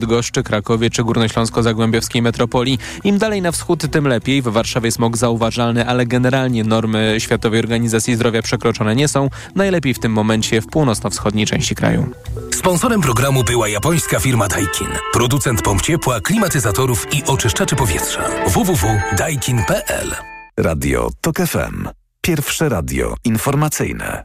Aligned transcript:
Bydgoszczy, 0.00 0.42
Krakowie 0.42 0.90
czy 0.90 1.02
Górnośląsko-Zagłębiowskiej 1.04 2.22
metropolii. 2.22 2.78
Im 3.04 3.18
dalej 3.18 3.42
na 3.42 3.52
wschód, 3.52 3.90
tym 3.90 4.08
lepiej. 4.08 4.42
W 4.42 4.48
Warszawie 4.48 4.92
smog 4.92 5.16
zauważalny, 5.16 5.86
ale 5.86 6.06
generalnie 6.06 6.64
normy 6.64 7.16
Światowej 7.18 7.60
Organizacji 7.60 8.14
Zdrowia 8.14 8.42
przekroczone 8.42 8.96
nie 8.96 9.08
są. 9.08 9.30
Najlepiej 9.54 9.94
w 9.94 9.98
tym 9.98 10.12
momencie 10.12 10.60
w 10.60 10.66
północno-wschodniej 10.66 11.46
części 11.46 11.74
kraju. 11.74 12.06
Sponsorem 12.54 13.00
programu 13.00 13.44
była 13.44 13.68
japońska 13.68 14.20
firma 14.20 14.48
Daikin. 14.48 14.88
Producent 15.12 15.62
pomp 15.62 15.82
ciepła, 15.82 16.20
klimatyzatorów 16.20 17.06
i 17.14 17.24
oczyszczaczy 17.24 17.76
powietrza. 17.76 18.22
www.daikin.pl 18.46 20.14
Radio 20.56 21.10
TOK 21.20 21.36
FM. 21.36 21.88
Pierwsze 22.20 22.68
radio 22.68 23.14
informacyjne. 23.24 24.24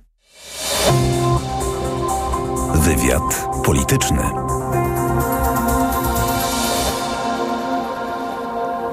Wywiad 2.76 3.48
polityczny. 3.66 4.55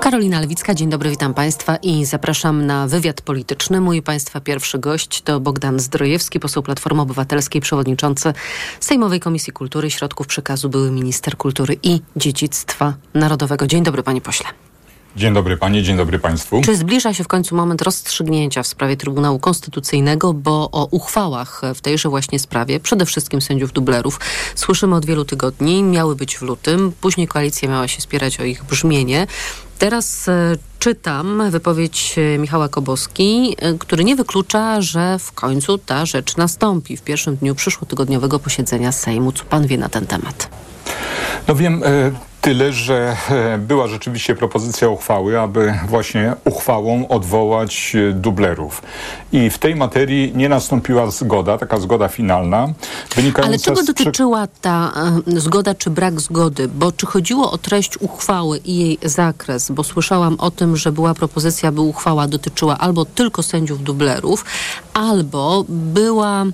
Karolina 0.03 0.41
Lewicka, 0.41 0.75
dzień 0.75 0.91
dobry, 0.91 1.11
witam 1.11 1.35
Państwa 1.35 1.77
i 1.77 2.05
zapraszam 2.05 2.67
na 2.67 2.87
wywiad 2.87 3.21
polityczny. 3.21 3.81
Mój 3.81 4.03
Państwa 4.03 4.41
pierwszy 4.41 4.79
gość 4.79 5.23
to 5.23 5.41
Bogdan 5.41 5.81
Zdrojewski, 5.81 6.41
poseł 6.41 6.63
Platformy 6.63 7.03
Obywatelskiej, 7.03 7.61
przewodniczący 7.61 8.33
Sejmowej 8.81 9.21
Komisji 9.21 9.53
Kultury 9.53 9.89
i 9.89 9.91
Środków 9.91 10.27
Przekazu, 10.27 10.69
były 10.69 10.91
minister 10.91 11.37
kultury 11.37 11.77
i 11.83 12.01
dziedzictwa 12.17 12.95
narodowego. 13.15 13.67
Dzień 13.67 13.83
dobry, 13.83 14.03
panie 14.03 14.21
pośle. 14.21 14.47
Dzień 15.17 15.35
dobry 15.35 15.57
panie, 15.57 15.83
dzień 15.83 15.97
dobry 15.97 16.19
państwu. 16.19 16.61
Czy 16.65 16.77
zbliża 16.77 17.15
się 17.15 17.25
w 17.25 17.29
końcu 17.29 17.57
moment 17.57 17.83
rozstrzygnięcia 17.83 18.63
w 18.63 18.67
sprawie 18.67 18.97
Trybunału 18.97 19.39
Konstytucyjnego, 19.39 20.33
bo 20.33 20.69
o 20.73 20.89
uchwałach 20.91 21.63
w 21.75 21.81
tejże 21.81 22.09
właśnie 22.09 22.39
sprawie, 22.39 22.81
przede 22.81 23.07
wszystkim 23.07 23.41
sędziów 23.41 23.73
dublerów, 23.73 24.21
słyszymy 24.55 24.97
od 24.97 25.07
wielu 25.07 25.25
tygodni, 25.25 25.83
miały 25.83 26.17
być 26.17 26.39
w 26.39 26.43
lutym, 26.43 26.93
później 27.01 27.29
koalicja 27.29 27.69
miała 27.69 27.89
się 27.89 28.01
spierać 28.01 28.41
o 28.41 28.45
ich 28.45 28.65
brzmienie. 28.65 29.27
Teraz 29.79 30.29
e, 30.29 30.57
czytam 30.79 31.51
wypowiedź 31.51 32.15
e, 32.19 32.39
Michała 32.39 32.69
Koboski, 32.69 33.57
e, 33.59 33.75
który 33.79 34.05
nie 34.05 34.17
wyklucza, 34.17 34.81
że 34.81 35.19
w 35.19 35.33
końcu 35.33 35.79
ta 35.79 36.07
rzecz 36.07 36.37
nastąpi 36.37 36.97
w 36.97 37.03
pierwszym 37.03 37.37
dniu 37.37 37.55
przyszłotygodniowego 37.55 38.39
posiedzenia 38.39 38.93
Sejmu. 38.93 39.33
Co 39.33 39.45
pan 39.45 39.67
wie 39.67 39.79
na 39.79 39.89
ten 39.89 40.07
temat? 40.07 40.49
No 41.49 41.55
wiem, 41.55 41.83
Tyle, 42.43 42.73
że 42.73 43.17
e, 43.31 43.59
była 43.59 43.89
rzeczywiście 43.89 44.35
propozycja 44.35 44.89
uchwały, 44.89 45.41
aby 45.41 45.75
właśnie 45.89 46.35
uchwałą 46.45 47.09
odwołać 47.09 47.93
e, 47.97 48.13
dublerów. 48.13 48.83
I 49.33 49.51
w 49.51 49.59
tej 49.59 49.77
materii 49.77 50.33
nie 50.35 50.49
nastąpiła 50.49 51.11
zgoda, 51.11 51.59
taka 51.59 51.81
zgoda 51.81 52.09
finalna. 52.09 52.69
Ale 53.43 53.59
czego 53.59 53.83
dotyczyła 53.83 54.47
ta 54.61 54.93
y, 55.29 55.41
zgoda 55.41 55.75
czy 55.75 55.91
brak 55.91 56.21
zgody? 56.21 56.69
Bo 56.69 56.93
czy 56.93 57.07
chodziło 57.07 57.53
o 57.53 57.59
treść 57.59 57.97
uchwały 58.01 58.59
i 58.65 58.79
jej 58.79 58.99
zakres? 59.03 59.71
Bo 59.71 59.85
słyszałam 59.85 60.37
o 60.39 60.51
tym, 60.51 60.77
że 60.77 60.93
była 60.93 61.15
propozycja, 61.15 61.73
by 61.73 61.81
uchwała 61.81 62.29
dotyczyła 62.29 62.79
albo 62.79 63.05
tylko 63.05 63.43
sędziów 63.43 63.83
dublerów, 63.83 64.45
albo 64.95 65.65
była 65.69 66.45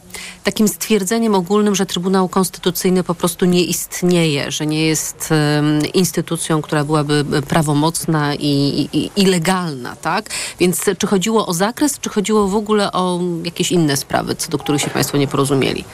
takim 0.45 0.69
stwierdzeniem 0.69 1.35
ogólnym, 1.35 1.75
że 1.75 1.87
Trybunał 1.87 2.29
Konstytucyjny 2.29 3.05
po 3.05 3.15
prostu 3.15 3.45
nie 3.45 3.65
istnieje, 3.65 4.51
że 4.51 4.67
nie 4.67 4.87
jest 4.87 5.33
y, 5.33 5.78
instytucją, 5.87 6.63
która 6.63 6.85
byłaby 6.85 7.25
prawomocna 7.49 8.35
i, 8.35 8.89
i, 8.93 9.11
i 9.17 9.27
legalna, 9.27 9.97
tak? 9.97 10.31
Więc 10.61 10.85
czy 10.99 11.07
chodziło 11.07 11.47
o 11.47 11.55
zakres, 11.55 12.01
czy 12.01 12.11
chodziło 12.11 12.49
w 12.49 12.55
ogóle 12.55 12.93
o 12.93 13.21
jakieś 13.45 13.73
inne 13.73 13.97
sprawy, 13.97 14.35
co 14.35 14.51
do 14.51 14.59
których 14.59 14.83
się 14.83 14.91
Państwo 14.91 15.19
nie 15.19 15.29
porozumieli? 15.29 15.85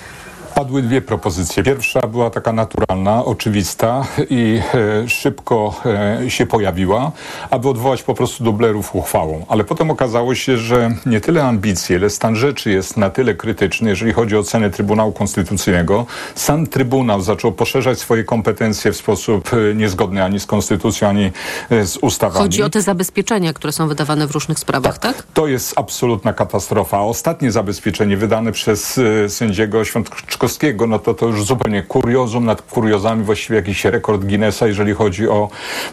Padły 0.55 0.83
dwie 0.83 1.00
propozycje. 1.00 1.62
Pierwsza 1.62 2.00
była 2.00 2.30
taka 2.30 2.52
naturalna, 2.52 3.24
oczywista 3.24 4.06
i 4.30 4.61
e, 5.05 5.08
szybko 5.08 5.74
e, 6.24 6.30
się 6.30 6.46
pojawiła, 6.46 7.12
aby 7.50 7.69
odwołać 7.69 8.02
po 8.02 8.14
prostu 8.14 8.44
dublerów 8.44 8.94
uchwałą. 8.94 9.46
Ale 9.48 9.64
potem 9.64 9.91
okazało 9.91 10.34
się, 10.34 10.58
że 10.58 10.94
nie 11.06 11.20
tyle 11.20 11.44
ambicje, 11.44 11.96
ile 11.96 12.11
stan 12.11 12.36
rzeczy 12.36 12.70
jest 12.70 12.96
na 12.96 13.11
tyle 13.11 13.34
krytyczny, 13.34 13.90
jeżeli 13.90 14.12
chodzi 14.12 14.36
o 14.36 14.39
ocenę 14.39 14.70
Trybunału 14.70 15.12
Konstytucyjnego. 15.12 16.06
Sam 16.34 16.67
Trybunał 16.67 17.20
zaczął 17.20 17.52
poszerzać 17.52 17.98
swoje 17.98 18.24
kompetencje 18.24 18.92
w 18.92 18.96
sposób 18.96 19.51
e, 19.52 19.74
niezgodny 19.74 20.24
ani 20.24 20.40
z 20.40 20.46
Konstytucją, 20.46 21.08
ani 21.08 21.33
z 21.70 21.96
ustawami. 21.96 22.42
Chodzi 22.42 22.62
o 22.62 22.70
te 22.70 22.83
zabezpieczenia, 22.83 23.52
które 23.52 23.73
są 23.73 23.89
wydawane 23.89 24.27
w 24.27 24.30
różnych 24.30 24.58
sprawach, 24.58 24.98
tak? 24.98 25.17
tak? 25.17 25.27
To 25.34 25.46
jest 25.46 25.78
absolutna 25.78 26.33
katastrofa. 26.33 27.01
Ostatnie 27.01 27.52
zabezpieczenie 27.52 28.17
wydane 28.17 28.52
przez 28.52 29.01
sędziego 29.28 29.84
Świątecznego 29.84 30.43
Trzaskowskiego, 30.44 30.86
no 30.86 30.98
to 30.98 31.14
to 31.14 31.27
już 31.27 31.44
zupełnie 31.44 31.82
kuriozum 31.82 32.44
nad 32.44 32.62
kuriozami, 32.62 33.24
właściwie 33.24 33.56
jakiś 33.56 33.84
rekord 33.84 34.24
Guinnessa, 34.24 34.66
jeżeli 34.66 34.94
chodzi 34.94 35.28
o 35.28 35.48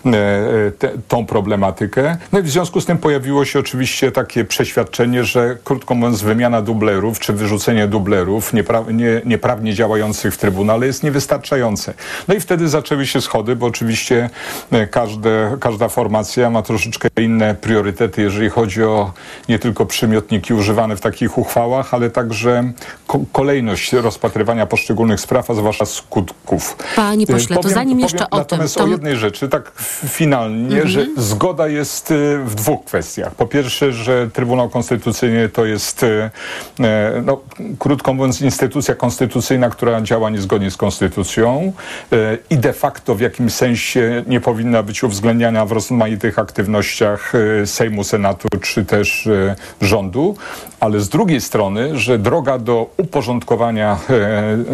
e, 0.06 0.10
e, 0.10 0.72
te, 0.72 0.92
tą 1.08 1.26
problematykę. 1.26 2.18
No 2.32 2.40
i 2.40 2.42
w 2.42 2.50
związku 2.50 2.82
z 2.82 2.86
tym 2.86 2.98
pojawiło 2.98 3.46
się 3.46 3.60
oczywiście 3.60 4.12
takie 4.12 4.46
przeświadczenie, 4.46 5.24
że 5.24 5.58
krótko 5.64 5.96
mówiąc 5.96 6.22
wymiana 6.22 6.62
dublerów, 6.62 7.20
czy 7.20 7.34
wyrzucenie 7.34 7.88
dublerów 7.88 8.54
niepra 8.54 8.84
nie, 8.94 9.22
nieprawnie 9.26 9.74
działających 9.74 10.34
w 10.34 10.38
Trybunale 10.38 10.86
jest 10.86 11.04
niewystarczające. 11.04 11.94
No 12.28 12.34
i 12.34 12.40
wtedy 12.40 12.70
zaczęły 12.70 13.06
się 13.06 13.22
schody, 13.22 13.56
bo 13.56 13.66
oczywiście 13.66 14.30
e, 14.72 14.88
każde, 14.88 15.58
każda 15.60 15.88
formacja 15.88 16.50
ma 16.50 16.62
troszeczkę 16.62 17.10
inne 17.18 17.56
priorytety, 17.56 18.22
jeżeli 18.22 18.50
chodzi 18.50 18.84
o 18.84 19.14
nie 19.50 19.60
tylko 19.60 19.86
przymiotniki 19.86 20.54
używane 20.54 20.96
w 20.96 21.02
takich 21.02 21.38
uchwałach, 21.38 21.94
ale 21.94 22.10
także 22.10 22.72
ko 23.08 23.20
kolejność 23.32 23.94
rozpatrywania 23.94 24.41
rozpatrywania 24.42 24.66
poszczególnych 24.66 25.20
spraw, 25.20 25.50
a 25.50 25.54
zwłaszcza 25.54 25.86
skutków. 25.86 26.78
Panie 26.96 27.28
pośle, 27.28 27.56
powiem, 27.56 27.64
to 27.64 27.70
zanim 27.70 28.00
jeszcze 28.00 28.30
o 28.30 28.30
tym... 28.30 28.40
Natomiast 28.40 28.82
o 28.82 28.88
jednej 28.88 29.16
rzeczy, 29.16 29.50
tak 29.50 29.72
finalnie, 30.08 30.82
mhm. 30.82 30.88
że 30.88 31.06
zgoda 31.18 31.68
jest 31.68 32.12
y, 32.12 32.38
w 32.46 32.56
dwóch 32.56 32.86
kwestiach. 32.86 33.36
Po 33.36 33.48
pierwsze, 33.48 33.92
że 33.92 34.30
Trybunał 34.34 34.70
Konstytucyjny 34.70 35.50
to 35.50 35.66
jest, 35.66 36.04
y, 36.04 36.30
no, 37.24 37.42
krótko 37.80 38.14
mówiąc, 38.14 38.42
instytucja 38.42 38.96
konstytucyjna, 38.96 39.70
która 39.70 40.02
działa 40.02 40.30
niezgodnie 40.30 40.72
z 40.72 40.78
konstytucją 40.78 41.74
i 42.50 42.58
de 42.58 42.74
facto 42.74 43.16
w 43.16 43.20
jakimś 43.20 43.54
sensie 43.54 44.24
nie 44.28 44.42
powinna 44.42 44.84
być 44.84 45.04
uwzględniana 45.04 45.66
w 45.66 45.72
rozmaitych 45.72 46.40
aktywnościach 46.40 47.34
Sejmu, 47.66 48.04
Senatu 48.04 48.48
czy 48.62 48.86
też 48.86 49.30
rządu, 49.82 50.36
ale 50.82 51.00
z 51.00 51.10
drugiej 51.10 51.42
strony, 51.42 52.00
że 52.00 52.20
droga 52.20 52.58
do 52.60 52.90
uporządkowania 52.98 54.00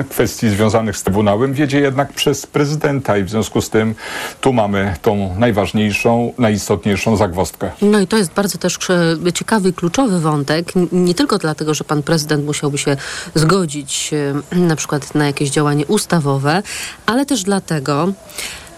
kwestii 0.10 0.50
związanych 0.50 0.98
z 0.98 1.04
Trybunałem 1.04 1.54
wiedzie 1.54 1.80
jednak 1.80 2.14
przez 2.14 2.46
prezydenta 2.46 3.18
i 3.18 3.24
w 3.24 3.30
związku 3.30 3.62
z 3.62 3.70
tym 3.70 3.96
tu 4.42 4.54
mamy 4.54 4.96
tą 5.02 5.36
najważniejszą, 5.38 6.34
najistotniejszą 6.38 7.16
zagwozdkę. 7.16 7.72
No 7.82 8.00
i 8.00 8.08
to 8.08 8.18
jest 8.18 8.34
bardzo 8.34 8.58
też 8.58 8.78
e, 8.90 9.34
ciekawy, 9.34 9.74
kluczowy 9.74 10.20
wątek. 10.20 10.74
Nie 10.92 11.14
tylko 11.14 11.38
dlatego, 11.38 11.74
że 11.74 11.84
pan 11.84 12.04
prezydent 12.04 12.46
musiałby 12.46 12.78
się 12.78 12.98
zgodzić 13.36 14.12
e, 14.54 14.56
na 14.56 14.76
przykład 14.76 15.16
na 15.16 15.26
jakieś 15.26 15.50
działanie 15.50 15.86
ustawowe, 15.86 16.64
ale 17.06 17.26
też 17.26 17.44
dlatego, 17.44 18.14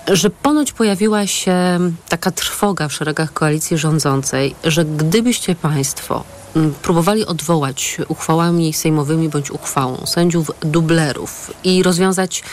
że 0.09 0.29
ponoć 0.29 0.71
pojawiła 0.71 1.27
się 1.27 1.79
taka 2.09 2.31
trwoga 2.31 2.87
w 2.87 2.93
szeregach 2.93 3.33
koalicji 3.33 3.77
rządzącej, 3.77 4.55
że 4.63 4.85
gdybyście 4.85 5.55
Państwo 5.55 6.23
próbowali 6.81 7.25
odwołać 7.25 7.97
uchwałami 8.07 8.73
sejmowymi 8.73 9.29
bądź 9.29 9.51
uchwałą 9.51 10.05
sędziów 10.05 10.51
dublerów 10.61 11.51
i 11.63 11.83
rozwiązać 11.83 12.43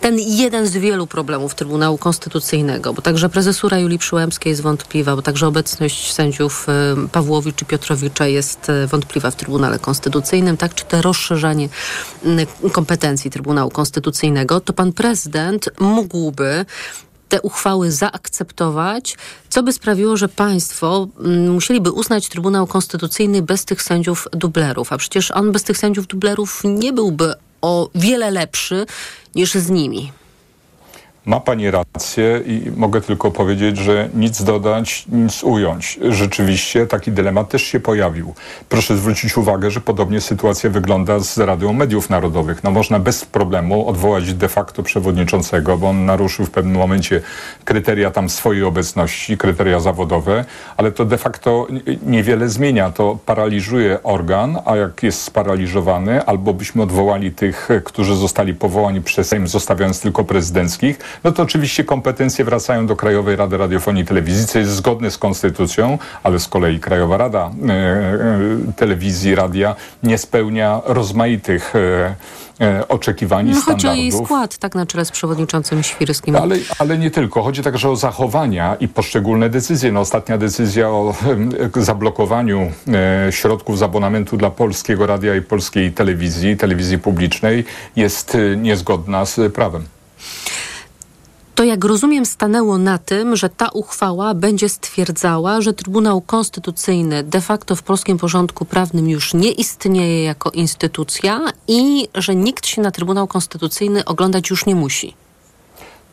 ten 0.00 0.18
jeden 0.18 0.66
z 0.66 0.72
wielu 0.72 1.06
problemów 1.06 1.54
Trybunału 1.54 1.98
Konstytucyjnego, 1.98 2.92
bo 2.92 3.02
także 3.02 3.28
prezesura 3.28 3.78
Julii 3.78 3.98
Przyłębskiej 3.98 4.50
jest 4.50 4.62
wątpliwa, 4.62 5.16
bo 5.16 5.22
także 5.22 5.46
obecność 5.46 6.12
sędziów 6.12 6.66
Pawłowicz 7.12 7.56
czy 7.56 7.64
Piotrowicza 7.64 8.26
jest 8.26 8.70
e, 8.70 8.86
wątpliwa 8.86 9.30
w 9.30 9.36
Trybunale 9.36 9.78
Konstytucyjnym, 9.78 10.56
tak, 10.56 10.74
czy 10.74 10.84
te 10.84 11.02
rozszerzanie 11.02 11.68
kompetencji 12.72 13.30
Trybunału 13.30 13.70
Konstytucyjnego, 13.70 14.60
to 14.60 14.72
pan 14.72 14.92
prezydent 14.92 15.70
mógłby 15.80 16.64
te 17.28 17.40
uchwały 17.42 17.92
zaakceptować, 17.92 19.16
co 19.48 19.62
by 19.62 19.72
sprawiło, 19.72 20.16
że 20.16 20.28
państwo 20.28 21.08
mm, 21.20 21.52
musieliby 21.52 21.90
uznać 21.92 22.28
Trybunał 22.28 22.66
Konstytucyjny 22.66 23.42
bez 23.42 23.64
tych 23.64 23.82
sędziów 23.82 24.28
dublerów. 24.32 24.92
A 24.92 24.98
przecież 24.98 25.30
on 25.30 25.52
bez 25.52 25.62
tych 25.62 25.78
sędziów 25.78 26.06
dublerów 26.06 26.62
nie 26.64 26.92
byłby 26.92 27.34
o 27.62 27.90
wiele 27.94 28.30
lepszy 28.30 28.86
niż 29.34 29.54
z 29.54 29.70
nimi. 29.70 30.12
Ma 31.26 31.40
Pani 31.40 31.70
rację 31.70 32.40
i 32.46 32.70
mogę 32.76 33.00
tylko 33.00 33.30
powiedzieć, 33.30 33.76
że 33.76 34.08
nic 34.14 34.42
dodać, 34.42 35.04
nic 35.08 35.44
ująć. 35.44 35.98
Rzeczywiście 36.08 36.86
taki 36.86 37.12
dylemat 37.12 37.48
też 37.48 37.62
się 37.62 37.80
pojawił. 37.80 38.34
Proszę 38.68 38.96
zwrócić 38.96 39.36
uwagę, 39.36 39.70
że 39.70 39.80
podobnie 39.80 40.20
sytuacja 40.20 40.70
wygląda 40.70 41.18
z 41.18 41.38
Radą 41.38 41.72
Mediów 41.72 42.10
Narodowych. 42.10 42.64
No 42.64 42.70
można 42.70 42.98
bez 42.98 43.24
problemu 43.24 43.88
odwołać 43.88 44.34
de 44.34 44.48
facto 44.48 44.82
przewodniczącego, 44.82 45.78
bo 45.78 45.88
on 45.88 46.04
naruszył 46.06 46.46
w 46.46 46.50
pewnym 46.50 46.76
momencie 46.76 47.20
kryteria 47.64 48.10
tam 48.10 48.30
swojej 48.30 48.64
obecności, 48.64 49.36
kryteria 49.36 49.80
zawodowe, 49.80 50.44
ale 50.76 50.92
to 50.92 51.04
de 51.04 51.18
facto 51.18 51.66
niewiele 52.06 52.48
zmienia. 52.48 52.90
To 52.90 53.18
paraliżuje 53.26 54.02
organ, 54.02 54.58
a 54.64 54.76
jak 54.76 55.02
jest 55.02 55.22
sparaliżowany, 55.22 56.24
albo 56.24 56.54
byśmy 56.54 56.82
odwołali 56.82 57.32
tych, 57.32 57.68
którzy 57.84 58.16
zostali 58.16 58.54
powołani 58.54 59.00
przez 59.00 59.28
Sejm, 59.28 59.48
zostawiając 59.48 60.00
tylko 60.00 60.24
prezydenckich, 60.24 61.09
no 61.24 61.32
to 61.32 61.42
oczywiście 61.42 61.84
kompetencje 61.84 62.44
wracają 62.44 62.86
do 62.86 62.96
Krajowej 62.96 63.36
Rady 63.36 63.56
Radiofonii 63.56 64.02
i 64.02 64.06
Telewizji, 64.06 64.46
co 64.46 64.58
jest 64.58 64.70
zgodne 64.70 65.10
z 65.10 65.18
konstytucją, 65.18 65.98
ale 66.22 66.40
z 66.40 66.48
kolei 66.48 66.80
Krajowa 66.80 67.16
Rada 67.16 67.50
e, 67.68 67.72
e, 67.72 68.72
Telewizji, 68.76 69.34
Radia 69.34 69.76
nie 70.02 70.18
spełnia 70.18 70.80
rozmaitych 70.84 71.76
e, 71.76 72.14
e 72.60 72.88
oczekiwań 72.88 73.46
no, 73.46 73.54
standardów. 73.54 73.90
Chodzi 73.90 74.00
o 74.00 74.02
jej 74.02 74.12
skład, 74.12 74.58
tak 74.58 74.74
na 74.74 74.86
czele 74.86 75.04
z 75.04 75.10
przewodniczącym 75.10 75.82
Świrskim. 75.82 76.36
Ale, 76.36 76.56
ale 76.78 76.98
nie 76.98 77.10
tylko. 77.10 77.42
Chodzi 77.42 77.62
także 77.62 77.90
o 77.90 77.96
zachowania 77.96 78.74
i 78.74 78.88
poszczególne 78.88 79.50
decyzje. 79.50 79.92
No, 79.92 80.00
ostatnia 80.00 80.38
decyzja 80.38 80.88
o 80.88 81.14
zablokowaniu 81.76 82.72
e, 83.28 83.32
środków 83.32 83.78
z 83.78 83.82
abonamentu 83.82 84.36
dla 84.36 84.50
Polskiego 84.50 85.06
Radia 85.06 85.36
i 85.36 85.42
Polskiej 85.42 85.92
Telewizji, 85.92 86.56
telewizji 86.56 86.98
publicznej 86.98 87.64
jest 87.96 88.34
e, 88.34 88.56
niezgodna 88.56 89.24
z 89.24 89.52
prawem 89.54 89.84
to 91.60 91.64
jak 91.64 91.84
rozumiem 91.84 92.26
stanęło 92.26 92.78
na 92.78 92.98
tym, 92.98 93.36
że 93.36 93.48
ta 93.48 93.68
uchwała 93.68 94.34
będzie 94.34 94.68
stwierdzała, 94.68 95.60
że 95.60 95.72
Trybunał 95.72 96.20
Konstytucyjny 96.20 97.22
de 97.22 97.40
facto 97.40 97.76
w 97.76 97.82
polskim 97.82 98.18
porządku 98.18 98.64
prawnym 98.64 99.08
już 99.08 99.34
nie 99.34 99.52
istnieje 99.52 100.24
jako 100.24 100.50
instytucja 100.50 101.40
i 101.68 102.08
że 102.14 102.34
nikt 102.34 102.66
się 102.66 102.82
na 102.82 102.90
Trybunał 102.90 103.26
Konstytucyjny 103.26 104.04
oglądać 104.04 104.50
już 104.50 104.66
nie 104.66 104.74
musi. 104.74 105.14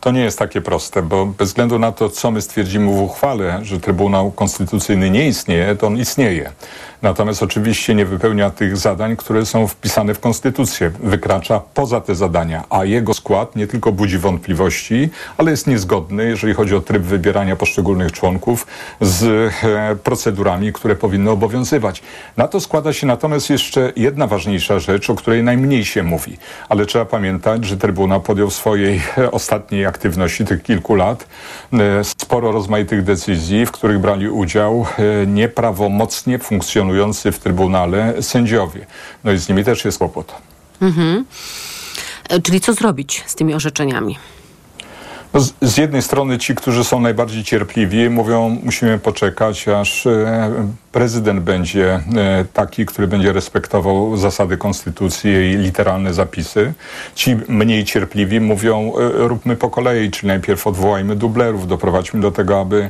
To 0.08 0.12
nie 0.12 0.24
jest 0.24 0.40
takie 0.40 0.62
proste, 0.62 1.02
bo 1.02 1.26
bez 1.26 1.48
względu 1.48 1.80
na 1.80 1.92
to, 1.92 2.10
co 2.10 2.32
my 2.32 2.42
stwierdzimy 2.42 2.92
w 2.92 3.02
uchwale, 3.02 3.60
że 3.64 3.80
Trybunał 3.80 4.32
Konstytucyjny 4.32 5.10
nie 5.10 5.28
istnieje, 5.28 5.76
to 5.76 5.88
on 5.88 5.98
istnieje. 5.98 6.52
Natomiast 7.02 7.44
oczywiście 7.44 7.96
nie 7.96 8.06
wypełnia 8.06 8.50
tych 8.50 8.78
zadań, 8.78 9.16
które 9.16 9.46
są 9.46 9.68
wpisane 9.68 10.14
w 10.14 10.20
Konstytucję. 10.20 10.92
Wykracza 11.04 11.62
poza 11.74 12.02
te 12.02 12.16
zadania, 12.16 12.64
a 12.70 12.86
jego 12.86 13.14
skład 13.14 13.56
nie 13.56 13.68
tylko 13.68 13.92
budzi 13.92 14.18
wątpliwości, 14.18 15.10
ale 15.38 15.52
jest 15.52 15.68
niezgodny, 15.68 16.30
jeżeli 16.30 16.54
chodzi 16.54 16.76
o 16.76 16.82
tryb 16.82 17.04
wybierania 17.04 17.56
poszczególnych 17.56 18.12
członków 18.12 18.68
z 19.02 19.24
e, 19.64 19.96
procedurami, 19.96 20.74
które 20.74 20.96
powinny 20.96 21.32
obowiązywać. 21.32 22.04
Na 22.38 22.48
to 22.48 22.60
składa 22.60 22.94
się 22.94 23.08
natomiast 23.08 23.50
jeszcze 23.50 23.94
jedna 23.96 24.28
ważniejsza 24.28 24.80
rzecz, 24.80 25.10
o 25.10 25.16
której 25.16 25.44
najmniej 25.44 25.86
się 25.86 26.04
mówi. 26.04 26.38
Ale 26.70 26.86
trzeba 26.86 27.06
pamiętać, 27.06 27.66
że 27.66 27.78
Trybunał 27.78 28.22
podjął 28.22 28.50
swojej 28.50 29.02
e, 29.18 29.32
ostatniej 29.32 29.86
aktywności 29.98 30.46
tych 30.46 30.64
kilku 30.64 30.96
lat 30.96 31.28
e, 31.74 32.04
sporo 32.04 32.52
rozmaitych 32.52 33.04
decyzji, 33.04 33.66
w 33.66 33.72
których 33.72 34.00
brali 34.00 34.30
udział 34.30 34.86
nieprawomocnie 35.28 36.40
funkcjonujący 36.40 36.68
funkcjonujący 36.68 37.32
w 37.32 37.40
Trybunale 37.40 38.24
sędziowie. 38.24 38.86
No 39.24 39.32
i 39.32 39.38
z 39.38 39.50
nimi 39.50 39.64
też 39.64 39.86
jest 39.86 39.98
kłopot. 39.98 40.36
Mhm. 40.82 41.26
E, 42.30 42.42
czyli 42.42 42.62
co 42.62 42.74
zrobić 42.74 43.24
z 43.28 43.36
tymi 43.36 43.54
orzeczeniami? 43.54 44.18
No 45.34 45.40
z, 45.62 45.78
jednej 45.78 46.02
strony 46.02 46.38
ci, 46.38 46.56
którzy 46.56 46.84
są 46.84 47.00
najbardziej 47.00 47.44
cierpliwi, 47.44 48.10
mówią, 48.10 48.58
musimy 48.64 49.00
poczekać, 49.00 49.68
aż 49.68 50.08
e, 50.08 50.52
prezydent 50.92 51.40
będzie 51.40 51.94
e, 51.94 52.46
taki, 52.54 52.86
który 52.86 53.08
będzie 53.08 53.34
respektował 53.34 54.18
zasady 54.18 54.58
konstytucji 54.58 55.32
i 55.32 55.58
literalne 55.58 56.14
zapisy. 56.14 56.74
Ci 57.16 57.38
mniej 57.48 57.86
cierpliwi 57.86 58.40
mówią, 58.40 58.94
e, 58.98 59.28
róbmy 59.28 59.56
po 59.56 59.70
kolei, 59.70 60.12
czyli 60.12 60.28
najpierw 60.28 60.68
odwołajmy 60.68 61.16
dublerów, 61.16 61.68
doprowadźmy 61.68 62.22
do 62.22 62.32
tego, 62.32 62.62
aby 62.62 62.90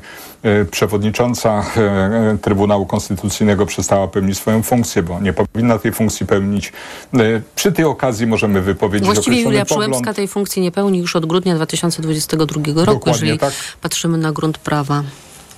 przewodnicząca 0.72 1.66
e, 1.78 2.38
Trybunału 2.42 2.86
Konstytucyjnego 2.86 3.66
przestała 3.66 4.08
pełnić 4.08 4.38
swoją 4.38 4.64
funkcję, 4.64 5.04
bo 5.04 5.20
nie 5.20 5.34
powinna 5.34 5.80
tej 5.80 5.92
funkcji 5.92 6.26
pełnić. 6.26 6.74
E, 7.14 7.42
przy 7.56 7.72
tej 7.72 7.86
okazji 7.86 8.28
możemy 8.28 8.62
wypowiedzieć 8.62 9.06
Właściwie 9.06 9.42
Julia 9.42 9.66
pogląd. 9.66 9.92
Przyłębska 9.92 10.14
tej 10.14 10.28
funkcji 10.28 10.62
nie 10.62 10.72
pełni 10.72 11.00
już 11.00 11.16
od 11.16 11.26
grudnia 11.26 11.56
2022 11.56 12.56
roku, 12.66 12.74
Dokładnie 12.74 13.12
jeżeli 13.12 13.40
tak. 13.40 13.54
patrzymy 13.82 14.18
na 14.18 14.32
grunt 14.32 14.58
prawa. 14.58 15.04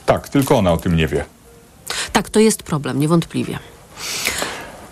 Tak, 0.06 0.30
tylko 0.30 0.58
ona 0.58 0.72
o 0.72 0.78
tym 0.78 0.96
nie 0.96 1.08
wie. 1.08 1.26
Tak, 2.12 2.30
to 2.30 2.40
jest 2.40 2.64
problem, 2.64 3.00
niewątpliwie. 3.00 3.60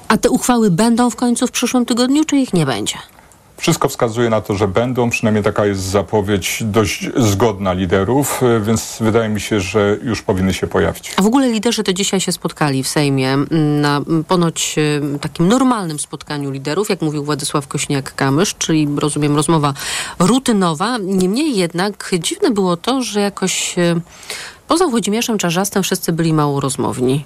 A 0.08 0.18
te 0.18 0.30
uchwały 0.30 0.72
będą 0.72 1.10
w 1.10 1.16
końcu 1.16 1.48
w 1.48 1.52
przyszłym 1.52 1.86
tygodniu, 1.86 2.26
czy 2.26 2.38
ich 2.38 2.54
nie 2.54 2.66
będzie? 2.66 2.96
Wszystko 3.58 3.90
wskazuje 3.90 4.30
na 4.30 4.42
to, 4.42 4.56
że 4.56 4.68
będą, 4.68 5.10
przynajmniej 5.10 5.44
taka 5.44 5.66
jest 5.66 5.82
zapowiedź 5.82 6.64
dość 6.66 7.10
zgodna 7.18 7.74
liderów, 7.74 8.44
y, 8.44 8.60
więc 8.60 8.98
wydaje 9.02 9.30
mi 9.30 9.42
się, 9.42 9.62
że 9.62 9.98
już 10.04 10.22
powinny 10.22 10.54
się 10.54 10.68
pojawić. 10.68 11.14
A 11.18 11.22
w 11.22 11.26
ogóle 11.26 11.50
liderzy 11.50 11.84
to 11.84 11.94
dzisiaj 11.94 12.20
się 12.22 12.32
spotkali 12.32 12.84
w 12.84 12.88
Sejmie 12.88 13.38
na 13.82 14.02
ponoć 14.28 14.76
y, 15.16 15.20
takim 15.20 15.48
normalnym 15.48 16.00
spotkaniu 16.00 16.52
liderów, 16.52 16.90
jak 16.90 17.02
mówił 17.02 17.24
Władysław 17.24 17.68
Kośniak-Kamysz, 17.68 18.56
czyli 18.58 18.88
rozumiem 18.98 19.36
rozmowa 19.36 19.74
rutynowa. 20.20 20.98
Niemniej 20.98 21.56
jednak 21.56 22.12
dziwne 22.20 22.52
było 22.52 22.78
to, 22.78 23.02
że 23.02 23.22
jakoś 23.22 23.78
y, 23.78 24.02
poza 24.68 24.88
Włodzimierzem 24.88 25.38
Czarzastym 25.38 25.84
wszyscy 25.84 26.12
byli 26.12 26.34
mało 26.34 26.60
rozmowni. 26.60 27.26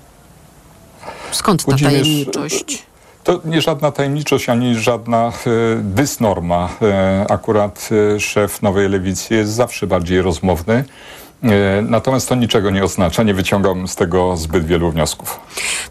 Skąd 1.31 1.65
ta 1.65 1.71
Włodzimierz... 1.71 1.93
tajemniczość? 1.93 2.90
To 3.23 3.41
nie 3.45 3.61
żadna 3.61 3.91
tajemniczość, 3.91 4.49
ani 4.49 4.75
żadna 4.75 5.27
e, 5.27 5.31
dysnorma. 5.81 6.69
E, 6.81 7.25
akurat 7.29 7.89
e, 8.15 8.19
szef 8.19 8.61
Nowej 8.61 8.89
Lewicy 8.89 9.35
jest 9.35 9.51
zawsze 9.51 9.87
bardziej 9.87 10.21
rozmowny. 10.21 10.83
E, 11.43 11.81
natomiast 11.81 12.29
to 12.29 12.35
niczego 12.35 12.69
nie 12.69 12.83
oznacza, 12.83 13.23
nie 13.23 13.33
wyciągam 13.33 13.87
z 13.87 13.95
tego 13.95 14.37
zbyt 14.37 14.65
wielu 14.65 14.91
wniosków. 14.91 15.39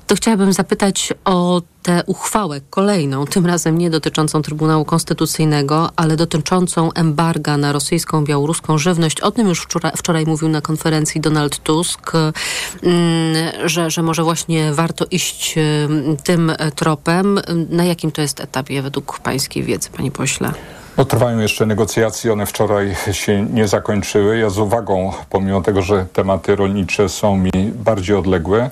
To 0.06 0.14
chciałabym 0.14 0.52
zapytać 0.52 1.12
o 1.24 1.62
tę 1.82 2.02
uchwałę 2.06 2.60
kolejną, 2.70 3.26
tym 3.26 3.46
razem 3.46 3.78
nie 3.78 3.90
dotyczącą 3.90 4.42
Trybunału 4.42 4.84
Konstytucyjnego, 4.84 5.90
ale 5.96 6.16
dotyczącą 6.16 6.92
embarga 6.92 7.56
na 7.56 7.72
rosyjską, 7.72 8.24
białoruską 8.24 8.78
żywność. 8.78 9.20
O 9.20 9.30
tym 9.30 9.48
już 9.48 9.60
wczoraj, 9.60 9.92
wczoraj 9.96 10.26
mówił 10.26 10.48
na 10.48 10.60
konferencji 10.60 11.20
Donald 11.20 11.58
Tusk, 11.58 12.12
mm, 12.14 13.52
że, 13.64 13.90
że 13.90 14.02
może 14.02 14.22
właśnie 14.22 14.72
warto 14.72 15.04
iść 15.10 15.58
mm, 15.58 16.16
tym 16.16 16.52
tropem. 16.74 17.40
Na 17.70 17.84
jakim 17.84 18.12
to 18.12 18.22
jest 18.22 18.40
etapie 18.40 18.82
według 18.82 19.18
pańskiej 19.18 19.62
wiedzy, 19.62 19.90
panie 19.90 20.10
pośle? 20.10 20.52
No, 20.96 21.04
trwają 21.04 21.38
jeszcze 21.38 21.66
negocjacje, 21.66 22.32
one 22.32 22.46
wczoraj 22.46 22.96
się 23.12 23.42
nie 23.42 23.68
zakończyły. 23.68 24.38
Ja 24.38 24.50
z 24.50 24.58
uwagą, 24.58 25.12
pomimo 25.30 25.62
tego, 25.62 25.82
że 25.82 26.06
tematy 26.12 26.56
rolnicze 26.56 27.08
są 27.08 27.36
mi 27.36 27.50
bardziej 27.74 28.16
odległe, 28.16 28.70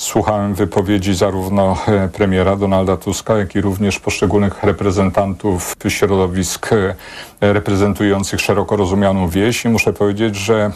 Słuchałem 0.00 0.54
wypowiedzi 0.54 1.14
zarówno 1.14 1.76
e, 1.88 2.08
premiera 2.08 2.56
Donalda 2.56 2.96
Tuska, 2.96 3.38
jak 3.38 3.54
i 3.54 3.60
również 3.60 3.98
poszczególnych 3.98 4.62
reprezentantów 4.62 5.74
środowisk 5.88 6.72
e, 6.72 6.94
reprezentujących 7.40 8.40
szeroko 8.40 8.76
rozumianą 8.76 9.28
wieś. 9.28 9.64
I 9.64 9.68
muszę 9.68 9.92
powiedzieć, 9.92 10.36
że 10.36 10.70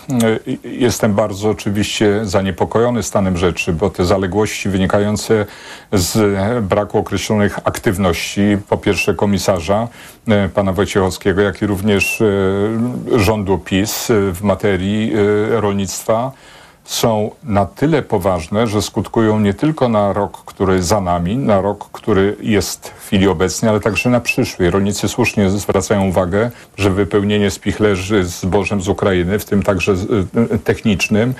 e, 0.65 0.69
jestem 0.69 1.15
bardzo 1.15 1.51
oczywiście 1.51 2.21
zaniepokojony 2.23 3.03
stanem 3.03 3.37
rzeczy, 3.37 3.73
bo 3.73 3.91
te 3.91 4.05
zaległości 4.05 4.69
wynikające 4.69 5.47
z 5.93 6.65
braku 6.65 6.99
określonych 6.99 7.59
aktywności, 7.65 8.59
po 8.69 8.77
pierwsze 8.77 9.15
komisarza 9.15 9.89
pana 10.55 10.73
Wojciechowskiego, 10.73 11.41
jak 11.41 11.63
i 11.63 11.67
również 11.67 12.23
rządu 13.17 13.59
PiS 13.59 14.07
w 14.33 14.43
materii 14.43 15.13
rolnictwa, 15.51 16.33
są 16.85 17.31
na 17.45 17.67
tyle 17.67 18.03
poważne, 18.03 18.67
że 18.67 18.83
skutkują 18.83 19.41
nie 19.41 19.55
tylko 19.55 19.89
na 19.89 20.13
rok, 20.13 20.43
który 20.45 20.83
za 20.83 21.01
nami, 21.01 21.37
na 21.37 21.61
rok, 21.61 21.89
który 21.93 22.37
jest 22.41 22.89
w 22.89 23.07
chwili 23.07 23.29
obecnej, 23.29 23.71
ale 23.71 23.81
także 23.81 24.11
na 24.11 24.21
przyszły. 24.21 24.71
Rolnicy 24.71 25.09
słusznie 25.09 25.51
zwracają 25.51 26.09
uwagę, 26.09 26.51
że 26.77 26.91
wypełnienie 26.91 27.51
spichlerzy 27.51 28.25
zbożem 28.25 28.83
z 28.83 28.89
Ukrainy, 28.89 29.39
w 29.39 29.45
tym 29.45 29.63
także 29.63 29.93
e, 30.53 30.59
technicznym, 30.59 31.35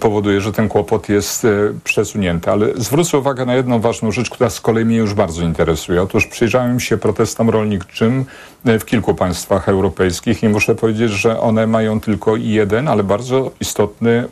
powoduje, 0.00 0.40
że 0.40 0.52
ten 0.52 0.68
kłopot 0.68 1.08
jest 1.08 1.44
e, 1.44 1.48
przesunięty. 1.84 2.50
Ale 2.50 2.66
zwrócę 2.76 3.18
uwagę 3.18 3.46
na 3.46 3.54
jedną 3.54 3.80
ważną 3.80 4.12
rzecz, 4.12 4.30
która 4.30 4.50
z 4.50 4.60
kolei 4.60 4.84
mnie 4.84 4.96
już 4.96 5.14
bardzo 5.14 5.42
interesuje. 5.42 6.02
Otóż 6.02 6.26
przyjrzałem 6.26 6.80
się 6.80 6.96
protestom 6.96 7.50
rolniczym 7.50 8.24
e, 8.64 8.78
w 8.78 8.84
kilku 8.84 9.14
państwach 9.14 9.68
europejskich 9.68 10.42
i 10.42 10.48
muszę 10.48 10.74
powiedzieć, 10.74 11.10
że 11.10 11.40
one 11.40 11.66
mają 11.66 12.00
tylko 12.00 12.36
jeden, 12.36 12.88
ale 12.88 13.04
bardzo 13.04 13.50
istotny 13.60 14.24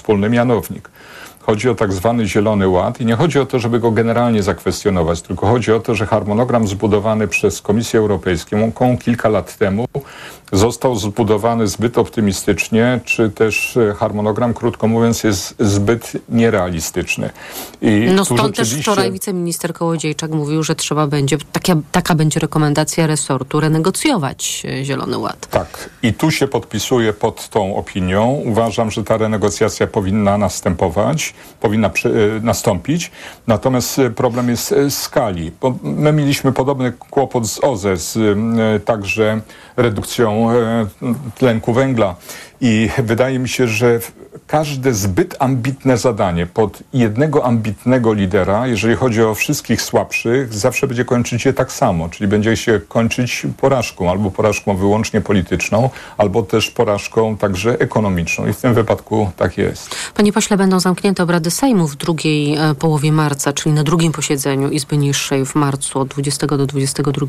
wspólny 0.00 0.28
mianownik. 0.30 0.90
Chodzi 1.40 1.68
o 1.68 1.74
tak 1.74 1.92
zwany 1.92 2.26
Zielony 2.26 2.68
Ład 2.68 3.00
i 3.00 3.06
nie 3.06 3.16
chodzi 3.16 3.38
o 3.38 3.46
to, 3.46 3.58
żeby 3.58 3.80
go 3.80 3.90
generalnie 3.90 4.42
zakwestionować, 4.42 5.22
tylko 5.22 5.46
chodzi 5.46 5.72
o 5.72 5.80
to, 5.80 5.94
że 5.94 6.06
harmonogram 6.06 6.68
zbudowany 6.68 7.28
przez 7.28 7.62
Komisję 7.62 8.00
Europejską 8.00 8.72
kilka 9.00 9.28
lat 9.28 9.56
temu 9.56 9.86
został 10.52 10.96
zbudowany 10.96 11.68
zbyt 11.68 11.98
optymistycznie, 11.98 13.00
czy 13.04 13.30
też 13.30 13.76
e, 13.76 13.94
harmonogram, 13.94 14.54
krótko 14.54 14.88
mówiąc, 14.88 15.24
jest 15.24 15.54
zbyt 15.58 16.12
nierealistyczny. 16.28 17.30
I 17.82 18.06
no 18.14 18.24
stąd 18.24 18.40
rzeczywiście... 18.40 18.74
też 18.74 18.82
wczoraj 18.82 19.12
wiceminister 19.12 19.72
Kołodziejczak 19.74 20.30
mówił, 20.30 20.62
że 20.62 20.74
trzeba 20.74 21.06
będzie, 21.06 21.38
taka, 21.52 21.74
taka 21.92 22.14
będzie 22.14 22.40
rekomendacja 22.40 23.06
resortu, 23.06 23.60
renegocjować 23.60 24.62
e, 24.80 24.84
Zielony 24.84 25.18
Ład. 25.18 25.46
Tak. 25.46 25.90
I 26.02 26.14
tu 26.14 26.30
się 26.30 26.48
podpisuję 26.48 27.12
pod 27.12 27.48
tą 27.48 27.76
opinią. 27.76 28.42
Uważam, 28.44 28.90
że 28.90 29.04
ta 29.04 29.16
renegocjacja 29.16 29.86
powinna 29.86 30.38
następować, 30.38 31.34
powinna 31.60 31.90
przy, 31.90 32.08
e, 32.08 32.40
nastąpić. 32.40 33.10
Natomiast 33.46 34.00
problem 34.16 34.48
jest 34.48 34.74
skali. 34.90 35.52
Bo 35.60 35.74
my 35.82 36.12
mieliśmy 36.12 36.52
podobny 36.52 36.92
kłopot 36.92 37.46
z 37.46 37.64
OZE, 37.64 37.96
z 37.96 38.18
także 38.84 39.40
redukcją 39.76 40.39
tlenku 41.38 41.72
węgla. 41.72 42.14
I 42.60 42.90
wydaje 42.98 43.38
mi 43.38 43.48
się, 43.48 43.68
że 43.68 44.00
każde 44.50 44.94
zbyt 44.94 45.36
ambitne 45.38 45.98
zadanie 45.98 46.46
pod 46.46 46.82
jednego 46.92 47.44
ambitnego 47.44 48.12
lidera, 48.12 48.66
jeżeli 48.66 48.96
chodzi 48.96 49.22
o 49.22 49.34
wszystkich 49.34 49.82
słabszych, 49.82 50.54
zawsze 50.54 50.86
będzie 50.86 51.04
kończyć 51.04 51.42
się 51.42 51.52
tak 51.52 51.72
samo, 51.72 52.08
czyli 52.08 52.28
będzie 52.28 52.56
się 52.56 52.80
kończyć 52.88 53.46
porażką, 53.56 54.10
albo 54.10 54.30
porażką 54.30 54.76
wyłącznie 54.76 55.20
polityczną, 55.20 55.90
albo 56.18 56.42
też 56.42 56.70
porażką 56.70 57.36
także 57.36 57.78
ekonomiczną. 57.78 58.46
I 58.46 58.52
w 58.52 58.56
tym 58.60 58.74
wypadku 58.74 59.30
tak 59.36 59.58
jest. 59.58 59.96
Panie 60.14 60.32
pośle, 60.32 60.56
będą 60.56 60.80
zamknięte 60.80 61.22
obrady 61.22 61.50
Sejmu 61.50 61.88
w 61.88 61.96
drugiej 61.96 62.56
e, 62.56 62.74
połowie 62.74 63.12
marca, 63.12 63.52
czyli 63.52 63.74
na 63.74 63.84
drugim 63.84 64.12
posiedzeniu 64.12 64.70
Izby 64.70 64.96
Niższej 64.96 65.46
w 65.46 65.54
marcu 65.54 65.98
od 65.98 66.08
20 66.08 66.46
do 66.46 66.66
22. 66.66 67.26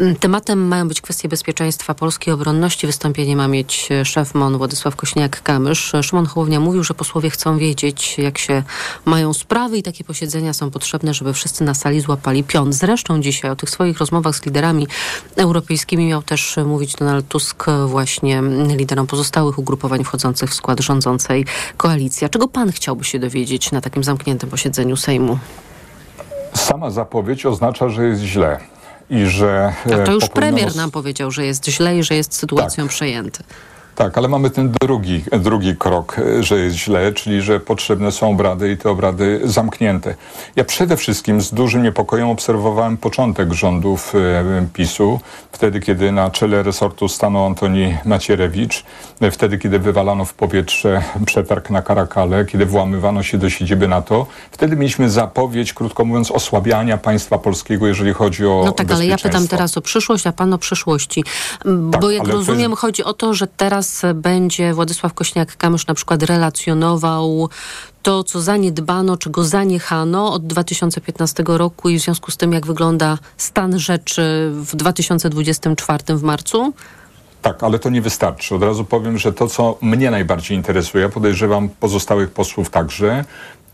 Mm, 0.00 0.16
tematem 0.16 0.68
mają 0.68 0.88
być 0.88 1.00
kwestie 1.00 1.28
bezpieczeństwa 1.28 1.94
polskiej 1.94 2.34
obronności. 2.34 2.86
Wystąpienie 2.86 3.36
ma 3.36 3.48
mieć 3.48 3.88
e, 3.92 4.04
szef 4.30 4.34
MON 4.34 4.58
Władysław 4.58 4.96
Kośniak-Kamysz. 4.96 6.02
Szymon 6.02 6.26
Hołownia 6.26 6.60
mówił, 6.60 6.84
że 6.84 6.94
posłowie 6.94 7.30
chcą 7.30 7.58
wiedzieć, 7.58 8.18
jak 8.18 8.38
się 8.38 8.62
mają 9.04 9.32
sprawy 9.32 9.78
i 9.78 9.82
takie 9.82 10.04
posiedzenia 10.04 10.52
są 10.52 10.70
potrzebne, 10.70 11.14
żeby 11.14 11.32
wszyscy 11.32 11.64
na 11.64 11.74
sali 11.74 12.00
złapali 12.00 12.44
pion. 12.44 12.72
Zresztą 12.72 13.20
dzisiaj 13.20 13.50
o 13.50 13.56
tych 13.56 13.70
swoich 13.70 13.98
rozmowach 13.98 14.36
z 14.36 14.46
liderami 14.46 14.86
europejskimi 15.36 16.06
miał 16.06 16.22
też 16.22 16.56
mówić 16.66 16.94
Donald 16.94 17.28
Tusk 17.28 17.66
właśnie 17.86 18.42
liderom 18.76 19.06
pozostałych 19.06 19.58
ugrupowań 19.58 20.04
wchodzących 20.04 20.50
w 20.50 20.54
skład 20.54 20.80
rządzącej 20.80 21.46
koalicji. 21.76 22.24
A 22.24 22.28
czego 22.28 22.48
pan 22.48 22.72
chciałby 22.72 23.04
się 23.04 23.18
dowiedzieć 23.18 23.72
na 23.72 23.80
takim 23.80 24.04
zamkniętym 24.04 24.50
posiedzeniu 24.50 24.96
Sejmu? 24.96 25.38
Sama 26.54 26.90
zapowiedź 26.90 27.46
oznacza, 27.46 27.88
że 27.88 28.04
jest 28.04 28.22
źle. 28.22 28.60
I 29.10 29.26
że 29.26 29.72
A 29.94 29.98
to 29.98 30.12
już 30.12 30.28
premier 30.28 30.76
nam 30.76 30.90
powiedział, 30.90 31.30
że 31.30 31.46
jest 31.46 31.66
źle 31.66 31.98
i 31.98 32.02
że 32.02 32.14
jest 32.14 32.34
sytuacją 32.34 32.84
tak. 32.84 32.92
przejęty. 32.92 33.42
Tak, 33.94 34.18
ale 34.18 34.28
mamy 34.28 34.50
ten 34.50 34.72
drugi, 34.80 35.24
drugi 35.32 35.76
krok, 35.76 36.16
że 36.40 36.58
jest 36.58 36.76
źle, 36.76 37.12
czyli 37.12 37.42
że 37.42 37.60
potrzebne 37.60 38.12
są 38.12 38.30
obrady 38.30 38.72
i 38.72 38.76
te 38.76 38.90
obrady 38.90 39.40
zamknięte. 39.44 40.14
Ja 40.56 40.64
przede 40.64 40.96
wszystkim 40.96 41.40
z 41.40 41.54
dużym 41.54 41.82
niepokojem 41.82 42.28
obserwowałem 42.28 42.96
początek 42.96 43.52
rządów 43.52 44.14
e, 44.14 44.66
PiSu, 44.72 45.20
wtedy 45.52 45.80
kiedy 45.80 46.12
na 46.12 46.30
czele 46.30 46.62
resortu 46.62 47.08
stanął 47.08 47.46
Antoni 47.46 47.96
Macierewicz, 48.04 48.84
wtedy 49.30 49.58
kiedy 49.58 49.78
wywalano 49.78 50.24
w 50.24 50.34
powietrze 50.34 51.02
przetarg 51.26 51.70
na 51.70 51.82
Karakale, 51.82 52.44
kiedy 52.44 52.66
włamywano 52.66 53.22
się 53.22 53.38
do 53.38 53.50
siedziby 53.50 53.88
NATO. 53.88 54.26
Wtedy 54.50 54.76
mieliśmy 54.76 55.10
zapowiedź, 55.10 55.72
krótko 55.72 56.04
mówiąc, 56.04 56.30
osłabiania 56.30 56.98
państwa 56.98 57.38
polskiego, 57.38 57.86
jeżeli 57.86 58.12
chodzi 58.12 58.46
o 58.46 58.62
No 58.64 58.72
tak, 58.72 58.92
ale 58.92 59.06
ja 59.06 59.18
pytam 59.18 59.48
teraz 59.48 59.76
o 59.76 59.80
przyszłość, 59.80 60.26
a 60.26 60.32
pan 60.32 60.52
o 60.52 60.58
przyszłości. 60.58 61.24
Tak, 61.92 62.00
Bo 62.00 62.10
jak 62.10 62.28
rozumiem, 62.28 62.70
jest... 62.70 62.80
chodzi 62.80 63.04
o 63.04 63.12
to, 63.12 63.34
że 63.34 63.46
teraz 63.46 63.89
będzie 64.14 64.74
Władysław 64.74 65.14
Kośniak-Kamysz 65.14 65.88
na 65.88 65.94
przykład 65.94 66.22
relacjonował 66.22 67.48
to, 68.02 68.24
co 68.24 68.40
zaniedbano, 68.40 69.16
czego 69.16 69.44
zaniechano 69.44 70.32
od 70.32 70.46
2015 70.46 71.44
roku 71.46 71.88
i 71.88 71.98
w 71.98 72.02
związku 72.02 72.30
z 72.30 72.36
tym, 72.36 72.52
jak 72.52 72.66
wygląda 72.66 73.18
stan 73.36 73.78
rzeczy 73.78 74.50
w 74.54 74.76
2024 74.76 76.16
w 76.16 76.22
marcu? 76.22 76.72
Tak, 77.42 77.62
ale 77.62 77.78
to 77.78 77.90
nie 77.90 78.02
wystarczy. 78.02 78.54
Od 78.54 78.62
razu 78.62 78.84
powiem, 78.84 79.18
że 79.18 79.32
to, 79.32 79.46
co 79.46 79.78
mnie 79.80 80.10
najbardziej 80.10 80.56
interesuje, 80.56 81.08
podejrzewam 81.08 81.68
pozostałych 81.68 82.30
posłów 82.30 82.70
także, 82.70 83.24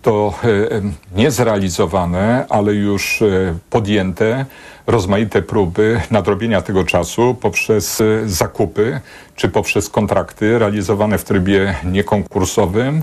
to 0.07 0.35
e, 0.45 0.81
niezrealizowane, 1.17 2.47
ale 2.49 2.75
już 2.75 3.23
e, 3.23 3.59
podjęte 3.71 4.47
rozmaite 4.87 5.43
próby 5.43 6.01
nadrobienia 6.11 6.63
tego 6.63 6.85
czasu 6.85 7.37
poprzez 7.41 8.01
e, 8.01 8.05
zakupy 8.29 9.01
czy 9.37 9.49
poprzez 9.49 9.89
kontrakty 9.89 10.59
realizowane 10.59 11.19
w 11.19 11.25
trybie 11.25 11.75
niekonkursowym, 11.85 13.03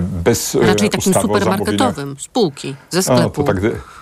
bez 0.00 0.54
Raczej 0.54 0.90
takim 0.90 1.14
supermarketowym, 1.14 2.16
spółki 2.18 2.74
ze 2.90 3.02
sklepu. 3.02 3.22
No, 3.22 3.30
to 3.30 3.42
tak 3.42 3.56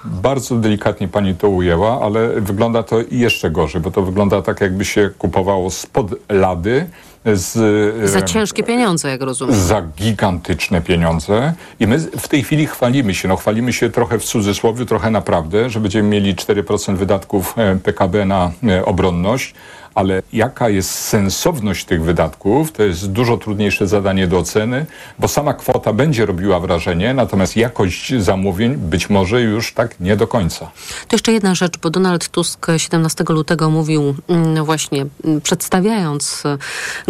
bardzo 0.04 0.56
delikatnie 0.56 1.08
pani 1.08 1.34
to 1.34 1.48
ujęła, 1.48 2.00
ale 2.02 2.40
wygląda 2.40 2.82
to 2.82 2.96
jeszcze 3.10 3.50
gorzej, 3.50 3.80
bo 3.80 3.90
to 3.90 4.02
wygląda 4.02 4.42
tak, 4.42 4.60
jakby 4.60 4.84
się 4.84 5.10
kupowało 5.18 5.70
spod 5.70 6.06
lady 6.28 6.86
z, 7.34 7.56
e, 8.04 8.08
za 8.08 8.22
ciężkie 8.22 8.62
pieniądze, 8.62 9.08
jak 9.08 9.20
rozumiem. 9.20 9.54
Za 9.54 9.82
gigantyczne 9.82 10.80
pieniądze. 10.80 11.54
I 11.80 11.86
my 11.86 11.98
w 11.98 12.28
tej 12.28 12.42
chwili 12.42 12.66
chwalimy 12.66 13.14
się, 13.14 13.28
no 13.28 13.36
chwalimy 13.36 13.72
się 13.72 13.90
trochę 13.90 14.18
w 14.18 14.24
cudzysłowie, 14.24 14.86
trochę 14.86 15.10
naprawdę, 15.10 15.70
że 15.70 15.80
będziemy 15.80 16.08
mieli 16.08 16.34
4% 16.34 16.96
wydatków 16.96 17.54
e, 17.58 17.76
PKB 17.76 18.24
na 18.24 18.50
e, 18.68 18.84
obronność, 18.84 19.54
ale 19.96 20.22
jaka 20.32 20.68
jest 20.68 20.90
sensowność 20.90 21.84
tych 21.84 22.02
wydatków, 22.02 22.72
to 22.72 22.82
jest 22.82 23.12
dużo 23.12 23.36
trudniejsze 23.36 23.86
zadanie 23.86 24.26
do 24.28 24.38
oceny, 24.38 24.86
bo 25.18 25.28
sama 25.28 25.54
kwota 25.54 25.92
będzie 25.92 26.26
robiła 26.26 26.60
wrażenie, 26.60 27.14
natomiast 27.14 27.56
jakość 27.56 28.14
zamówień 28.18 28.76
być 28.76 29.10
może 29.10 29.42
już 29.42 29.72
tak 29.72 30.00
nie 30.00 30.16
do 30.16 30.26
końca. 30.26 30.70
To 31.08 31.16
jeszcze 31.16 31.32
jedna 31.32 31.54
rzecz, 31.54 31.78
bo 31.78 31.90
Donald 31.90 32.28
Tusk 32.28 32.66
17 32.76 33.24
lutego 33.28 33.70
mówił 33.70 34.14
mm, 34.28 34.64
właśnie, 34.64 35.06
mm, 35.24 35.40
przedstawiając 35.40 36.42
e, 36.46 36.58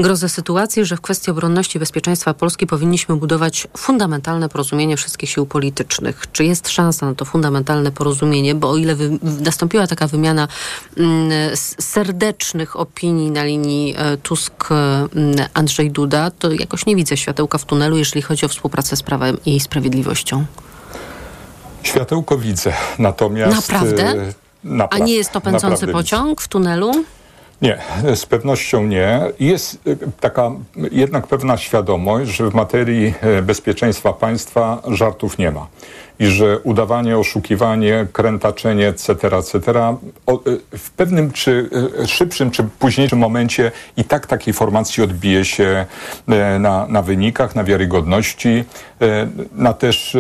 grozę 0.03 0.29
sytuacji, 0.29 0.85
że 0.85 0.97
w 0.97 1.01
kwestii 1.01 1.31
obronności 1.31 1.79
i 1.79 1.81
bezpieczeństwa 1.81 2.35
Polski 2.35 2.67
powinniśmy 2.67 3.17
budować 3.17 3.67
fundamentalne 3.77 4.49
porozumienie 4.49 4.97
wszystkich 4.97 5.31
sił 5.31 5.47
politycznych. 5.47 6.27
Czy 6.33 6.45
jest 6.45 6.69
szansa 6.69 7.07
na 7.07 7.15
to 7.15 7.25
fundamentalne 7.25 7.93
porozumienie? 7.93 8.55
Bo 8.55 8.71
o 8.71 8.77
ile 8.77 8.97
nastąpiła 9.23 9.87
taka 9.87 10.07
wymiana 10.07 10.49
mm, 10.97 11.57
opinii 12.77 13.31
na 13.31 13.45
linii 13.45 13.95
e, 13.99 14.17
Tusk-Andrzej 14.17 15.91
Duda, 15.91 16.31
to 16.31 16.53
jakoś 16.53 16.87
nie 16.87 16.97
widzę 16.97 17.17
światełka 17.17 17.59
w 17.59 17.65
tunelu, 17.65 17.97
jeżeli 17.97 18.23
chodzi 18.23 18.47
o 18.47 18.49
współpracę 18.49 18.97
z 18.97 19.03
Prawem 19.03 19.37
i 19.47 19.61
Sprawiedliwością. 19.61 20.45
Światełko 21.83 22.39
widzę, 22.39 22.73
natomiast... 22.99 23.57
Naprawdę? 23.57 24.15
naprawdę 24.65 25.03
A 25.03 25.07
nie 25.07 25.15
jest 25.15 25.33
to 25.33 25.41
pędzący 25.41 25.87
pociąg 25.87 26.41
w 26.41 26.49
tunelu? 26.49 27.05
Nie, 27.63 27.79
z 28.15 28.27
pewnością 28.27 28.87
nie. 28.87 29.21
Jest 29.41 29.79
e, 29.87 29.97
taka 30.21 30.51
jednak 30.91 31.27
pewna 31.27 31.57
świadomość, 31.57 32.31
że 32.31 32.51
w 32.51 32.55
materii 32.55 33.15
e, 33.21 33.43
bezpieczeństwa 33.43 34.13
państwa 34.13 34.83
żartów 34.89 35.39
nie 35.39 35.51
ma 35.51 35.67
i 36.19 36.27
że 36.27 36.59
udawanie, 36.59 37.19
oszukiwanie, 37.19 38.07
krętaczenie, 38.13 38.89
etc., 38.89 39.13
etc., 39.13 39.57
y, 40.73 40.79
w 40.79 40.91
pewnym 40.91 41.31
czy 41.31 41.71
y, 42.03 42.09
szybszym, 42.09 42.51
czy 42.51 42.65
późniejszym 42.79 43.19
momencie 43.19 43.73
i 43.97 44.05
tak 44.05 44.27
takiej 44.27 44.55
formacji 44.55 45.03
odbije 45.03 45.45
się 45.45 45.87
y, 46.29 46.59
na, 46.59 46.87
na 46.87 47.03
wynikach, 47.03 47.55
na 47.55 47.65
wiarygodności, 47.65 48.65
na 49.53 49.73
też 49.73 50.17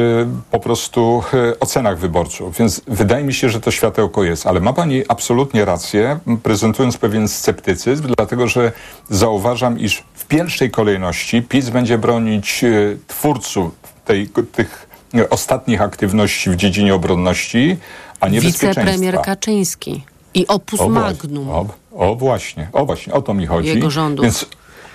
po 0.50 0.60
prostu 0.60 1.22
ocenach 1.60 1.98
wyborców. 1.98 2.58
Więc 2.58 2.82
wydaje 2.88 3.24
mi 3.24 3.34
się, 3.34 3.48
że 3.48 3.60
to 3.60 3.70
światełko 3.70 4.24
jest. 4.24 4.46
Ale 4.46 4.60
ma 4.60 4.72
Pani 4.72 5.02
absolutnie 5.08 5.64
rację, 5.64 6.18
prezentując 6.42 6.98
pewien 6.98 7.28
sceptycyzm, 7.28 8.14
dlatego 8.16 8.48
że 8.48 8.72
zauważam, 9.10 9.78
iż 9.78 10.04
w 10.14 10.26
pierwszej 10.26 10.70
kolejności 10.70 11.42
PiS 11.42 11.70
będzie 11.70 11.98
bronić 11.98 12.64
twórców 13.06 13.70
tej, 14.04 14.28
tych 14.52 14.85
ostatnich 15.30 15.82
aktywności 15.82 16.50
w 16.50 16.56
dziedzinie 16.56 16.94
obronności, 16.94 17.76
a 18.20 18.28
nie 18.28 18.40
bezpieczeństwa. 18.40 18.82
Wicepremier 18.84 19.22
Kaczyński 19.22 20.04
i 20.34 20.46
opus 20.46 20.80
o, 20.80 20.88
magnum. 20.88 21.50
O, 21.50 21.66
o, 21.92 22.14
właśnie, 22.14 22.68
o 22.72 22.86
właśnie, 22.86 23.12
o 23.12 23.22
to 23.22 23.34
mi 23.34 23.46
chodzi. 23.46 23.68
Jego 23.68 23.90
rządu. 23.90 24.22
Więc, 24.22 24.46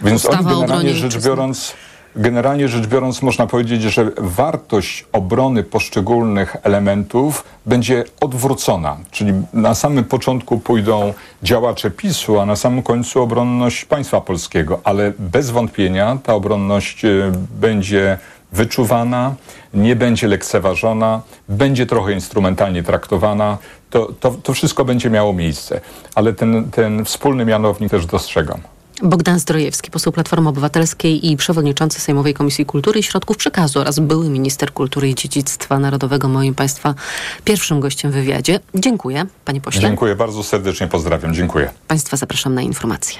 więc 0.01 0.25
oni 0.25 0.45
generalnie 0.45 0.93
rzecz 0.93 1.17
biorąc... 1.17 1.73
Generalnie 2.15 2.67
rzecz 2.67 2.87
biorąc, 2.87 3.21
można 3.21 3.47
powiedzieć, 3.47 3.81
że 3.81 4.11
wartość 4.17 5.05
obrony 5.11 5.63
poszczególnych 5.63 6.55
elementów 6.63 7.43
będzie 7.65 8.03
odwrócona. 8.21 8.97
Czyli 9.11 9.33
na 9.53 9.75
samym 9.75 10.03
początku 10.03 10.59
pójdą 10.59 11.13
działacze 11.43 11.91
PiSu, 11.91 12.39
a 12.39 12.45
na 12.45 12.55
samym 12.55 12.83
końcu 12.83 13.21
obronność 13.21 13.85
państwa 13.85 14.21
polskiego. 14.21 14.79
Ale 14.83 15.13
bez 15.19 15.49
wątpienia 15.49 16.17
ta 16.23 16.33
obronność 16.33 17.05
e, 17.05 17.31
będzie 17.59 18.17
wyczuwana, 18.51 19.35
nie 19.73 19.95
będzie 19.95 20.27
lekceważona, 20.27 21.21
będzie 21.49 21.85
trochę 21.85 22.13
instrumentalnie 22.13 22.83
traktowana. 22.83 23.57
To, 23.89 24.13
to, 24.19 24.31
to 24.31 24.53
wszystko 24.53 24.85
będzie 24.85 25.09
miało 25.09 25.33
miejsce. 25.33 25.81
Ale 26.15 26.33
ten, 26.33 26.71
ten 26.71 27.05
wspólny 27.05 27.45
mianownik 27.45 27.91
też 27.91 28.05
dostrzegam. 28.05 28.61
Bogdan 29.03 29.39
Zdrojewski, 29.39 29.91
poseł 29.91 30.13
Platformy 30.13 30.49
Obywatelskiej 30.49 31.31
i 31.31 31.37
przewodniczący 31.37 32.01
Sejmowej 32.01 32.33
Komisji 32.33 32.65
Kultury 32.65 32.99
i 32.99 33.03
Środków 33.03 33.37
Przekazu 33.37 33.79
oraz 33.79 33.99
były 33.99 34.29
minister 34.29 34.73
kultury 34.73 35.09
i 35.09 35.15
dziedzictwa 35.15 35.79
narodowego, 35.79 36.27
moim 36.27 36.55
Państwa 36.55 36.95
pierwszym 37.43 37.79
gościem 37.79 38.11
w 38.11 38.13
wywiadzie. 38.13 38.59
Dziękuję, 38.75 39.25
panie 39.45 39.61
pośle. 39.61 39.81
Dziękuję 39.81 40.15
bardzo 40.15 40.43
serdecznie, 40.43 40.87
pozdrawiam. 40.87 41.33
Dziękuję. 41.33 41.69
Państwa 41.87 42.17
zapraszam 42.17 42.55
na 42.55 42.61
informacje. 42.61 43.19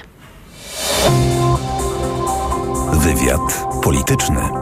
Wywiad 2.92 3.64
polityczny. 3.82 4.61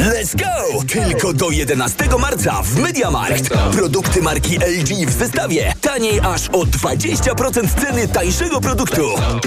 Let's 0.00 0.36
go! 0.36 0.82
Tylko 0.88 1.32
do 1.32 1.50
11 1.50 2.04
marca 2.18 2.62
w 2.62 2.76
MediaMarkt. 2.76 3.48
Produkty 3.72 4.22
marki 4.22 4.56
LG 4.56 5.06
w 5.06 5.12
zestawie. 5.12 5.74
Taniej 5.80 6.20
aż 6.20 6.48
o 6.48 6.58
20% 6.64 7.80
ceny 7.80 8.08
tańszego 8.08 8.60
produktu. 8.60 9.02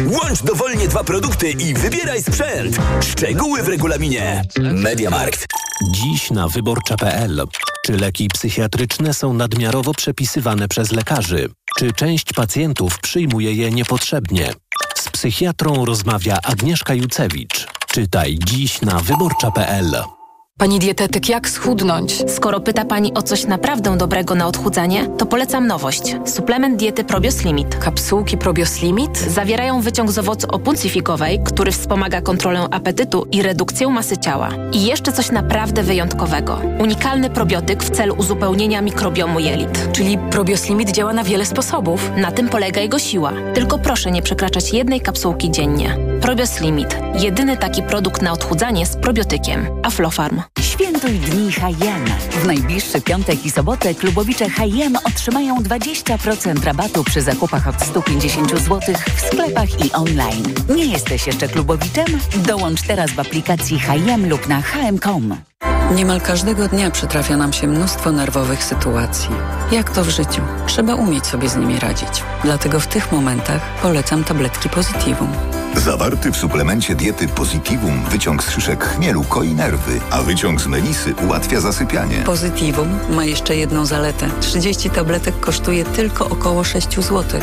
Łącz 0.05 0.43
dowolnie 0.43 0.87
dwa 0.87 1.03
produkty 1.03 1.51
i 1.51 1.73
wybieraj 1.73 2.23
sprzęt. 2.23 2.77
Szczegóły 3.01 3.63
w 3.63 3.67
regulaminie. 3.67 4.41
MediaMarkt. 4.57 5.45
Dziś 5.91 6.31
na 6.31 6.47
wyborcza.pl. 6.47 7.43
Czy 7.85 7.93
leki 7.93 8.27
psychiatryczne 8.27 9.13
są 9.13 9.33
nadmiarowo 9.33 9.93
przepisywane 9.93 10.67
przez 10.67 10.91
lekarzy? 10.91 11.49
Czy 11.77 11.91
część 11.91 12.33
pacjentów 12.33 12.99
przyjmuje 12.99 13.53
je 13.53 13.71
niepotrzebnie? 13.71 14.53
Z 14.95 15.09
psychiatrą 15.09 15.85
rozmawia 15.85 16.37
Agnieszka 16.43 16.93
Jucewicz. 16.93 17.67
Czytaj 17.87 18.39
dziś 18.45 18.81
na 18.81 18.99
wyborcza.pl. 18.99 20.18
Pani 20.59 20.79
dietetyk, 20.79 21.29
jak 21.29 21.49
schudnąć? 21.49 22.31
Skoro 22.31 22.59
pyta 22.59 22.85
Pani 22.85 23.13
o 23.13 23.21
coś 23.21 23.45
naprawdę 23.45 23.97
dobrego 23.97 24.35
na 24.35 24.47
odchudzanie, 24.47 25.07
to 25.17 25.25
polecam 25.25 25.67
nowość. 25.67 26.15
Suplement 26.25 26.77
diety 26.77 27.03
Probios 27.03 27.45
Limit. 27.45 27.75
Kapsułki 27.75 28.37
Probios 28.37 28.81
Limit? 28.81 29.17
Zawierają 29.17 29.81
wyciąg 29.81 30.11
z 30.11 30.17
owocu 30.17 30.47
opuncji 30.51 30.89
fikowej, 30.89 31.39
który 31.43 31.71
wspomaga 31.71 32.21
kontrolę 32.21 32.67
apetytu 32.71 33.27
i 33.31 33.41
redukcję 33.41 33.87
masy 33.87 34.17
ciała. 34.17 34.49
I 34.71 34.85
jeszcze 34.85 35.11
coś 35.11 35.31
naprawdę 35.31 35.83
wyjątkowego. 35.83 36.61
Unikalny 36.79 37.29
probiotyk 37.29 37.83
w 37.83 37.89
celu 37.89 38.15
uzupełnienia 38.17 38.81
mikrobiomu 38.81 39.39
jelit. 39.39 39.91
Czyli 39.91 40.17
Probios 40.17 40.69
Limit 40.69 40.91
działa 40.91 41.13
na 41.13 41.23
wiele 41.23 41.45
sposobów. 41.45 42.11
Na 42.17 42.31
tym 42.31 42.49
polega 42.49 42.81
jego 42.81 42.99
siła. 42.99 43.33
Tylko 43.53 43.77
proszę 43.77 44.11
nie 44.11 44.21
przekraczać 44.21 44.73
jednej 44.73 45.01
kapsułki 45.01 45.51
dziennie. 45.51 45.97
Probios 46.21 46.61
Limit. 46.61 46.97
Jedyny 47.19 47.57
taki 47.57 47.83
produkt 47.83 48.21
na 48.21 48.31
odchudzanie 48.31 48.85
z 48.85 48.95
probiotykiem. 48.95 49.65
Aflofarm. 49.83 50.41
Świętuj 50.61 51.11
dni 51.11 51.51
H&M. 51.51 52.05
W 52.31 52.45
najbliższy 52.45 53.01
piątek 53.01 53.45
i 53.45 53.51
sobotę 53.51 53.93
klubowicze 53.93 54.49
H&M 54.49 54.97
otrzymają 55.05 55.57
20% 55.57 56.63
rabatu 56.63 57.03
przy 57.03 57.21
zakupach 57.21 57.67
od 57.67 57.81
150 57.81 58.51
zł 58.51 58.79
w 59.15 59.21
sklepach 59.21 59.85
i 59.85 59.91
online. 59.91 60.53
Nie 60.75 60.85
jesteś 60.85 61.27
jeszcze 61.27 61.47
klubowiczem? 61.47 62.05
Dołącz 62.47 62.81
teraz 62.81 63.11
w 63.11 63.19
aplikacji 63.19 63.79
H&M 63.79 64.29
lub 64.29 64.47
na 64.47 64.61
hm.com. 64.61 65.48
Niemal 65.95 66.21
każdego 66.21 66.67
dnia 66.67 66.91
przytrafia 66.91 67.37
nam 67.37 67.53
się 67.53 67.67
mnóstwo 67.67 68.11
nerwowych 68.11 68.63
sytuacji. 68.63 69.29
Jak 69.71 69.89
to 69.89 70.03
w 70.03 70.09
życiu? 70.09 70.41
Trzeba 70.67 70.95
umieć 70.95 71.25
sobie 71.25 71.49
z 71.49 71.55
nimi 71.55 71.79
radzić. 71.79 72.23
Dlatego 72.43 72.79
w 72.79 72.87
tych 72.87 73.11
momentach 73.11 73.61
polecam 73.81 74.23
tabletki 74.23 74.69
Positivum. 74.69 75.27
Zawarty 75.75 76.31
w 76.31 76.37
suplemencie 76.37 76.95
diety 76.95 77.27
Positivum 77.27 78.03
wyciąg 78.09 78.43
z 78.43 78.49
szyszek 78.49 78.85
chmielu 78.85 79.23
koi 79.23 79.53
nerwy, 79.55 79.99
a 80.11 80.21
wyciąg 80.21 80.61
z 80.61 80.67
melisy 80.67 81.13
ułatwia 81.27 81.59
zasypianie. 81.61 82.17
Positivum 82.25 82.99
ma 83.09 83.25
jeszcze 83.25 83.55
jedną 83.55 83.85
zaletę. 83.85 84.29
30 84.41 84.89
tabletek 84.89 85.39
kosztuje 85.39 85.85
tylko 85.85 86.29
około 86.29 86.63
6 86.63 86.95
zł. 86.95 87.41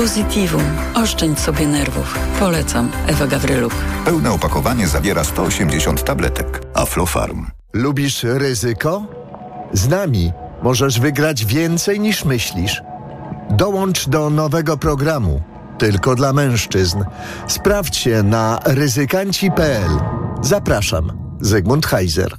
Positivum. 0.00 0.62
Oszczędź 0.94 1.38
sobie 1.38 1.66
nerwów. 1.66 2.18
Polecam. 2.38 2.90
Ewa 3.06 3.26
Gawryluk. 3.26 3.74
Pełne 4.04 4.32
opakowanie 4.32 4.88
zawiera 4.88 5.24
180 5.24 6.04
tabletek. 6.04 6.62
Aflofarm. 6.74 7.46
Lubisz 7.72 8.22
ryzyko? 8.24 9.02
Z 9.72 9.88
nami 9.88 10.32
możesz 10.62 11.00
wygrać 11.00 11.44
więcej 11.44 12.00
niż 12.00 12.24
myślisz. 12.24 12.82
Dołącz 13.50 14.08
do 14.08 14.30
nowego 14.30 14.76
programu. 14.76 15.42
Tylko 15.78 16.14
dla 16.14 16.32
mężczyzn. 16.32 17.04
Sprawdź 17.46 17.96
się 17.96 18.22
na 18.22 18.58
ryzykanci.pl. 18.64 19.90
Zapraszam. 20.42 21.12
Zygmunt 21.40 21.86
Heiser. 21.86 22.36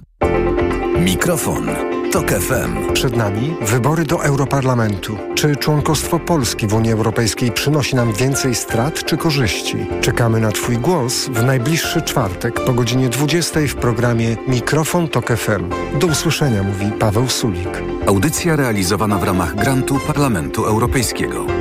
Mikrofon. 1.00 1.90
TOK 2.12 2.32
FM. 2.32 2.93
Przed 2.93 3.15
nami 3.15 3.56
wybory 3.62 4.06
do 4.06 4.24
Europarlamentu. 4.24 5.17
Czy 5.36 5.56
członkostwo 5.56 6.19
Polski 6.19 6.67
w 6.67 6.74
Unii 6.74 6.91
Europejskiej 6.91 7.52
przynosi 7.52 7.95
nam 7.95 8.13
więcej 8.13 8.56
strat 8.56 9.06
czy 9.06 9.17
korzyści? 9.17 9.78
Czekamy 10.02 10.39
na 10.39 10.52
Twój 10.52 10.78
głos 10.78 11.28
w 11.28 11.43
najbliższy 11.43 12.02
czwartek 12.02 12.65
po 12.65 12.74
godzinie 12.74 13.10
20 13.10 13.60
w 13.67 13.76
programie 13.76 14.38
Mikrofon 14.47 15.08
TOK 15.08 15.28
FM. 15.28 15.69
Do 16.00 16.08
usłyszenia 16.08 16.63
mówi 16.63 16.91
Paweł 17.00 17.30
Sulik. 17.30 17.84
Audycja 18.08 18.56
realizowana 18.56 19.17
w 19.17 19.24
ramach 19.24 19.56
grantu 19.56 20.00
Parlamentu 20.08 20.65
Europejskiego. 20.65 21.61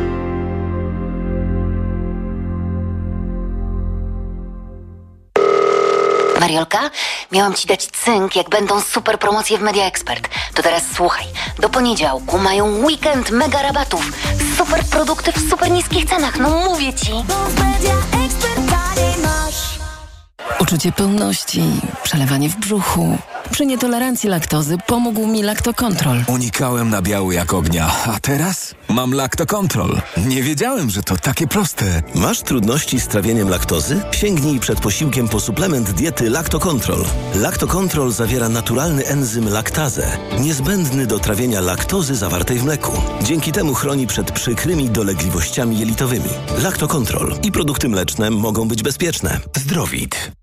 Mariolka, 6.41 6.91
miałam 7.33 7.55
ci 7.55 7.67
dać 7.67 7.87
cynk, 7.87 8.37
jak 8.37 8.49
będą 8.49 8.81
super 8.81 9.19
promocje 9.19 9.59
w 9.59 9.63
Media 9.63 9.87
Expert. 9.87 10.29
To 10.55 10.63
teraz 10.63 10.83
słuchaj. 10.95 11.27
Do 11.59 11.69
poniedziałku 11.69 12.39
mają 12.39 12.85
weekend 12.85 13.31
mega 13.31 13.63
rabatów. 13.63 14.13
Super 14.57 14.85
produkty 14.85 15.33
w 15.33 15.51
super 15.51 15.71
niskich 15.71 16.05
cenach. 16.05 16.39
No 16.39 16.49
mówię 16.49 16.93
ci. 16.95 17.13
Uczucie 20.59 20.93
pełności, 20.93 21.63
przelewanie 22.03 22.49
w 22.49 22.57
brzuchu. 22.57 23.19
Przy 23.51 23.67
nietolerancji 23.67 24.29
laktozy 24.29 24.77
pomógł 24.87 25.27
mi 25.27 25.43
Laktokontrol. 25.43 26.25
Unikałem 26.27 26.91
nabiału 26.91 27.33
jak 27.33 27.55
ognia, 27.55 27.91
a 28.07 28.21
teraz 28.21 28.75
mam 28.89 29.15
Laktokontrol. 29.15 30.01
Nie 30.17 30.43
wiedziałem, 30.43 30.91
że 30.91 31.03
to 31.03 31.17
takie 31.17 31.47
proste. 31.47 32.03
Masz 32.15 32.41
trudności 32.43 33.01
z 33.01 33.09
trawieniem 33.09 33.49
laktozy? 33.49 34.01
Sięgnij 34.13 34.61
przed 34.61 34.81
posiłkiem 34.81 35.29
po 35.29 35.41
suplement 35.41 35.91
diety 35.91 36.31
Laktokontrol. 36.31 37.05
Laktokontrol 37.35 38.13
zawiera 38.13 38.49
naturalny 38.49 39.07
enzym 39.07 39.49
laktazę, 39.53 40.19
niezbędny 40.41 41.07
do 41.07 41.19
trawienia 41.19 41.61
laktozy 41.61 42.15
zawartej 42.17 42.59
w 42.59 42.65
mleku. 42.65 42.93
Dzięki 43.23 43.53
temu 43.53 43.75
chroni 43.75 44.07
przed 44.07 44.33
przykrymi 44.33 44.91
dolegliwościami 44.91 45.79
jelitowymi. 45.79 46.31
Laktokontrol 46.63 47.35
i 47.43 47.53
produkty 47.53 47.89
mleczne 47.89 48.31
mogą 48.31 48.69
być 48.69 48.83
bezpieczne. 48.83 49.41
Zdrowit. 49.57 50.40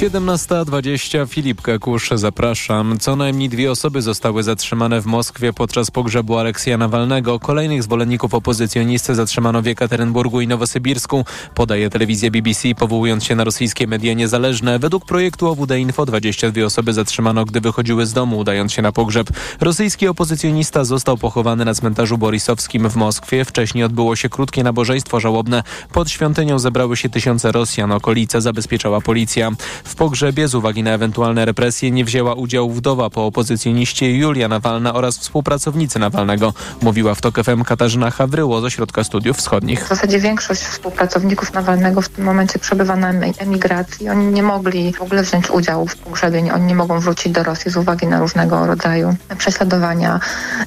17.20 0.00 1.28
Filip 1.28 1.62
Kakusz, 1.62 2.10
zapraszam. 2.14 2.98
Co 2.98 3.16
najmniej 3.16 3.48
dwie 3.48 3.70
osoby 3.70 4.02
zostały 4.02 4.42
zatrzymane 4.42 5.00
w 5.00 5.06
Moskwie 5.06 5.52
podczas 5.52 5.90
pogrzebu 5.90 6.38
Aleksja 6.38 6.78
Nawalnego. 6.78 7.38
Kolejnych 7.38 7.82
zwolenników 7.82 8.34
opozycjonisty 8.34 9.14
zatrzymano 9.14 9.62
w 9.62 9.66
Jekaterynburgu 9.66 10.40
i 10.40 10.48
Nowosybirsku, 10.48 11.24
podaje 11.54 11.90
telewizja 11.90 12.30
BBC, 12.30 12.74
powołując 12.74 13.24
się 13.24 13.34
na 13.34 13.44
rosyjskie 13.44 13.86
media 13.86 14.14
niezależne. 14.14 14.78
Według 14.78 15.04
projektu 15.04 15.48
OWD 15.48 15.78
Info 15.78 16.06
22 16.06 16.64
osoby 16.64 16.92
zatrzymano, 16.92 17.44
gdy 17.44 17.60
wychodziły 17.60 18.06
z 18.06 18.12
domu, 18.12 18.38
udając 18.38 18.72
się 18.72 18.82
na 18.82 18.92
pogrzeb. 18.92 19.28
Rosyjski 19.60 20.08
opozycjonista 20.08 20.84
został 20.84 21.18
pochowany 21.18 21.64
na 21.64 21.74
cmentarzu 21.74 22.18
borisowskim 22.18 22.90
w 22.90 22.96
Moskwie. 22.96 23.44
Wcześniej 23.44 23.84
odbyło 23.84 24.16
się 24.16 24.28
krótkie 24.28 24.62
nabożeństwo 24.62 25.20
żałobne. 25.20 25.62
Pod 25.92 26.10
świątynią 26.10 26.58
zebrały 26.58 26.96
się 26.96 27.08
tysiące 27.08 27.52
Rosjan. 27.52 27.92
Okolice 27.92 28.40
zabezpieczała 28.40 29.00
policja. 29.00 29.50
W 29.90 29.94
pogrzebie 29.94 30.48
z 30.48 30.54
uwagi 30.54 30.82
na 30.82 30.90
ewentualne 30.90 31.44
represje 31.44 31.90
nie 31.90 32.04
wzięła 32.04 32.34
udziału 32.34 32.70
wdowa 32.70 33.10
po 33.10 33.26
opozycjoniście 33.26 34.16
Julia 34.16 34.48
Nawalna 34.48 34.94
oraz 34.94 35.18
współpracownicy 35.18 35.98
Nawalnego, 35.98 36.54
mówiła 36.82 37.14
w 37.14 37.20
TOK 37.20 37.44
FM 37.44 37.64
Katarzyna 37.64 38.10
Hawryło 38.10 38.60
z 38.60 38.64
Ośrodka 38.64 39.04
Studiów 39.04 39.36
Wschodnich. 39.36 39.84
W 39.84 39.88
zasadzie 39.88 40.18
większość 40.18 40.60
współpracowników 40.60 41.52
Nawalnego 41.52 42.02
w 42.02 42.08
tym 42.08 42.24
momencie 42.24 42.58
przebywa 42.58 42.96
na 42.96 43.10
emigracji. 43.38 44.08
Oni 44.08 44.26
nie 44.26 44.42
mogli 44.42 44.92
w 44.92 45.02
ogóle 45.02 45.22
wziąć 45.22 45.50
udziału 45.50 45.86
w 45.86 45.96
pogrzebie. 45.96 46.54
Oni 46.54 46.66
nie 46.66 46.74
mogą 46.74 47.00
wrócić 47.00 47.32
do 47.32 47.42
Rosji 47.42 47.70
z 47.70 47.76
uwagi 47.76 48.06
na 48.06 48.20
różnego 48.20 48.66
rodzaju 48.66 49.16
prześladowania 49.38 50.20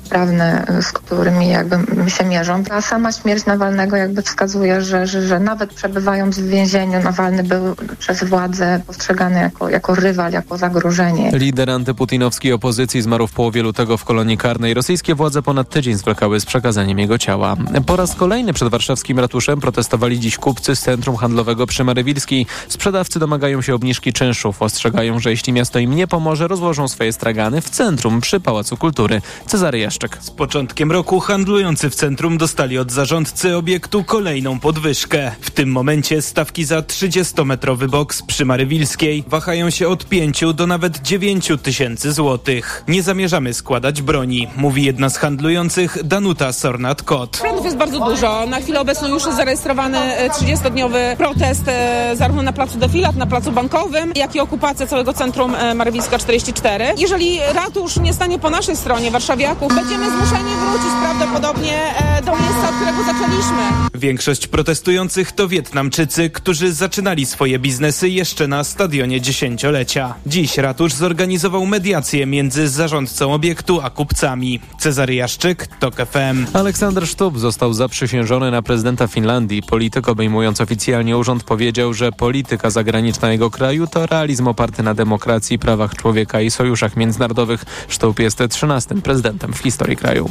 prawne, 0.10 0.66
z 0.82 0.92
którymi 0.92 1.50
jakby 1.50 1.78
się 2.12 2.26
mierzą. 2.26 2.64
A 2.72 2.82
sama 2.82 3.12
śmierć 3.12 3.46
Nawalnego 3.46 3.96
jakby 3.96 4.22
wskazuje, 4.22 4.82
że, 4.82 5.08
że, 5.08 5.28
że 5.28 5.40
nawet 5.40 5.74
przebywając 5.74 6.40
w 6.40 6.48
więzieniu 6.48 7.04
Nawalny 7.04 7.44
był 7.44 7.76
przez 8.00 8.24
władze 8.24 8.82
postrzegany 8.88 9.13
postrzegany 9.14 9.40
jako, 9.40 9.70
jako 9.70 9.96
rywal, 9.96 10.32
jako 10.32 10.58
zagrożenie. 10.58 11.32
Lider 11.34 11.70
antyputinowskiej 11.70 12.54
opozycji 12.54 13.02
zmarł 13.02 13.28
w 13.28 13.32
połowie 13.32 13.64
lutego 13.64 13.98
w 13.98 14.06
kolonii 14.06 14.38
karnej. 14.38 14.74
Rosyjskie 14.74 15.16
władze 15.16 15.42
ponad 15.42 15.70
tydzień 15.70 15.94
zwlekały 15.94 16.40
z 16.40 16.46
przekazaniem 16.46 17.00
jego 17.00 17.18
ciała. 17.18 17.56
Po 17.86 17.96
raz 17.96 18.16
kolejny 18.16 18.54
przed 18.54 18.70
warszawskim 18.70 19.20
ratuszem 19.20 19.60
protestowali 19.60 20.20
dziś 20.20 20.38
kupcy 20.38 20.76
z 20.76 20.82
centrum 20.82 21.16
handlowego 21.16 21.68
przy 21.68 21.84
Marywilskiej. 21.84 22.46
Sprzedawcy 22.68 23.20
domagają 23.20 23.62
się 23.62 23.76
obniżki 23.76 24.14
czynszów. 24.14 24.62
Ostrzegają, 24.62 25.20
że 25.20 25.30
jeśli 25.30 25.54
miasto 25.54 25.80
im 25.80 25.96
nie 25.96 26.08
pomoże, 26.08 26.48
rozłożą 26.48 26.88
swoje 26.88 27.14
stragany 27.14 27.62
w 27.62 27.70
centrum 27.70 28.22
przy 28.22 28.40
Pałacu 28.40 28.78
Kultury. 28.78 29.22
Cezary 29.48 29.80
Jaszczek. 29.80 30.18
Z 30.22 30.32
początkiem 30.32 30.92
roku 30.92 31.20
handlujący 31.20 31.90
w 31.90 31.96
centrum 31.96 32.38
dostali 32.38 32.78
od 32.78 32.92
zarządcy 32.92 33.58
obiektu 33.58 34.04
kolejną 34.04 34.60
podwyżkę. 34.60 35.32
W 35.42 35.52
tym 35.52 35.72
momencie 35.72 36.22
stawki 36.22 36.66
za 36.66 36.80
30-metrowy 36.80 37.88
boks 37.88 38.22
przy 38.22 38.46
Marywilskiej 38.46 39.03
wahają 39.28 39.70
się 39.70 39.88
od 39.88 40.06
5 40.06 40.44
do 40.54 40.68
nawet 40.68 41.02
9 41.02 41.52
tysięcy 41.64 42.14
złotych. 42.14 42.84
Nie 42.88 43.04
zamierzamy 43.04 43.54
składać 43.54 44.02
broni, 44.02 44.48
mówi 44.56 44.84
jedna 44.84 45.10
z 45.10 45.18
handlujących 45.18 46.04
Danuta 46.04 46.50
Sornat-Kot. 46.50 47.42
Prądów 47.42 47.66
jest 47.66 47.78
bardzo 47.78 48.00
dużo. 48.00 48.46
Na 48.46 48.60
chwilę 48.60 48.82
obecną 48.82 49.08
już 49.08 49.26
jest 49.26 49.38
zarejestrowany 49.38 49.98
30-dniowy 50.30 51.16
protest 51.18 51.64
e, 51.68 52.12
zarówno 52.16 52.42
na 52.42 52.54
placu 52.54 52.78
Defilat, 52.78 53.16
na 53.16 53.26
placu 53.26 53.52
bankowym, 53.52 54.12
jak 54.16 54.36
i 54.36 54.40
okupacja 54.40 54.88
całego 54.88 55.14
centrum 55.14 55.56
e, 55.56 55.74
Marywilska 55.74 56.20
44. 56.20 56.86
Jeżeli 56.98 57.40
ratusz 57.54 57.98
nie 57.98 58.14
stanie 58.14 58.40
po 58.40 58.50
naszej 58.50 58.76
stronie, 58.76 59.12
warszawiaków, 59.12 59.76
będziemy 59.76 60.12
zmuszeni 60.12 60.52
wrócić 60.70 60.92
prawdopodobnie 61.02 61.98
e, 61.98 62.22
do 62.22 62.32
miejsca, 62.32 62.70
od 62.70 62.76
którego 62.76 63.04
zaczęliśmy. 63.04 63.64
Większość 63.96 64.48
protestujących 64.48 65.32
to 65.32 65.48
Wietnamczycy, 65.48 66.30
którzy 66.30 66.74
zaczynali 66.74 67.26
swoje 67.26 67.60
biznesy 67.60 68.10
jeszcze 68.10 68.48
na 68.48 68.64
stadionie 68.64 68.83
dziesięciolecia. 69.22 70.14
Dziś 70.26 70.58
ratusz 70.58 70.94
zorganizował 70.94 71.66
mediację 71.66 72.26
między 72.26 72.68
zarządcą 72.68 73.34
obiektu 73.34 73.82
a 73.82 73.90
kupcami. 73.90 74.60
Cezary 74.80 75.16
Jaszczyk, 75.16 75.68
TOK 75.80 75.96
FM. 75.96 76.46
Aleksander 76.54 77.08
Sztub 77.08 77.40
został 77.40 77.74
zaprzysiężony 77.74 78.52
na 78.52 78.62
prezydenta 78.62 79.08
Finlandii. 79.08 79.64
Polityk 79.64 80.10
obejmując 80.10 80.62
oficjalnie 80.62 81.18
urząd 81.18 81.44
powiedział, 81.44 81.94
że 81.94 82.12
polityka 82.12 82.70
zagraniczna 82.70 83.32
jego 83.32 83.52
kraju 83.52 83.88
to 83.88 84.06
realizm 84.06 84.48
oparty 84.48 84.84
na 84.84 84.94
demokracji, 84.94 85.60
prawach 85.60 85.96
człowieka 85.96 86.42
i 86.42 86.52
sojuszach 86.52 86.96
międzynarodowych. 86.96 87.66
Sztub 87.88 88.20
jest 88.20 88.44
13 88.50 88.96
prezydentem 88.96 89.54
w 89.54 89.58
historii 89.58 89.98
kraju. 89.98 90.30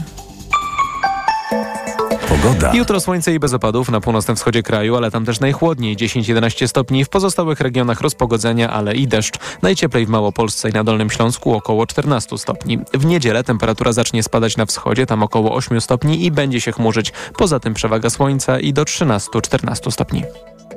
Pogoda. 2.33 2.73
Jutro 2.75 3.01
słońce 3.01 3.35
i 3.35 3.38
bez 3.38 3.55
opadów 3.55 3.90
na 3.90 4.01
północnym 4.01 4.37
wschodzie 4.37 4.62
kraju, 4.62 4.97
ale 4.97 5.11
tam 5.11 5.25
też 5.25 5.40
najchłodniej 5.40 5.97
10-11 5.97 6.68
stopni. 6.68 7.05
W 7.05 7.09
pozostałych 7.09 7.61
regionach 7.61 8.01
rozpogodzenia, 8.01 8.71
ale 8.71 8.95
i 8.95 9.09
deszcz. 9.09 9.35
Najcieplej 9.62 10.07
w 10.07 10.09
Małopolsce 10.09 10.71
i 10.71 10.73
na 10.73 10.85
Dolnym 10.85 11.11
Śląsku 11.11 11.55
około 11.55 11.87
14 11.87 12.38
stopni. 12.38 12.79
W 12.95 13.05
niedzielę 13.05 13.45
temperatura 13.45 13.92
zacznie 13.92 14.23
spadać 14.23 14.57
na 14.57 14.66
wschodzie, 14.66 15.07
tam 15.07 15.23
około 15.23 15.55
8 15.55 15.81
stopni 15.81 16.25
i 16.25 16.31
będzie 16.31 16.61
się 16.61 16.73
chmurzyć. 16.73 17.12
Poza 17.37 17.61
tym 17.61 17.75
przewaga 17.75 18.11
słońca 18.11 18.61
i 18.61 18.73
do 18.73 18.83
13-14 18.83 19.90
stopni. 19.90 20.25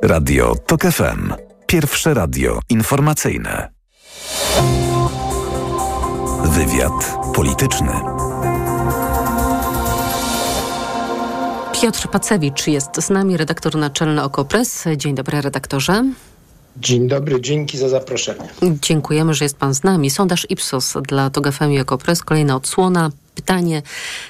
Radio 0.01 0.55
TOK 0.67 0.81
FM. 0.81 1.33
Pierwsze 1.67 2.13
radio 2.13 2.59
informacyjne. 2.69 3.69
Wywiad 6.43 7.17
polityczny. 7.35 8.14
Piotr 11.81 12.07
Pacewicz 12.07 12.67
jest 12.67 13.01
z 13.01 13.09
nami, 13.09 13.37
redaktor 13.37 13.75
naczelny 13.75 14.23
Okopres. 14.23 14.85
Dzień 14.97 15.15
dobry, 15.15 15.41
redaktorze. 15.41 16.03
Dzień 16.77 17.07
dobry, 17.07 17.41
dzięki 17.41 17.77
za 17.77 17.89
zaproszenie. 17.89 18.49
Dziękujemy, 18.81 19.33
że 19.33 19.45
jest 19.45 19.57
pan 19.57 19.73
z 19.73 19.83
nami. 19.83 20.09
Sondaż 20.09 20.47
Ipsos 20.49 20.93
dla 21.07 21.29
TOG 21.29 21.51
FM 21.51 21.71
i 21.71 21.79
Okopres. 21.79 22.23
Kolejna 22.23 22.55
odsłona. 22.55 23.09
Pytanie 23.35 23.81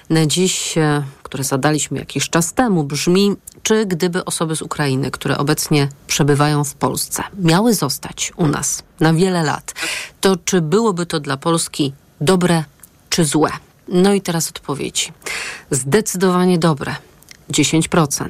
na 0.10 0.26
dziś, 0.26 0.78
e, 0.78 1.04
które 1.24 1.44
zadaliśmy 1.44 2.00
jakiś 2.00 2.30
czas 2.30 2.54
temu, 2.54 2.84
brzmi, 2.84 3.36
czy 3.64 3.86
gdyby 3.86 4.26
osoby 4.26 4.56
z 4.56 4.62
Ukrainy, 4.62 5.12
które 5.12 5.38
obecnie 5.38 5.88
przebywają 6.08 6.64
w 6.64 6.74
Polsce, 6.74 7.24
miały 7.40 7.74
zostać 7.74 8.34
u 8.36 8.48
nas 8.48 8.84
na 9.00 9.14
wiele 9.14 9.44
lat, 9.44 9.74
to 10.22 10.36
czy 10.46 10.62
byłoby 10.62 11.06
to 11.06 11.20
dla 11.20 11.38
Polski 11.38 11.94
dobre 12.22 12.64
czy 13.10 13.26
złe? 13.26 13.50
No 13.88 14.14
i 14.14 14.22
teraz 14.22 14.50
odpowiedzi. 14.50 15.14
Zdecydowanie 15.72 16.58
dobre. 16.58 16.96
10%. 17.52 18.30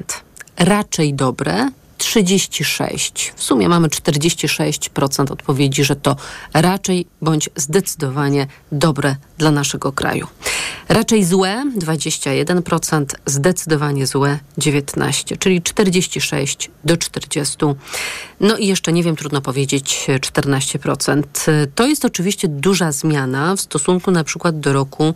Raczej 0.58 1.14
dobre 1.14 1.70
36. 1.98 3.32
W 3.36 3.42
sumie 3.42 3.68
mamy 3.68 3.88
46% 3.88 5.32
odpowiedzi, 5.32 5.84
że 5.84 5.96
to 5.96 6.16
raczej 6.54 7.06
bądź 7.22 7.50
zdecydowanie 7.56 8.46
dobre 8.72 9.16
dla 9.38 9.50
naszego 9.50 9.92
kraju. 9.92 10.26
Raczej 10.88 11.24
złe 11.24 11.64
21%, 11.78 13.04
zdecydowanie 13.26 14.06
złe 14.06 14.38
19, 14.58 15.36
czyli 15.36 15.62
46 15.62 16.70
do 16.84 16.96
40. 16.96 17.56
No 18.40 18.56
i 18.56 18.66
jeszcze 18.66 18.92
nie 18.92 19.02
wiem, 19.02 19.16
trudno 19.16 19.40
powiedzieć 19.40 20.06
14%. 20.20 21.22
To 21.74 21.86
jest 21.86 22.04
oczywiście 22.04 22.48
duża 22.48 22.92
zmiana 22.92 23.56
w 23.56 23.60
stosunku 23.60 24.10
na 24.10 24.24
przykład 24.24 24.60
do 24.60 24.72
roku 24.72 25.14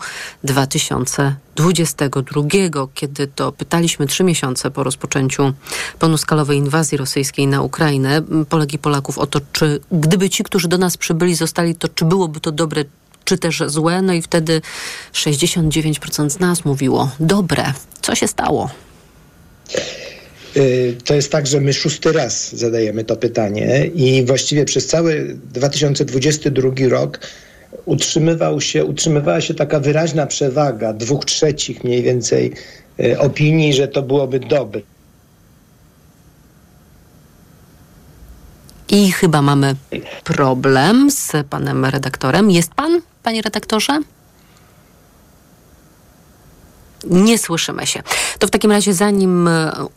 2022, 1.57 2.89
kiedy 2.95 3.27
to 3.27 3.53
pytaliśmy 3.53 4.07
trzy 4.07 4.25
miesiące 4.25 4.71
po 4.71 4.85
rozpoczęciu 4.85 5.53
pełnoskalowej 5.99 6.59
inwazji 6.59 6.99
rosyjskiej 6.99 7.47
na 7.47 7.63
Ukrainę 7.63 8.23
Polek 8.49 8.75
i 8.75 8.79
Polaków 8.79 9.19
o 9.19 9.27
to, 9.27 9.41
czy 9.53 9.81
gdyby 9.93 10.31
ci, 10.31 10.45
którzy 10.45 10.69
do 10.69 10.79
nas 10.79 10.97
przybyli, 10.97 11.35
zostali, 11.35 11.75
to 11.75 11.89
czy 11.89 12.05
byłoby 12.05 12.41
to 12.41 12.53
dobre 12.53 12.85
czy 13.25 13.39
też 13.39 13.63
złe. 13.67 14.03
No 14.03 14.13
i 14.13 14.23
wtedy 14.23 14.63
69% 15.13 16.31
z 16.31 16.41
nas 16.41 16.65
mówiło 16.65 17.11
dobre. 17.21 17.73
Co 18.03 18.15
się 18.15 18.29
stało? 18.29 18.71
To 21.05 21.15
jest 21.15 21.33
tak, 21.33 21.47
że 21.47 21.61
my 21.61 21.73
szósty 21.73 22.13
raz 22.13 22.57
zadajemy 22.57 23.05
to 23.05 23.17
pytanie 23.17 23.87
i 23.95 24.25
właściwie 24.25 24.65
przez 24.65 24.87
cały 24.87 25.37
2022 25.45 26.71
rok 26.89 27.21
utrzymywał 27.85 28.61
się, 28.61 28.85
utrzymywała 28.85 29.41
się 29.41 29.55
taka 29.55 29.81
wyraźna 29.81 30.27
przewaga 30.27 30.93
dwóch 30.93 31.25
trzecich 31.25 31.85
mniej 31.85 32.03
więcej 32.03 32.53
opinii, 33.19 33.73
że 33.73 33.89
to 33.89 34.03
byłoby 34.03 34.41
dobre. 34.41 34.81
I 38.89 39.13
chyba 39.13 39.43
mamy 39.43 39.75
problem 40.25 41.11
z 41.11 41.33
panem 41.51 41.85
redaktorem. 41.85 42.51
Jest 42.51 42.75
pan, 42.75 43.01
panie 43.23 43.43
redaktorze? 43.43 44.01
Nie 47.05 47.39
słyszymy 47.39 47.87
się. 47.87 48.03
To 48.39 48.47
w 48.47 48.51
takim 48.51 48.71
razie, 48.71 48.95
zanim 48.95 49.49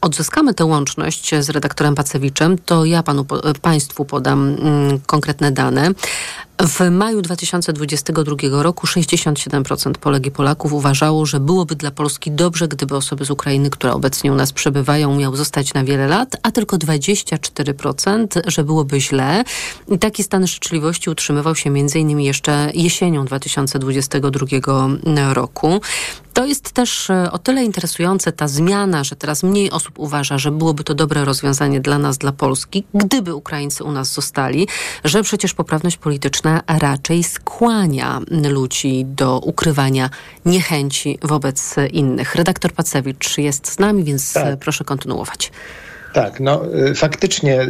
odzyskamy 0.02 0.54
tę 0.54 0.66
łączność 0.66 1.32
z 1.40 1.50
redaktorem 1.50 1.96
Pacewiczem, 1.96 2.58
to 2.58 2.86
ja 2.86 3.04
panu, 3.04 3.26
państwu 3.62 4.06
podam 4.06 4.58
mm, 4.60 5.00
konkretne 5.06 5.52
dane. 5.52 5.90
W 6.68 6.92
maju 6.92 7.22
2022 7.22 8.64
roku 8.64 8.88
67% 8.88 9.94
Polek 9.94 10.26
i 10.26 10.32
Polaków 10.32 10.74
uważało, 10.74 11.26
że 11.26 11.40
byłoby 11.40 11.76
dla 11.76 11.92
Polski 11.92 12.32
dobrze, 12.32 12.68
gdyby 12.68 12.96
osoby 12.96 13.26
z 13.26 13.32
Ukrainy, 13.32 13.70
które 13.70 13.94
obecnie 13.94 14.32
u 14.32 14.36
nas 14.36 14.54
przebywają, 14.54 15.16
miały 15.16 15.38
zostać 15.38 15.74
na 15.74 15.84
wiele 15.84 16.08
lat, 16.08 16.36
a 16.44 16.52
tylko 16.52 16.78
24%, 16.78 18.42
że 18.48 18.64
byłoby 18.64 19.02
źle. 19.02 19.44
I 19.88 20.00
taki 20.00 20.24
stan 20.24 20.48
życzliwości 20.48 21.10
utrzymywał 21.10 21.56
się 21.56 21.70
m.in. 21.70 22.20
jeszcze 22.20 22.72
jesienią 22.74 23.26
2022 23.26 25.34
roku. 25.34 25.82
To 26.34 26.46
jest 26.46 26.72
też 26.72 27.12
o 27.32 27.38
tyle 27.38 27.64
interesujące 27.64 28.32
ta 28.32 28.48
zmiana, 28.48 29.04
że 29.04 29.16
teraz 29.16 29.44
mniej 29.44 29.72
osób 29.72 30.00
uważa, 30.00 30.38
że 30.38 30.52
byłoby 30.52 30.84
to 30.84 30.94
dobre 30.94 31.26
rozwiązanie 31.26 31.82
dla 31.82 31.98
nas, 31.98 32.18
dla 32.18 32.32
Polski, 32.32 32.84
gdyby 32.94 33.36
Ukraińcy 33.36 33.84
u 33.84 33.92
nas 33.92 34.14
zostali, 34.14 34.68
że 35.04 35.24
przecież 35.24 35.54
poprawność 35.54 35.98
polityczna 35.98 36.53
raczej 36.80 37.24
skłania 37.24 38.22
ludzi 38.32 39.06
do 39.06 39.40
ukrywania 39.40 40.10
niechęci 40.46 41.18
wobec 41.22 41.76
innych. 41.92 42.36
Redaktor 42.36 42.72
Pacewicz 42.72 43.38
jest 43.38 43.68
z 43.68 43.80
nami, 43.80 44.04
więc 44.04 44.34
tak. 44.34 44.60
proszę 44.60 44.84
kontynuować. 44.84 45.52
Tak, 46.14 46.40
no 46.40 46.62
faktycznie 46.96 47.68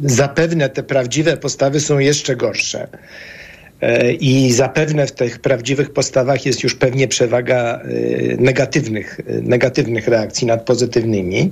zapewne 0.00 0.68
te 0.68 0.82
prawdziwe 0.82 1.36
postawy 1.36 1.80
są 1.80 1.98
jeszcze 1.98 2.36
gorsze. 2.36 2.88
I 4.20 4.52
zapewne 4.52 5.06
w 5.06 5.12
tych 5.12 5.38
prawdziwych 5.38 5.90
postawach 5.90 6.46
jest 6.46 6.62
już 6.62 6.74
pewnie 6.74 7.08
przewaga 7.08 7.80
negatywnych, 8.38 9.20
negatywnych 9.42 10.08
reakcji 10.08 10.46
nad 10.46 10.64
pozytywnymi. 10.64 11.50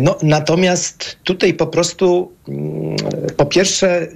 No, 0.00 0.18
natomiast 0.22 1.16
tutaj 1.24 1.54
po 1.54 1.66
prostu 1.66 2.32
po 3.36 3.46
pierwsze 3.46 4.06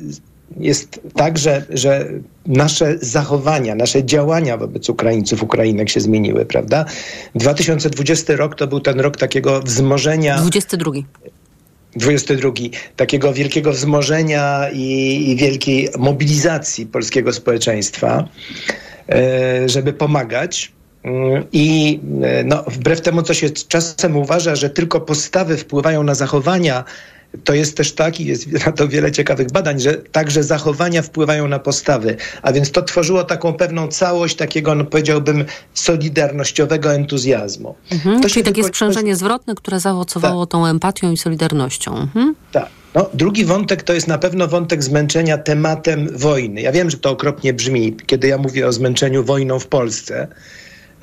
jest 0.57 1.01
tak, 1.17 1.39
że, 1.39 1.67
że 1.71 2.09
nasze 2.47 2.99
zachowania, 3.01 3.75
nasze 3.75 4.05
działania 4.05 4.57
wobec 4.57 4.89
Ukraińców, 4.89 5.43
Ukrainek 5.43 5.89
się 5.89 6.01
zmieniły, 6.01 6.45
prawda? 6.45 6.85
2020 7.35 8.37
rok 8.37 8.55
to 8.55 8.67
był 8.67 8.81
ten 8.81 9.01
rok 9.01 9.17
takiego 9.17 9.61
wzmożenia. 9.61 10.37
22. 10.37 10.93
22, 11.97 12.53
takiego 12.97 13.33
wielkiego 13.33 13.73
wzmożenia 13.73 14.71
i, 14.73 15.31
i 15.31 15.37
wielkiej 15.37 15.89
mobilizacji 15.99 16.87
polskiego 16.87 17.33
społeczeństwa, 17.33 18.29
e, 19.09 19.69
żeby 19.69 19.93
pomagać. 19.93 20.73
Mm, 21.03 21.45
I 21.53 22.01
e, 22.23 22.45
no, 22.45 22.65
wbrew 22.67 23.01
temu, 23.01 23.23
co 23.23 23.35
się 23.35 23.51
czasem 23.51 24.17
uważa, 24.17 24.57
że 24.57 24.71
tylko 24.71 25.01
postawy 25.01 25.57
wpływają 25.57 26.03
na 26.03 26.15
zachowania, 26.15 26.85
to 27.45 27.55
jest 27.55 27.77
też 27.77 27.93
tak 27.93 28.21
i 28.21 28.25
jest 28.25 28.67
na 28.67 28.73
to 28.79 28.89
wiele 28.89 29.13
ciekawych 29.13 29.53
badań, 29.53 29.81
że 29.81 29.95
także 29.95 30.43
zachowania 30.45 31.03
wpływają 31.03 31.49
na 31.49 31.59
postawy. 31.59 32.17
A 32.43 32.53
więc 32.53 32.71
to 32.71 32.83
tworzyło 32.83 33.25
taką 33.25 33.53
pewną 33.53 33.89
całość 33.89 34.37
takiego, 34.37 34.75
no 34.75 34.85
powiedziałbym, 34.85 35.45
solidarnościowego 35.75 36.95
entuzjazmu. 36.95 37.75
Mhm, 37.93 38.21
czyli 38.21 38.45
takie 38.45 38.65
sprzężenie 38.65 39.17
zwrotne, 39.17 39.55
które 39.55 39.81
zaowocowało 39.81 40.47
tak. 40.47 40.53
tą 40.53 40.67
empatią 40.67 41.13
i 41.13 41.17
solidarnością. 41.17 41.97
Mhm. 41.97 42.35
Tak. 42.53 42.67
No, 42.95 43.11
drugi 43.15 43.45
wątek 43.45 43.83
to 43.83 43.93
jest 43.93 44.09
na 44.09 44.19
pewno 44.19 44.49
wątek 44.49 44.83
zmęczenia 44.83 45.39
tematem 45.39 46.09
wojny. 46.19 46.61
Ja 46.61 46.73
wiem, 46.73 46.91
że 46.91 46.97
to 46.97 47.11
okropnie 47.11 47.53
brzmi, 47.53 47.97
kiedy 48.07 48.29
ja 48.29 48.39
mówię 48.39 48.67
o 48.67 48.73
zmęczeniu 48.73 49.25
wojną 49.25 49.59
w 49.59 49.67
Polsce. 49.67 50.29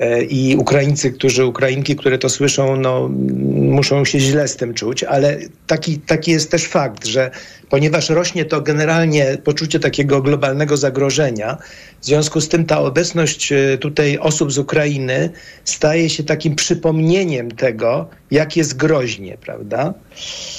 E, 0.00 0.22
i 0.22 0.56
Ukraińcy, 0.56 1.12
którzy, 1.12 1.44
Ukrainki, 1.44 1.96
które 1.96 2.18
to 2.18 2.28
słyszą, 2.28 2.76
no, 2.76 3.10
muszą 3.54 4.04
się 4.04 4.20
źle 4.20 4.48
z 4.48 4.56
tym 4.56 4.74
czuć, 4.74 5.04
ale 5.04 5.38
taki, 5.66 5.98
taki 5.98 6.30
jest 6.30 6.50
też 6.50 6.64
fakt, 6.64 7.06
że 7.06 7.30
ponieważ 7.70 8.10
rośnie 8.10 8.44
to 8.44 8.60
generalnie 8.60 9.38
poczucie 9.44 9.80
takiego 9.80 10.22
globalnego 10.22 10.76
zagrożenia, 10.76 11.56
w 12.00 12.06
związku 12.06 12.40
z 12.40 12.48
tym 12.48 12.64
ta 12.64 12.80
obecność 12.80 13.52
e, 13.52 13.78
tutaj 13.78 14.18
osób 14.18 14.52
z 14.52 14.58
Ukrainy 14.58 15.30
staje 15.64 16.10
się 16.10 16.24
takim 16.24 16.56
przypomnieniem 16.56 17.50
tego, 17.50 18.08
jak 18.30 18.56
jest 18.56 18.76
groźnie, 18.76 19.36
prawda? 19.40 19.94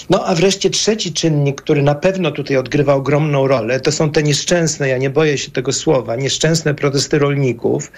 No 0.09 0.25
a 0.25 0.35
wreszcie 0.35 0.69
trzeci 0.69 1.13
czynnik, 1.13 1.61
który 1.61 1.81
na 1.81 1.95
pewno 1.95 2.31
tutaj 2.31 2.57
odgrywa 2.57 2.93
ogromną 2.93 3.47
rolę, 3.47 3.79
to 3.79 3.91
są 3.91 4.11
te 4.11 4.23
nieszczęsne, 4.23 4.89
ja 4.89 4.97
nie 4.97 5.09
boję 5.09 5.37
się 5.37 5.51
tego 5.51 5.73
słowa, 5.73 6.15
nieszczęsne 6.15 6.73
protesty 6.73 7.19
rolników, 7.19 7.91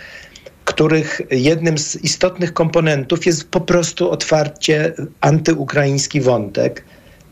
których 0.65 1.21
jednym 1.31 1.77
z 1.77 1.95
istotnych 1.95 2.53
komponentów 2.53 3.25
jest 3.25 3.49
po 3.49 3.61
prostu 3.61 4.11
otwarcie 4.11 4.93
antyukraiński 5.21 6.21
wątek. 6.21 6.83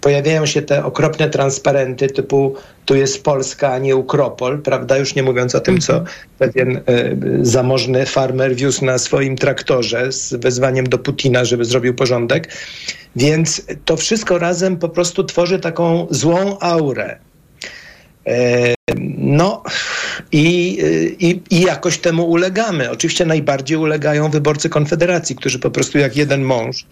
Pojawiają 0.01 0.45
się 0.45 0.61
te 0.61 0.85
okropne 0.85 1.29
transparenty 1.29 2.07
typu 2.07 2.55
tu 2.85 2.95
jest 2.95 3.23
Polska, 3.23 3.73
a 3.73 3.77
nie 3.77 3.95
Ukropol, 3.95 4.61
prawda? 4.61 4.97
Już 4.97 5.15
nie 5.15 5.23
mówiąc 5.23 5.55
o 5.55 5.59
tym, 5.59 5.79
co 5.79 5.93
mhm. 5.93 6.15
pewien 6.39 6.77
y, 6.77 6.81
zamożny 7.41 8.05
farmer 8.05 8.55
wiózł 8.55 8.85
na 8.85 8.97
swoim 8.97 9.35
traktorze 9.35 10.11
z 10.11 10.33
wezwaniem 10.33 10.85
do 10.85 10.97
Putina, 10.97 11.45
żeby 11.45 11.65
zrobił 11.65 11.93
porządek. 11.93 12.53
Więc 13.15 13.61
to 13.85 13.97
wszystko 13.97 14.37
razem 14.37 14.77
po 14.77 14.89
prostu 14.89 15.23
tworzy 15.23 15.59
taką 15.59 16.07
złą 16.09 16.59
aurę. 16.59 17.17
E, 18.27 18.73
no 19.17 19.63
i, 20.31 20.77
i, 21.19 21.41
i 21.49 21.61
jakoś 21.61 21.97
temu 21.97 22.29
ulegamy. 22.29 22.91
Oczywiście 22.91 23.25
najbardziej 23.25 23.77
ulegają 23.77 24.29
wyborcy 24.29 24.69
Konfederacji, 24.69 25.35
którzy 25.35 25.59
po 25.59 25.71
prostu 25.71 25.97
jak 25.97 26.15
jeden 26.15 26.43
mąż 26.43 26.85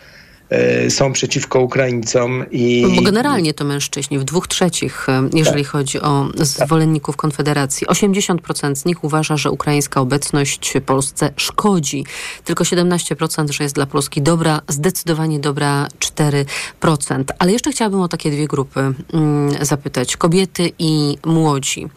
E, 0.50 0.90
są 0.90 1.14
przeciwko 1.14 1.60
Ukraińcom. 1.60 2.46
I... 2.52 2.86
Bo 2.96 3.02
generalnie 3.02 3.54
to 3.54 3.66
mężczyźni 3.66 4.20
w 4.20 4.24
dwóch 4.24 4.48
trzecich, 4.48 5.10
e, 5.10 5.30
jeżeli 5.34 5.64
tak. 5.64 5.72
chodzi 5.72 6.02
o 6.02 6.28
zwolenników 6.36 7.18
Konfederacji. 7.18 7.88
80% 7.88 8.76
z 8.76 8.86
nich 8.86 9.04
uważa, 9.04 9.38
że 9.38 9.52
ukraińska 9.52 10.02
obecność 10.02 10.74
w 10.76 10.82
Polsce 10.82 11.32
szkodzi. 11.36 12.06
Tylko 12.44 12.64
17%, 12.64 13.52
że 13.52 13.64
jest 13.64 13.76
dla 13.76 13.86
Polski 13.86 14.22
dobra, 14.22 14.62
zdecydowanie 14.68 15.40
dobra 15.40 15.88
4%. 16.82 17.24
Ale 17.40 17.52
jeszcze 17.52 17.72
chciałabym 17.72 18.02
o 18.02 18.08
takie 18.08 18.32
dwie 18.32 18.48
grupy 18.48 18.80
mm, 19.14 19.66
zapytać. 19.66 20.18
Kobiety 20.18 20.72
i 20.80 21.18
młodzi. 21.26 21.88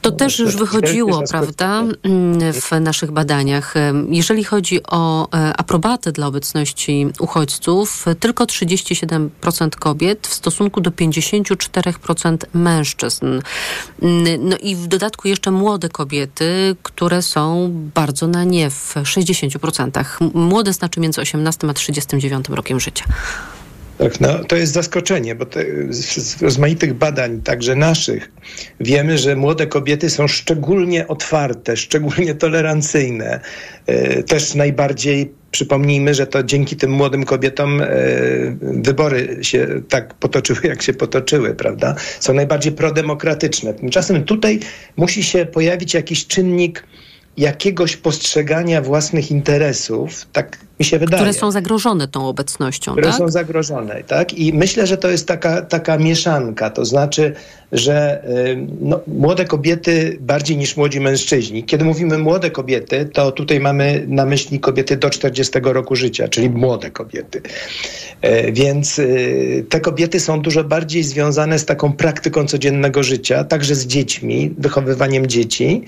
To 0.00 0.10
też 0.10 0.38
już 0.38 0.56
wychodziło, 0.56 1.22
prawda, 1.30 1.82
mm, 2.02 2.52
w 2.52 2.70
naszych 2.80 3.10
badaniach. 3.10 3.74
Jeżeli 4.08 4.44
chodzi 4.44 4.82
o 4.82 5.28
e, 5.32 5.52
aprobatę 5.56 6.12
dla 6.12 6.26
obecności 6.26 7.06
uchodźców, 7.18 8.04
tylko 8.20 8.44
37% 8.44 9.76
kobiet 9.76 10.26
w 10.26 10.34
stosunku 10.34 10.80
do 10.80 10.90
54% 10.90 12.36
mężczyzn. 12.54 13.26
Mm, 14.02 14.48
no 14.48 14.56
i 14.56 14.76
w 14.76 14.86
dodatku 14.86 15.28
jeszcze 15.28 15.50
młode 15.50 15.88
kobiety, 15.88 16.76
które 16.82 17.22
są 17.22 17.70
bardzo 17.94 18.26
na 18.26 18.44
nie 18.44 18.70
w 18.70 18.94
60%. 18.94 20.04
Młode 20.34 20.72
znaczy 20.72 21.00
między 21.00 21.20
18 21.20 21.70
a 21.70 21.74
39 21.74 22.48
rokiem 22.48 22.80
życia. 22.80 23.04
Tak, 24.00 24.20
no, 24.20 24.44
to 24.44 24.56
jest 24.56 24.72
zaskoczenie, 24.72 25.34
bo 25.34 25.46
te, 25.46 25.64
z 25.90 26.42
rozmaitych 26.42 26.94
badań, 26.94 27.40
także 27.40 27.76
naszych, 27.76 28.32
wiemy, 28.80 29.18
że 29.18 29.36
młode 29.36 29.66
kobiety 29.66 30.10
są 30.10 30.28
szczególnie 30.28 31.08
otwarte, 31.08 31.76
szczególnie 31.76 32.34
tolerancyjne. 32.34 33.40
E, 33.86 34.22
też 34.22 34.54
najbardziej 34.54 35.32
przypomnijmy, 35.50 36.14
że 36.14 36.26
to 36.26 36.42
dzięki 36.42 36.76
tym 36.76 36.90
młodym 36.90 37.24
kobietom 37.24 37.80
e, 37.80 37.86
wybory 38.60 39.38
się 39.42 39.82
tak 39.88 40.14
potoczyły, 40.14 40.60
jak 40.64 40.82
się 40.82 40.92
potoczyły, 40.92 41.54
prawda? 41.54 41.94
Są 42.20 42.34
najbardziej 42.34 42.72
prodemokratyczne. 42.72 43.74
Tymczasem 43.74 44.24
tutaj 44.24 44.60
musi 44.96 45.22
się 45.22 45.46
pojawić 45.46 45.94
jakiś 45.94 46.26
czynnik 46.26 46.84
jakiegoś 47.36 47.96
postrzegania 47.96 48.82
własnych 48.82 49.30
interesów, 49.30 50.26
tak 50.32 50.58
mi 50.80 50.84
się 50.84 50.98
wydaje. 50.98 51.22
Które 51.22 51.32
są 51.32 51.50
zagrożone 51.50 52.08
tą 52.08 52.28
obecnością, 52.28 52.92
Które 52.92 53.06
tak? 53.06 53.16
są 53.16 53.28
zagrożone, 53.28 54.02
tak? 54.04 54.34
I 54.34 54.52
myślę, 54.52 54.86
że 54.86 54.96
to 54.96 55.10
jest 55.10 55.28
taka, 55.28 55.62
taka 55.62 55.98
mieszanka, 55.98 56.70
to 56.70 56.84
znaczy, 56.84 57.34
że 57.72 58.24
y, 58.48 58.66
no, 58.80 59.00
młode 59.06 59.44
kobiety 59.44 60.16
bardziej 60.20 60.56
niż 60.56 60.76
młodzi 60.76 61.00
mężczyźni. 61.00 61.64
Kiedy 61.64 61.84
mówimy 61.84 62.18
młode 62.18 62.50
kobiety, 62.50 63.04
to 63.12 63.32
tutaj 63.32 63.60
mamy 63.60 64.04
na 64.08 64.26
myśli 64.26 64.60
kobiety 64.60 64.96
do 64.96 65.10
40 65.10 65.52
roku 65.62 65.96
życia, 65.96 66.28
czyli 66.28 66.50
młode 66.50 66.90
kobiety. 66.90 67.42
E, 68.22 68.52
więc 68.52 68.98
y, 68.98 69.64
te 69.68 69.80
kobiety 69.80 70.20
są 70.20 70.40
dużo 70.40 70.64
bardziej 70.64 71.02
związane 71.02 71.58
z 71.58 71.64
taką 71.64 71.92
praktyką 71.92 72.46
codziennego 72.46 73.02
życia, 73.02 73.44
także 73.44 73.74
z 73.74 73.86
dziećmi, 73.86 74.54
wychowywaniem 74.58 75.26
dzieci. 75.26 75.84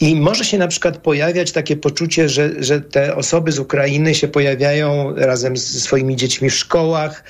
I 0.00 0.16
może 0.16 0.44
się 0.44 0.58
na 0.58 0.68
przykład 0.68 0.98
pojawiać 0.98 1.52
takie 1.52 1.76
poczucie, 1.76 2.28
że, 2.28 2.50
że 2.62 2.80
te 2.80 3.16
osoby 3.16 3.52
z 3.52 3.58
Ukrainy 3.58 4.14
się 4.14 4.27
pojawiają 4.28 5.14
razem 5.16 5.56
ze 5.56 5.80
swoimi 5.80 6.16
dziećmi 6.16 6.50
w 6.50 6.54
szkołach, 6.54 7.24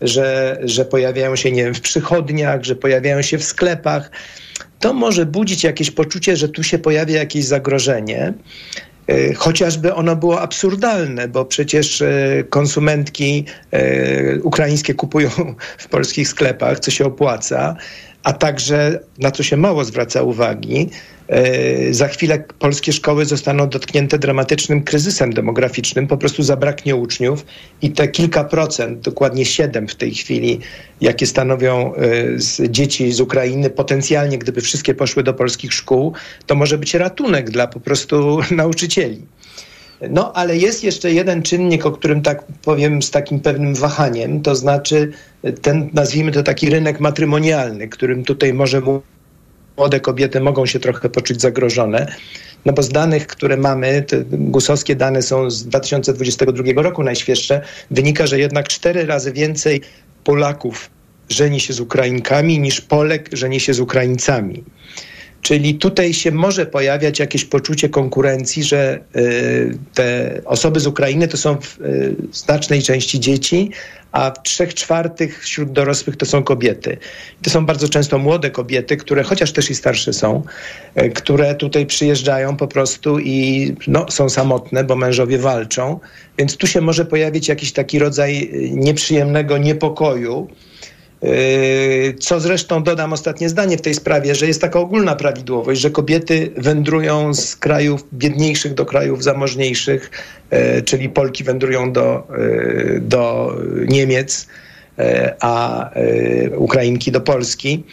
że, 0.00 0.58
że 0.64 0.84
pojawiają 0.84 1.36
się, 1.36 1.52
nie 1.52 1.64
wiem, 1.64 1.74
w 1.74 1.80
przychodniach, 1.80 2.64
że 2.64 2.76
pojawiają 2.76 3.22
się 3.22 3.38
w 3.38 3.44
sklepach. 3.44 4.10
To 4.78 4.94
może 4.94 5.26
budzić 5.26 5.64
jakieś 5.64 5.90
poczucie, 5.90 6.36
że 6.36 6.48
tu 6.48 6.62
się 6.62 6.78
pojawia 6.78 7.18
jakieś 7.18 7.44
zagrożenie. 7.44 8.34
E, 9.06 9.34
chociażby 9.34 9.94
ono 9.94 10.16
było 10.16 10.40
absurdalne, 10.40 11.28
bo 11.28 11.44
przecież 11.44 12.02
e, 12.02 12.44
konsumentki 12.50 13.44
e, 13.70 14.40
ukraińskie 14.40 14.94
kupują 14.94 15.30
w 15.78 15.88
polskich 15.88 16.28
sklepach, 16.28 16.80
co 16.80 16.90
się 16.90 17.04
opłaca, 17.04 17.76
a 18.22 18.32
także 18.32 19.00
na 19.18 19.30
co 19.30 19.42
się 19.42 19.56
mało 19.56 19.84
zwraca 19.84 20.22
uwagi, 20.22 20.90
E, 21.30 21.94
za 21.94 22.08
chwilę 22.08 22.44
polskie 22.58 22.92
szkoły 22.92 23.24
zostaną 23.24 23.68
dotknięte 23.68 24.18
dramatycznym 24.18 24.82
kryzysem 24.82 25.32
demograficznym, 25.32 26.06
po 26.06 26.16
prostu 26.16 26.42
zabraknie 26.42 26.96
uczniów 26.96 27.46
i 27.82 27.90
te 27.90 28.08
kilka 28.08 28.44
procent, 28.44 29.00
dokładnie 29.00 29.44
siedem 29.44 29.88
w 29.88 29.94
tej 29.94 30.14
chwili, 30.14 30.60
jakie 31.00 31.26
stanowią 31.26 31.94
e, 31.94 32.70
dzieci 32.70 33.12
z 33.12 33.20
Ukrainy, 33.20 33.70
potencjalnie 33.70 34.38
gdyby 34.38 34.60
wszystkie 34.60 34.94
poszły 34.94 35.22
do 35.22 35.34
polskich 35.34 35.72
szkół, 35.72 36.12
to 36.46 36.54
może 36.54 36.78
być 36.78 36.94
ratunek 36.94 37.50
dla 37.50 37.66
po 37.66 37.80
prostu 37.80 38.38
nauczycieli. 38.50 39.22
No, 40.10 40.32
ale 40.32 40.56
jest 40.56 40.84
jeszcze 40.84 41.12
jeden 41.12 41.42
czynnik, 41.42 41.86
o 41.86 41.92
którym 41.92 42.22
tak 42.22 42.44
powiem 42.62 43.02
z 43.02 43.10
takim 43.10 43.40
pewnym 43.40 43.74
wahaniem, 43.74 44.42
to 44.42 44.54
znaczy 44.54 45.12
ten, 45.62 45.90
nazwijmy 45.92 46.32
to 46.32 46.42
taki 46.42 46.70
rynek 46.70 47.00
matrymonialny, 47.00 47.88
którym 47.88 48.24
tutaj 48.24 48.54
może 48.54 48.82
młode 49.76 50.00
kobiety 50.00 50.40
mogą 50.40 50.66
się 50.66 50.80
trochę 50.80 51.08
poczuć 51.08 51.40
zagrożone. 51.40 52.14
No 52.64 52.72
bo 52.72 52.82
z 52.82 52.88
danych, 52.88 53.26
które 53.26 53.56
mamy, 53.56 54.02
te 54.02 54.24
gusowskie 54.30 54.96
dane 54.96 55.22
są 55.22 55.50
z 55.50 55.66
2022 55.66 56.82
roku 56.82 57.02
najświeższe, 57.02 57.60
wynika, 57.90 58.26
że 58.26 58.38
jednak 58.38 58.68
cztery 58.68 59.06
razy 59.06 59.32
więcej 59.32 59.80
Polaków 60.24 60.90
żeni 61.28 61.60
się 61.60 61.72
z 61.72 61.80
Ukrainkami 61.80 62.58
niż 62.58 62.80
Polek 62.80 63.28
żeni 63.32 63.60
się 63.60 63.74
z 63.74 63.80
Ukraińcami. 63.80 64.64
Czyli 65.42 65.74
tutaj 65.74 66.14
się 66.14 66.32
może 66.32 66.66
pojawiać 66.66 67.18
jakieś 67.18 67.44
poczucie 67.44 67.88
konkurencji, 67.88 68.64
że 68.64 69.00
y, 69.16 69.78
te 69.94 70.40
osoby 70.44 70.80
z 70.80 70.86
Ukrainy 70.86 71.28
to 71.28 71.36
są 71.36 71.56
w 71.60 71.80
y, 71.80 72.16
znacznej 72.32 72.82
części 72.82 73.20
dzieci, 73.20 73.70
a 74.12 74.30
w 74.30 74.42
trzech 74.42 74.74
czwartych 74.74 75.42
wśród 75.42 75.72
dorosłych 75.72 76.16
to 76.16 76.26
są 76.26 76.42
kobiety. 76.42 76.96
To 77.42 77.50
są 77.50 77.66
bardzo 77.66 77.88
często 77.88 78.18
młode 78.18 78.50
kobiety, 78.50 78.96
które 78.96 79.22
chociaż 79.22 79.52
też 79.52 79.70
i 79.70 79.74
starsze 79.74 80.12
są, 80.12 80.42
y, 81.02 81.10
które 81.10 81.54
tutaj 81.54 81.86
przyjeżdżają 81.86 82.56
po 82.56 82.68
prostu 82.68 83.18
i 83.18 83.74
no, 83.86 84.06
są 84.10 84.28
samotne, 84.28 84.84
bo 84.84 84.96
mężowie 84.96 85.38
walczą. 85.38 86.00
Więc 86.38 86.56
tu 86.56 86.66
się 86.66 86.80
może 86.80 87.04
pojawić 87.04 87.48
jakiś 87.48 87.72
taki 87.72 87.98
rodzaj 87.98 88.50
nieprzyjemnego 88.72 89.58
niepokoju 89.58 90.48
co 92.20 92.40
zresztą 92.40 92.82
dodam 92.82 93.12
ostatnie 93.12 93.48
zdanie 93.48 93.76
w 93.78 93.80
tej 93.80 93.94
sprawie, 93.94 94.34
że 94.34 94.46
jest 94.46 94.60
taka 94.60 94.78
ogólna 94.78 95.16
prawidłowość, 95.16 95.80
że 95.80 95.90
kobiety 95.90 96.50
wędrują 96.56 97.34
z 97.34 97.56
krajów 97.56 98.04
biedniejszych 98.12 98.74
do 98.74 98.86
krajów 98.86 99.22
zamożniejszych, 99.24 100.10
yy, 100.50 100.82
czyli 100.82 101.08
Polki 101.08 101.44
wędrują 101.44 101.92
do, 101.92 102.26
yy, 102.38 103.00
do 103.00 103.56
Niemiec, 103.88 104.46
a 105.40 105.90
Ukrainki 106.56 107.12
do 107.12 107.20
Polski. 107.20 107.84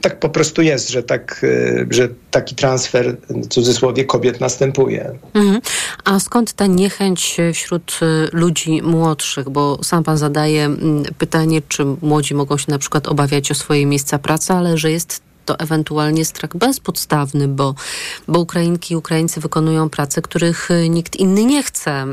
Tak 0.00 0.18
po 0.18 0.28
prostu 0.28 0.62
jest, 0.62 0.90
że, 0.90 1.02
tak, 1.02 1.46
że 1.90 2.08
taki 2.30 2.54
transfer 2.54 3.16
w 3.28 3.46
cudzysłowie 3.46 4.04
kobiet 4.04 4.40
następuje. 4.40 5.10
Mhm. 5.34 5.60
A 6.04 6.20
skąd 6.20 6.52
ta 6.52 6.66
niechęć 6.66 7.36
wśród 7.54 8.00
ludzi 8.32 8.82
młodszych? 8.82 9.50
Bo 9.50 9.78
sam 9.84 10.04
pan 10.04 10.18
zadaje 10.18 10.70
pytanie, 11.18 11.62
czy 11.68 11.84
młodzi 12.02 12.34
mogą 12.34 12.58
się 12.58 12.66
na 12.68 12.78
przykład 12.78 13.08
obawiać 13.08 13.50
o 13.50 13.54
swoje 13.54 13.86
miejsca 13.86 14.18
pracy, 14.18 14.52
ale 14.52 14.78
że 14.78 14.90
jest 14.90 15.26
to 15.46 15.58
ewentualnie 15.58 16.24
strach 16.24 16.56
bezpodstawny, 16.56 17.48
bo, 17.48 17.74
bo 18.28 18.40
Ukrainki 18.40 18.94
i 18.94 18.96
Ukraińcy 18.96 19.40
wykonują 19.40 19.90
prace, 19.90 20.22
których 20.22 20.70
y, 20.70 20.88
nikt 20.88 21.16
inny 21.16 21.44
nie 21.44 21.62
chce 21.62 22.06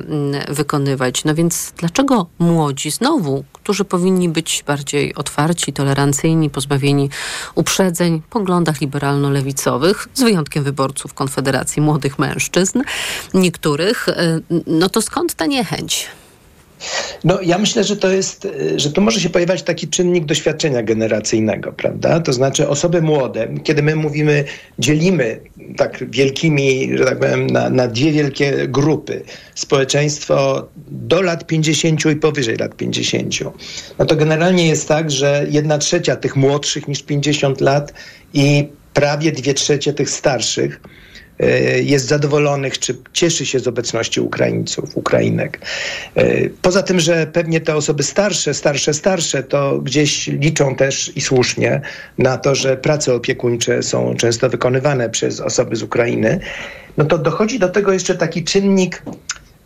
wykonywać. 0.49 1.25
No 1.25 1.35
więc 1.35 1.73
dlaczego 1.77 2.27
młodzi 2.39 2.91
znowu, 2.91 3.43
którzy 3.63 3.85
powinni 3.85 4.29
być 4.29 4.63
bardziej 4.67 5.15
otwarci, 5.15 5.73
tolerancyjni, 5.73 6.49
pozbawieni 6.49 7.09
uprzedzeń, 7.55 8.21
poglądach 8.29 8.81
liberalno-lewicowych, 8.81 10.07
z 10.13 10.23
wyjątkiem 10.23 10.63
wyborców 10.63 11.13
Konfederacji 11.13 11.81
Młodych 11.81 12.19
Mężczyzn, 12.19 12.81
niektórych, 13.33 14.07
y, 14.07 14.43
no 14.67 14.89
to 14.89 15.01
skąd 15.01 15.33
ta 15.33 15.45
niechęć? 15.45 16.07
No, 17.23 17.41
ja 17.41 17.57
myślę, 17.57 17.83
że 17.83 17.97
to 17.97 18.11
jest, 18.11 18.45
y, 18.45 18.79
że 18.79 18.91
tu 18.91 19.01
może 19.01 19.19
się 19.19 19.29
pojawiać 19.29 19.63
taki 19.63 19.87
czynnik 19.87 20.25
doświadczenia 20.25 20.83
generacyjnego, 20.83 21.71
prawda? 21.71 22.19
To 22.19 22.33
znaczy 22.33 22.69
osoby 22.69 23.01
młode, 23.01 23.47
kiedy 23.63 23.83
my 23.83 23.95
mówimy, 23.95 24.43
dzielimy 24.79 25.39
tak 25.77 26.09
wielkimi, 26.11 26.97
że 26.97 27.05
tak 27.05 27.19
powiem, 27.19 27.47
na, 27.47 27.69
na 27.69 27.87
dwie 27.87 28.11
wielkie 28.11 28.67
grupy, 28.67 29.23
społeczeństwo 29.55 30.67
do 30.87 31.21
lat 31.21 31.47
50 31.47 32.05
i 32.05 32.15
powyżej 32.15 32.57
lat 32.57 32.75
50, 32.75 33.39
no 33.99 34.05
to 34.05 34.15
generalnie 34.15 34.67
jest 34.67 34.87
tak, 34.87 35.11
że 35.11 35.45
jedna 35.49 35.77
trzecia 35.77 36.15
tych 36.15 36.35
młodszych 36.35 36.87
niż 36.87 37.03
50 37.03 37.61
lat 37.61 37.93
i 38.33 38.67
prawie 38.93 39.31
dwie 39.31 39.53
trzecie 39.53 39.93
tych 39.93 40.09
starszych 40.09 40.79
E, 40.81 41.02
jest 41.83 42.07
zadowolonych, 42.07 42.79
czy 42.79 42.97
cieszy 43.13 43.45
się 43.45 43.59
z 43.59 43.67
obecności 43.67 44.21
Ukraińców, 44.21 44.97
Ukrainek. 44.97 45.59
E, 46.15 46.49
poza 46.49 46.83
tym, 46.83 46.99
że 46.99 47.27
pewnie 47.27 47.61
te 47.61 47.75
osoby 47.75 48.03
starsze, 48.03 48.53
starsze, 48.53 48.93
starsze, 48.93 49.43
to 49.43 49.79
gdzieś 49.79 50.27
liczą 50.27 50.75
też 50.75 51.11
i 51.15 51.21
słusznie 51.21 51.81
na 52.17 52.37
to, 52.37 52.55
że 52.55 52.77
prace 52.77 53.13
opiekuńcze 53.13 53.83
są 53.83 54.15
często 54.15 54.49
wykonywane 54.49 55.09
przez 55.09 55.39
osoby 55.39 55.75
z 55.75 55.83
Ukrainy, 55.83 56.39
no 56.97 57.05
to 57.05 57.17
dochodzi 57.17 57.59
do 57.59 57.69
tego 57.69 57.93
jeszcze 57.93 58.15
taki 58.15 58.43
czynnik 58.43 59.03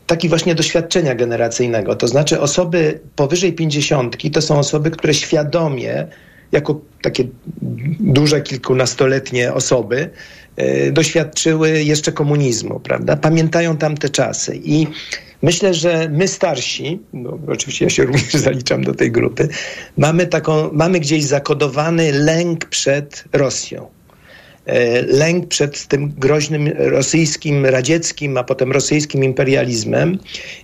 taki 0.07 0.29
właśnie 0.29 0.55
doświadczenia 0.55 1.15
generacyjnego. 1.15 1.95
To 1.95 2.07
znaczy 2.07 2.41
osoby 2.41 2.99
powyżej 3.15 3.53
pięćdziesiątki 3.53 4.31
to 4.31 4.41
są 4.41 4.59
osoby, 4.59 4.91
które 4.91 5.13
świadomie 5.13 6.07
jako 6.51 6.81
takie 7.01 7.23
duże 7.99 8.41
kilkunastoletnie 8.41 9.53
osoby 9.53 10.09
E, 10.46 10.46
doświadczyły 10.91 11.83
jeszcze 11.83 12.11
komunizmu, 12.11 12.79
prawda? 12.79 13.17
Pamiętają 13.17 13.77
tamte 13.77 14.09
czasy 14.09 14.59
i 14.63 14.87
myślę, 15.41 15.73
że 15.73 16.09
my 16.09 16.27
starsi, 16.27 16.99
no, 17.13 17.39
oczywiście 17.47 17.85
ja 17.85 17.89
się 17.89 18.05
również 18.05 18.33
zaliczam 18.47 18.83
do 18.83 18.93
tej 18.93 19.11
grupy, 19.11 19.49
mamy 19.97 20.27
taką, 20.27 20.69
mamy 20.73 20.99
gdzieś 20.99 21.23
zakodowany 21.23 22.11
lęk 22.11 22.65
przed 22.65 23.23
Rosją. 23.33 23.96
E, 24.67 25.01
lęk 25.01 25.47
przed 25.47 25.87
tym 25.87 26.13
groźnym 26.17 26.71
rosyjskim, 26.77 27.65
radzieckim, 27.65 28.37
a 28.37 28.43
potem 28.43 28.71
rosyjskim 28.71 29.23
imperializmem 29.23 30.19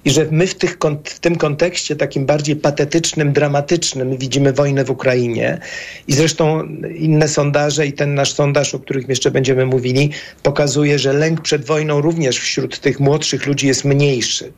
i 0.05 0.11
że 0.11 0.27
my 0.31 0.47
w, 0.47 0.55
tych, 0.55 0.77
w 1.03 1.19
tym 1.19 1.35
kontekście 1.35 1.95
takim 1.95 2.25
bardziej 2.25 2.55
patetycznym, 2.55 3.33
dramatycznym 3.33 4.17
widzimy 4.17 4.53
wojnę 4.53 4.83
w 4.83 4.89
Ukrainie 4.89 5.59
i 6.07 6.13
zresztą 6.13 6.67
inne 6.95 7.27
sondaże 7.27 7.87
i 7.87 7.93
ten 7.93 8.15
nasz 8.15 8.33
sondaż, 8.33 8.75
o 8.75 8.79
których 8.79 9.09
jeszcze 9.09 9.31
będziemy 9.31 9.65
mówili, 9.65 10.09
pokazuje, 10.43 10.99
że 10.99 11.13
lęk 11.13 11.41
przed 11.41 11.65
wojną 11.65 12.01
również 12.01 12.39
wśród 12.39 12.79
tych 12.79 12.99
młodszych 12.99 13.45
ludzi 13.45 13.67
jest 13.67 13.85
mniejszy. 13.85 14.53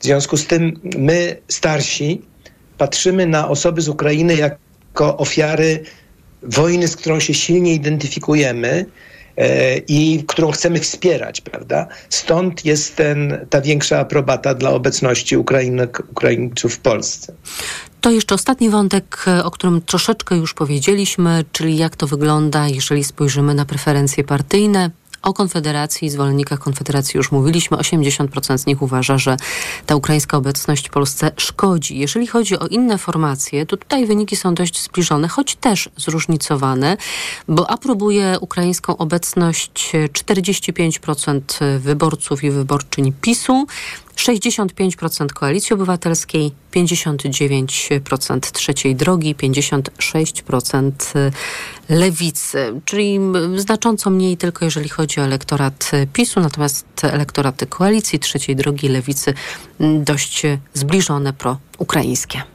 W 0.00 0.04
związku 0.04 0.36
z 0.36 0.46
tym 0.46 0.80
my, 0.98 1.36
starsi, 1.48 2.22
patrzymy 2.78 3.26
na 3.26 3.48
osoby 3.48 3.82
z 3.82 3.88
Ukrainy 3.88 4.36
jako 4.36 5.16
ofiary 5.16 5.84
wojny, 6.42 6.88
z 6.88 6.96
którą 6.96 7.20
się 7.20 7.34
silnie 7.34 7.74
identyfikujemy 7.74 8.86
e, 9.36 9.76
i 9.76 10.24
którą 10.26 10.50
chcemy 10.50 10.80
wspierać, 10.80 11.40
prawda? 11.40 11.86
Stąd 12.08 12.64
jest 12.64 12.96
ten, 12.96 13.46
ta 13.50 13.60
większa 13.60 13.98
aprobata 13.98 14.54
dla 14.54 14.70
obecności 14.70 15.36
Ukrainek, 15.36 16.02
Ukraińców 16.10 16.74
w 16.74 16.78
Polsce. 16.78 17.32
To 18.00 18.10
jeszcze 18.10 18.34
ostatni 18.34 18.70
wątek, 18.70 19.24
o 19.44 19.50
którym 19.50 19.80
troszeczkę 19.82 20.36
już 20.36 20.54
powiedzieliśmy, 20.54 21.44
czyli 21.52 21.76
jak 21.76 21.96
to 21.96 22.06
wygląda, 22.06 22.68
jeżeli 22.68 23.04
spojrzymy 23.04 23.54
na 23.54 23.64
preferencje 23.64 24.24
partyjne. 24.24 24.90
O 25.22 25.32
Konfederacji 25.32 26.10
zwolennikach 26.10 26.58
Konfederacji 26.58 27.18
już 27.18 27.32
mówiliśmy. 27.32 27.76
80% 27.76 28.58
z 28.58 28.66
nich 28.66 28.82
uważa, 28.82 29.18
że 29.18 29.36
ta 29.86 29.96
ukraińska 29.96 30.36
obecność 30.36 30.88
Polsce 30.88 31.30
szkodzi. 31.36 31.98
Jeżeli 31.98 32.26
chodzi 32.26 32.58
o 32.58 32.66
inne 32.66 32.98
formacje, 32.98 33.66
to 33.66 33.76
tutaj 33.76 34.06
wyniki 34.06 34.36
są 34.36 34.54
dość 34.54 34.82
zbliżone, 34.82 35.28
choć 35.28 35.56
też 35.56 35.88
zróżnicowane, 35.96 36.96
bo 37.48 37.70
aprobuje 37.70 38.36
ukraińską 38.40 38.96
obecność 38.96 39.92
45% 40.12 41.78
wyborców 41.78 42.44
i 42.44 42.50
wyborczyń 42.50 43.12
PiSu, 43.20 43.66
65% 44.16 45.26
Koalicji 45.26 45.74
Obywatelskiej, 45.74 46.52
59% 46.72 48.40
Trzeciej 48.40 48.96
Drogi, 48.96 49.34
56% 49.34 50.92
Lewicy, 51.88 52.80
czyli 52.84 53.18
znacząco 53.56 54.10
mniej 54.10 54.36
tylko 54.36 54.64
jeżeli 54.64 54.88
chodzi 54.88 55.20
o 55.20 55.24
elektorat 55.24 55.90
PiSu, 56.12 56.40
natomiast 56.40 57.04
elektoraty 57.04 57.66
Koalicji, 57.66 58.18
Trzeciej 58.18 58.56
Drogi, 58.56 58.88
Lewicy 58.88 59.34
dość 59.80 60.42
zbliżone 60.74 61.32
proukraińskie. 61.32 62.51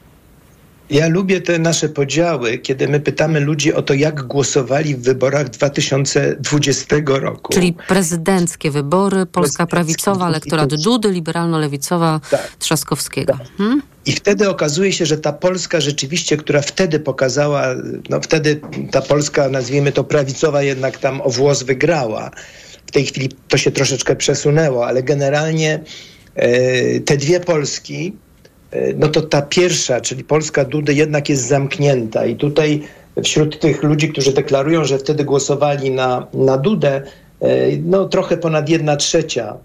Ja 0.90 1.08
lubię 1.08 1.42
te 1.42 1.60
nasze 1.60 1.90
podziały, 1.90 2.58
kiedy 2.58 2.88
my 2.88 3.00
pytamy 3.00 3.40
ludzi 3.40 3.74
o 3.74 3.82
to, 3.82 3.94
jak 3.94 4.24
głosowali 4.24 4.96
w 4.96 5.02
wyborach 5.02 5.50
2020 5.50 6.96
roku. 7.06 7.54
Czyli 7.54 7.76
prezydenckie 7.88 8.72
wybory, 8.72 9.26
Polska 9.26 9.66
prawicowa, 9.66 10.28
elektorat 10.28 10.76
Dudy, 10.76 11.12
liberalno-lewicowa 11.12 12.20
tak. 12.32 12.56
Trzaskowskiego. 12.60 13.34
Tak. 13.34 13.48
Hmm? 13.58 13.82
I 14.06 14.12
wtedy 14.12 14.50
okazuje 14.50 14.94
się, 14.94 15.06
że 15.06 15.18
ta 15.18 15.34
Polska 15.34 15.82
rzeczywiście, 15.82 16.38
która 16.38 16.62
wtedy 16.62 17.00
pokazała, 17.00 17.66
no 18.10 18.22
wtedy 18.22 18.62
ta 18.92 19.02
Polska, 19.02 19.50
nazwijmy 19.50 19.92
to 19.92 20.04
prawicowa, 20.04 20.62
jednak 20.62 20.98
tam 20.98 21.22
o 21.22 21.30
włos 21.30 21.64
wygrała. 21.64 22.32
W 22.88 22.92
tej 22.92 23.06
chwili 23.06 23.30
to 23.48 23.58
się 23.58 23.72
troszeczkę 23.72 24.16
przesunęło, 24.16 24.88
ale 24.88 25.04
generalnie 25.04 25.80
e, 26.36 27.00
te 27.00 27.18
dwie 27.18 27.40
Polski, 27.40 28.14
no 28.96 29.08
to 29.08 29.22
ta 29.22 29.42
pierwsza, 29.42 30.02
czyli 30.02 30.24
Polska 30.24 30.66
Dudy 30.66 30.94
jednak 30.94 31.30
jest 31.30 31.48
zamknięta. 31.48 32.26
I 32.26 32.36
tutaj 32.36 32.84
wśród 33.24 33.60
tych 33.60 33.84
ludzi, 33.84 34.10
którzy 34.10 34.34
deklarują, 34.34 34.86
że 34.86 34.98
wtedy 34.98 35.24
głosowali 35.24 35.92
na, 35.92 36.28
na 36.34 36.58
Dudę, 36.58 37.02
e, 37.42 37.78
no 37.78 38.06
trochę 38.06 38.38
ponad 38.38 38.70
jedna 38.70 38.96
trzecia 38.96 39.58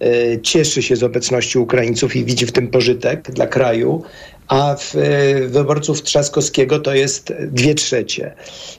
e, 0.00 0.40
cieszy 0.40 0.82
się 0.82 0.96
z 0.96 1.02
obecności 1.02 1.58
Ukraińców 1.58 2.16
i 2.16 2.24
widzi 2.24 2.46
w 2.46 2.52
tym 2.52 2.68
pożytek 2.68 3.30
dla 3.30 3.46
kraju, 3.46 4.02
a 4.50 4.76
w 4.76 4.96
e, 4.96 5.48
wyborców 5.48 6.02
Trzaskowskiego 6.02 6.78
to 6.78 6.94
jest 6.94 7.32
dwie 7.40 7.74
trzecie. 7.74 8.34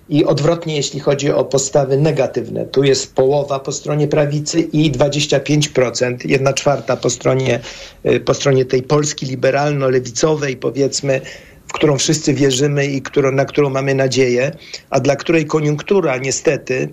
I 0.09 0.25
odwrotnie, 0.25 0.75
jeśli 0.75 0.99
chodzi 0.99 1.31
o 1.31 1.45
postawy 1.45 1.97
negatywne, 1.97 2.65
tu 2.65 2.83
jest 2.83 3.15
połowa 3.15 3.59
po 3.59 3.71
stronie 3.71 4.07
prawicy 4.07 4.61
i 4.61 4.91
25%, 4.91 6.17
jedna 6.25 6.53
czwarta 6.53 6.97
po 6.97 7.09
stronie, 7.09 7.59
e, 8.03 8.19
po 8.19 8.33
stronie 8.33 8.65
tej 8.65 8.83
Polski 8.83 9.25
liberalno-lewicowej, 9.25 10.55
powiedzmy, 10.55 11.21
w 11.67 11.73
którą 11.73 11.97
wszyscy 11.97 12.33
wierzymy 12.33 12.85
i 12.85 13.01
którą, 13.01 13.31
na 13.31 13.45
którą 13.45 13.69
mamy 13.69 13.95
nadzieję, 13.95 14.51
a 14.89 14.99
dla 14.99 15.15
której 15.15 15.45
koniunktura 15.45 16.17
niestety 16.17 16.89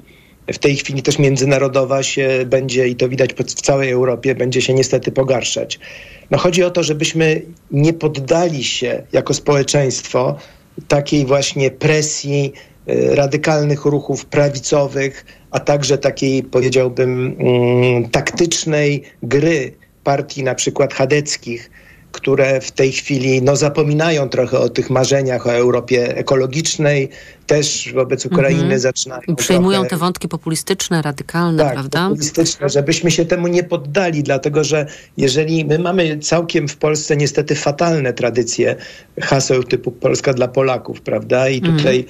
w 0.52 0.58
tej 0.58 0.76
chwili 0.76 1.02
też 1.02 1.18
międzynarodowa 1.18 2.02
się 2.02 2.28
będzie, 2.46 2.88
i 2.88 2.96
to 2.96 3.08
widać 3.08 3.34
w 3.34 3.62
całej 3.62 3.90
Europie, 3.90 4.34
będzie 4.34 4.62
się 4.62 4.74
niestety 4.74 5.12
pogarszać. 5.12 5.78
No 6.30 6.38
chodzi 6.38 6.62
o 6.64 6.70
to, 6.70 6.82
żebyśmy 6.82 7.42
nie 7.70 7.92
poddali 7.92 8.64
się 8.64 9.02
jako 9.12 9.34
społeczeństwo 9.34 10.36
takiej 10.88 11.26
właśnie 11.26 11.70
presji 11.70 12.52
y, 12.88 13.14
radykalnych 13.14 13.84
ruchów 13.84 14.26
prawicowych, 14.26 15.26
a 15.50 15.60
także 15.60 15.98
takiej, 15.98 16.42
powiedziałbym, 16.42 17.36
mm, 17.38 18.10
taktycznej 18.10 19.02
gry 19.22 19.72
partii 20.04 20.42
na 20.42 20.54
przykład 20.54 20.94
chadeckich, 20.94 21.70
które 22.12 22.60
w 22.60 22.70
tej 22.70 22.92
chwili 22.92 23.42
no, 23.42 23.56
zapominają 23.56 24.28
trochę 24.28 24.58
o 24.58 24.68
tych 24.68 24.90
marzeniach 24.90 25.46
o 25.46 25.52
Europie 25.52 26.16
ekologicznej, 26.16 27.08
też 27.46 27.92
wobec 27.94 28.26
Ukrainy 28.26 28.62
Mhm. 28.62 28.80
zaczynają. 28.80 29.22
I 29.28 29.34
przejmują 29.36 29.78
trochę- 29.78 29.90
te 29.90 29.96
wątki 29.96 30.28
populistyczne, 30.28 31.02
radykalne, 31.02 31.64
tak, 31.64 31.72
prawda? 31.72 32.08
populistyczne, 32.08 32.68
żebyśmy 32.68 33.10
się 33.10 33.24
temu 33.24 33.46
nie 33.48 33.64
poddali, 33.64 34.22
dlatego 34.22 34.64
że 34.64 34.86
jeżeli 35.16 35.64
my 35.64 35.78
mamy 35.78 36.18
całkiem 36.18 36.68
w 36.68 36.76
Polsce 36.76 37.16
niestety 37.16 37.54
fatalne 37.54 38.12
tradycje 38.12 38.76
haseł 39.20 39.64
typu 39.64 39.90
Polska 39.90 40.34
dla 40.34 40.48
Polaków, 40.48 41.00
prawda? 41.00 41.48
I 41.48 41.56
Mhm. 41.58 41.76
tutaj 41.76 42.04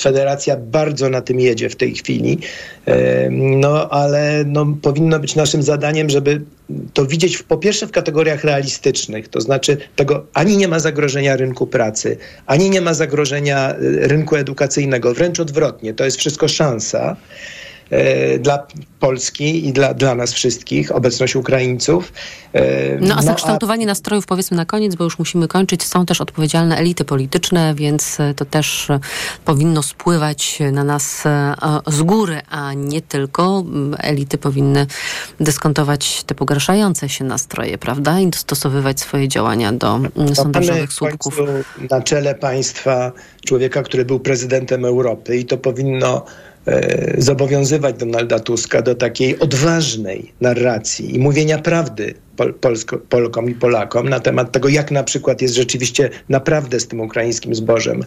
Federacja 0.00 0.56
bardzo 0.56 1.10
na 1.10 1.20
tym 1.20 1.40
jedzie 1.40 1.68
w 1.68 1.76
tej 1.76 1.94
chwili, 1.94 2.38
E, 2.86 3.28
no 3.30 3.90
ale 3.90 4.44
no, 4.46 4.66
powinno 4.82 5.20
być 5.20 5.36
naszym 5.36 5.62
zadaniem, 5.62 6.10
żeby 6.10 6.42
to 6.92 7.06
widzieć 7.06 7.36
w, 7.36 7.44
po 7.44 7.56
pierwsze 7.56 7.86
w 7.86 7.90
kategoriach 7.90 8.44
realistycznych, 8.44 9.28
to 9.28 9.40
znaczy 9.40 9.76
tego 9.96 10.26
ani 10.34 10.56
nie 10.56 10.68
ma 10.68 10.78
zagrożenia 10.78 11.36
rynku 11.36 11.66
pracy, 11.66 12.16
ani 12.46 12.70
nie 12.70 12.80
ma 12.80 12.94
zagrożenia 12.94 13.70
e, 13.70 13.76
rynku 14.08 14.36
edukacyjnego, 14.36 15.14
wręcz 15.14 15.40
odwrotnie, 15.40 15.94
to 15.94 16.04
jest 16.04 16.16
wszystko 16.16 16.48
szansa 16.48 17.16
dla 18.40 18.66
Polski 19.00 19.68
i 19.68 19.72
dla, 19.72 19.94
dla 19.94 20.14
nas 20.14 20.32
wszystkich, 20.32 20.92
obecność 20.92 21.36
Ukraińców. 21.36 22.12
E, 22.52 22.96
No 23.00 23.14
a 23.16 23.22
zakształtowanie 23.22 23.86
nastrojów, 23.86 24.26
powiedzmy 24.26 24.56
na 24.56 24.64
koniec, 24.66 24.94
bo 24.94 25.04
już 25.04 25.18
musimy 25.18 25.48
kończyć, 25.48 25.84
są 25.84 26.06
też 26.06 26.20
odpowiedzialne 26.20 26.76
elity 26.76 27.04
polityczne, 27.04 27.74
więc 27.74 28.20
e, 28.20 28.34
to 28.34 28.44
też 28.44 28.90
e, 28.90 29.00
powinno 29.44 29.82
spływać 29.82 30.58
na 30.72 30.84
nas 30.84 31.26
e, 31.26 31.54
z 31.86 32.02
góry, 32.02 32.40
a 32.50 32.72
nie 32.74 33.00
tylko 33.02 33.64
mm, 33.66 33.96
elity 33.98 34.38
powinny 34.38 34.86
dyskontować 35.40 36.24
te 36.24 36.34
pogarszające 36.34 37.08
się 37.08 37.24
nastroje, 37.24 37.78
prawda? 37.78 38.20
I 38.20 38.26
dostosowywać 38.28 39.00
swoje 39.00 39.28
działania 39.28 39.72
do 39.72 39.98
No, 40.16 40.34
sondażowych 40.34 40.92
słupków. 40.92 41.38
na 41.90 42.00
czele 42.02 42.34
państwa 42.34 43.12
człowieka, 43.46 43.82
który 43.82 44.04
był 44.04 44.20
prezydentem 44.20 44.84
Europy 44.84 45.36
i 45.36 45.44
to 45.44 45.58
powinno 45.58 46.24
e, 46.26 46.51
zobowiązywać 47.18 47.96
Donalda 47.96 48.40
Tuska 48.40 48.82
do 48.82 48.94
takiej 48.94 49.38
odważnej 49.38 50.32
narracji 50.40 51.14
i 51.14 51.18
mówienia 51.18 51.58
prawdy 51.58 52.14
Pol, 52.36 52.54
Polsko, 52.54 52.98
Polkom 52.98 53.50
i 53.50 53.54
Polakom 53.54 54.08
na 54.08 54.20
temat 54.20 54.52
tego, 54.52 54.68
jak 54.68 54.90
na 54.90 55.04
przykład 55.04 55.42
jest 55.42 55.54
rzeczywiście 55.54 56.10
naprawdę 56.28 56.80
z 56.80 56.88
tym 56.88 57.00
ukraińskim 57.00 57.54
zbożem. 57.54 58.04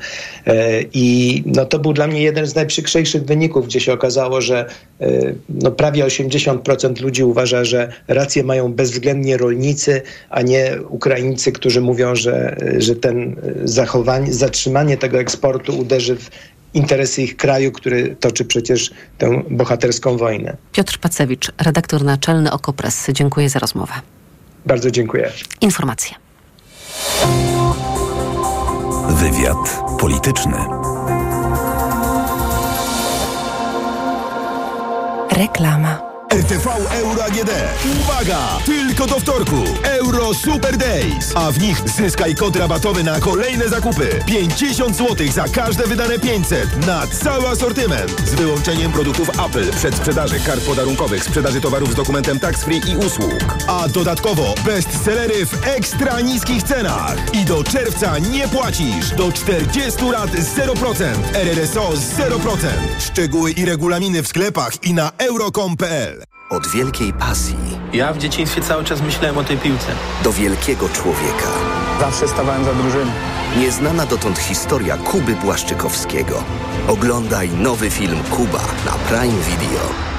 E, 0.47 0.81
I 0.93 1.43
no, 1.45 1.65
to 1.65 1.79
był 1.79 1.93
dla 1.93 2.07
mnie 2.07 2.21
jeden 2.21 2.45
z 2.47 2.55
najprzykrzejszych 2.55 3.25
wyników, 3.25 3.65
gdzie 3.65 3.79
się 3.79 3.93
okazało, 3.93 4.41
że 4.41 4.65
e, 5.01 5.33
no, 5.49 5.71
prawie 5.71 6.05
80% 6.05 7.01
ludzi 7.01 7.23
uważa, 7.23 7.63
że 7.65 7.91
rację 8.07 8.43
mają 8.43 8.73
bezwzględnie 8.73 9.37
rolnicy, 9.37 10.01
a 10.29 10.41
nie 10.41 10.77
Ukraińcy, 10.89 11.51
którzy 11.51 11.81
mówią, 11.81 12.15
że, 12.15 12.57
że 12.77 12.95
ten 12.95 13.35
zachowanie, 13.63 14.33
zatrzymanie 14.33 14.97
tego 14.97 15.19
eksportu 15.19 15.79
uderzy 15.79 16.15
w 16.15 16.29
interesy 16.75 17.21
ich 17.21 17.37
kraju, 17.37 17.71
który 17.71 18.15
toczy 18.15 18.45
przecież 18.45 18.91
tę 19.17 19.43
bohaterską 19.49 20.17
wojnę. 20.17 20.57
Piotr 20.71 20.97
Pacewicz, 20.99 21.51
redaktor 21.57 22.03
naczelny 22.03 22.51
Okopres. 22.51 23.07
Dziękuję 23.09 23.49
za 23.49 23.59
rozmowę. 23.59 23.93
Bardzo 24.65 24.91
dziękuję. 24.91 25.31
Informacje. 25.61 26.15
Wywiad 29.09 29.81
polityczny. 29.99 30.57
Reklama. 35.31 36.14
RTV 36.35 36.67
Euro 36.91 37.23
AGD. 37.23 37.49
Uwaga! 37.99 38.39
Tylko 38.65 39.07
do 39.07 39.19
wtorku. 39.19 39.55
Euro 39.83 40.33
Super 40.33 40.77
Days. 40.77 41.31
A 41.35 41.51
w 41.51 41.59
nich 41.59 41.89
zyskaj 41.89 42.35
kod 42.35 42.55
rabatowy 42.55 43.03
na 43.03 43.19
kolejne 43.19 43.69
zakupy. 43.69 44.19
50 44.25 44.95
zł 44.95 45.27
za 45.31 45.47
każde 45.47 45.87
wydane 45.87 46.19
500 46.19 46.87
na 46.87 47.07
cały 47.07 47.47
asortyment. 47.47 48.21
Z 48.25 48.33
wyłączeniem 48.33 48.91
produktów 48.91 49.29
Apple, 49.29 49.71
przedsprzedaży 49.71 50.39
kart 50.39 50.65
podarunkowych, 50.65 51.23
sprzedaży 51.23 51.61
towarów 51.61 51.91
z 51.91 51.95
dokumentem 51.95 52.39
tax 52.39 52.63
free 52.63 52.81
i 52.91 52.97
usług. 52.97 53.45
A 53.67 53.87
dodatkowo 53.87 54.53
bestsellery 54.65 55.45
w 55.45 55.67
ekstra 55.67 56.21
niskich 56.21 56.63
cenach. 56.63 57.33
I 57.33 57.45
do 57.45 57.63
czerwca 57.63 58.17
nie 58.19 58.47
płacisz. 58.47 59.09
Do 59.17 59.31
40 59.31 60.05
lat 60.11 60.29
0%. 60.31 61.05
RRSO 61.33 61.89
0%. 61.89 62.67
Szczegóły 62.99 63.51
i 63.51 63.65
regulaminy 63.65 64.23
w 64.23 64.27
sklepach 64.27 64.83
i 64.83 64.93
na 64.93 65.11
euro.com.pl. 65.17 66.24
Od 66.49 66.67
wielkiej 66.67 67.13
pasji 67.13 67.55
Ja 67.93 68.13
w 68.13 68.17
dzieciństwie 68.17 68.61
cały 68.61 68.83
czas 68.83 69.01
myślałem 69.01 69.37
o 69.37 69.43
tej 69.43 69.57
piłce. 69.57 69.87
do 70.23 70.31
wielkiego 70.33 70.89
człowieka. 70.89 71.49
Zawsze 71.99 72.27
stawałem 72.27 72.65
za 72.65 72.73
drużyną. 72.73 73.11
Nieznana 73.57 74.05
dotąd 74.05 74.39
historia 74.39 74.97
Kuby 74.97 75.35
Błaszczykowskiego. 75.35 76.43
Oglądaj 76.87 77.49
nowy 77.49 77.89
film 77.89 78.23
Kuba 78.31 78.61
na 78.85 78.91
Prime 78.91 79.41
Video. 79.49 80.14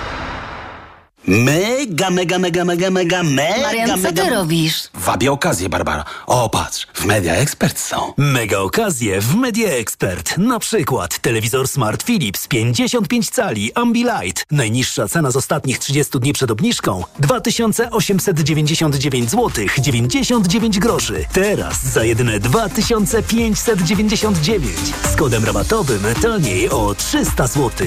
Mega, 1.29 2.11
mega, 2.11 2.39
mega, 2.39 2.64
mega, 2.64 2.91
mega, 2.91 3.22
mega, 3.22 3.62
Marian, 3.62 3.89
co 3.89 3.97
mega... 3.97 4.24
ty 4.24 4.31
robisz? 4.31 4.74
Wabię 4.95 5.33
okazję, 5.33 5.68
Barbara. 5.68 6.05
O, 6.27 6.49
patrz, 6.49 6.87
w 6.95 7.05
Media 7.05 7.35
Expert 7.35 7.79
są. 7.79 8.12
Mega 8.16 8.59
okazje 8.59 9.20
w 9.20 9.35
Media 9.35 9.68
Expert. 9.68 10.39
Na 10.39 10.59
przykład 10.59 11.18
telewizor 11.18 11.68
Smart 11.68 12.03
Philips 12.03 12.49
55 12.49 13.31
cali 13.31 13.72
Ambilight. 13.74 14.45
Najniższa 14.51 15.09
cena 15.09 15.31
z 15.31 15.37
ostatnich 15.37 15.79
30 15.79 16.20
dni 16.20 16.33
przed 16.33 16.51
obniżką 16.51 17.05
2899 17.18 19.31
zł 19.31 19.51
99 19.79 20.79
groszy. 20.79 21.24
Teraz 21.33 21.85
za 21.85 22.05
jedyne 22.05 22.41
2599 22.41 24.64
z 25.12 25.16
kodem 25.16 25.45
rabatowym 25.45 26.03
taniej 26.22 26.70
o 26.70 26.95
300 26.95 27.47
zł. 27.47 27.87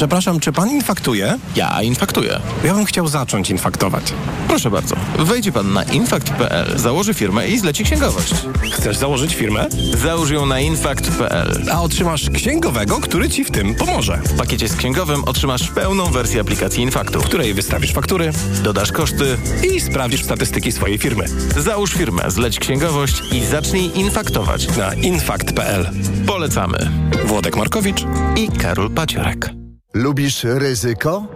Przepraszam, 0.00 0.40
czy 0.40 0.52
pan 0.52 0.70
infaktuje? 0.70 1.38
Ja 1.56 1.82
infaktuję. 1.82 2.40
Ja 2.64 2.74
bym 2.74 2.84
chciał 2.84 3.08
zacząć 3.08 3.50
infaktować. 3.50 4.04
Proszę 4.48 4.70
bardzo. 4.70 4.96
Wejdzie 5.18 5.52
pan 5.52 5.72
na 5.72 5.82
infakt.pl, 5.82 6.78
założy 6.78 7.14
firmę 7.14 7.48
i 7.48 7.58
zleci 7.58 7.84
księgowość. 7.84 8.34
Chcesz 8.72 8.96
założyć 8.96 9.34
firmę? 9.34 9.66
Załóż 10.02 10.30
ją 10.30 10.46
na 10.46 10.60
infakt.pl. 10.60 11.64
A 11.72 11.82
otrzymasz 11.82 12.30
księgowego, 12.30 13.00
który 13.00 13.28
ci 13.28 13.44
w 13.44 13.50
tym 13.50 13.74
pomoże. 13.74 14.20
W 14.24 14.36
pakiecie 14.36 14.68
z 14.68 14.76
księgowym 14.76 15.24
otrzymasz 15.24 15.68
pełną 15.68 16.04
wersję 16.04 16.40
aplikacji 16.40 16.82
Infaktu, 16.82 17.20
W 17.20 17.24
której 17.24 17.54
wystawisz 17.54 17.92
faktury 17.92 18.32
dodasz 18.62 18.92
koszty, 18.92 19.36
i 19.74 19.80
sprawdzisz 19.80 20.24
statystyki 20.24 20.72
swojej 20.72 20.98
firmy. 20.98 21.24
załóż 21.56 21.92
firmę, 21.92 22.30
zleć 22.30 22.58
księgowość 22.58 23.22
i 23.32 23.44
zacznij 23.44 23.98
infaktować. 23.98 24.76
Na 24.76 24.94
infakt.pl. 24.94 25.90
Polecamy. 26.26 26.90
Włodek 27.24 27.56
Markowicz. 27.56 28.04
I 28.36 28.48
Karol 28.48 28.90
Paciorek. 28.90 29.59
Lubisz 29.94 30.44
ryzyko? 30.44 31.26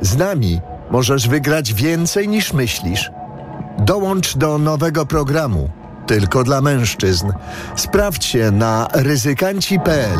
Z 0.00 0.16
nami 0.16 0.60
możesz 0.90 1.28
wygrać 1.28 1.74
więcej 1.74 2.28
niż 2.28 2.52
myślisz. 2.52 3.10
Dołącz 3.78 4.36
do 4.36 4.58
nowego 4.58 5.06
programu. 5.06 5.70
Tylko 6.06 6.44
dla 6.44 6.60
mężczyzn. 6.60 7.32
Sprawdź 7.76 8.24
się 8.24 8.50
na 8.50 8.88
ryzykanci.pl. 8.94 10.18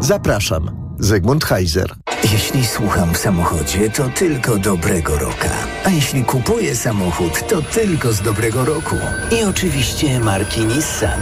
Zapraszam. 0.00 0.70
Zygmunt 0.98 1.44
Heiser. 1.44 1.94
Jeśli 2.32 2.66
słucham 2.66 3.14
w 3.14 3.18
samochodzie, 3.18 3.90
to 3.90 4.08
tylko 4.08 4.56
dobrego 4.56 5.18
roka. 5.18 5.50
A 5.84 5.90
jeśli 5.90 6.24
kupuję 6.24 6.76
samochód, 6.76 7.48
to 7.48 7.62
tylko 7.62 8.12
z 8.12 8.20
dobrego 8.20 8.64
roku. 8.64 8.96
I 9.40 9.44
oczywiście 9.44 10.20
marki 10.20 10.60
Nissan. 10.60 11.20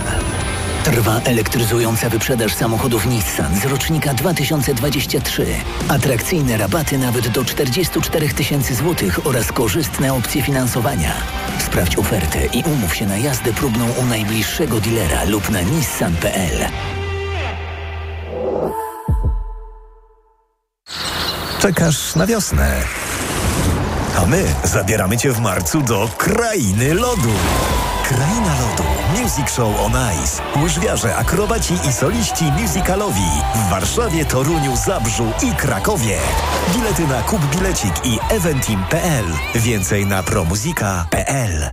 Trwa 0.86 1.20
elektryzująca 1.24 2.08
wyprzedaż 2.08 2.54
samochodów 2.54 3.06
Nissan 3.06 3.56
z 3.60 3.64
rocznika 3.64 4.14
2023. 4.14 5.46
Atrakcyjne 5.88 6.56
rabaty 6.56 6.98
nawet 6.98 7.28
do 7.28 7.44
44 7.44 8.28
tysięcy 8.28 8.74
złotych 8.74 9.26
oraz 9.26 9.52
korzystne 9.52 10.14
opcje 10.14 10.42
finansowania. 10.42 11.12
Sprawdź 11.58 11.98
ofertę 11.98 12.46
i 12.46 12.62
umów 12.62 12.94
się 12.94 13.06
na 13.06 13.16
jazdę 13.16 13.52
próbną 13.52 13.86
u 14.02 14.04
najbliższego 14.04 14.80
dilera 14.80 15.24
lub 15.24 15.50
na 15.50 15.60
nissan.pl. 15.60 16.68
Czekasz 21.58 22.14
na 22.16 22.26
wiosnę. 22.26 22.82
A 24.16 24.26
my 24.26 24.44
zabieramy 24.64 25.16
Cię 25.16 25.32
w 25.32 25.40
marcu 25.40 25.82
do 25.82 26.08
Krainy 26.18 26.94
Lodu. 26.94 27.34
Kraina 28.06 28.54
Lodu. 28.60 28.84
Music 29.22 29.50
Show 29.50 29.80
on 29.80 29.92
Ice. 30.24 30.42
Łyżwiarze, 30.62 31.16
akrobaci 31.16 31.74
i 31.88 31.92
soliści 31.92 32.44
musicalowi. 32.44 33.30
W 33.54 33.70
Warszawie, 33.70 34.24
Toruniu, 34.24 34.76
Zabrzu 34.76 35.32
i 35.42 35.54
Krakowie. 35.54 36.18
Bilety 36.74 37.06
na 37.06 37.22
Kup 37.22 37.40
Bilecik 37.56 37.94
i 38.04 38.18
eventim.pl. 38.30 39.24
Więcej 39.54 40.06
na 40.06 40.22
promuzika.pl. 40.22 41.70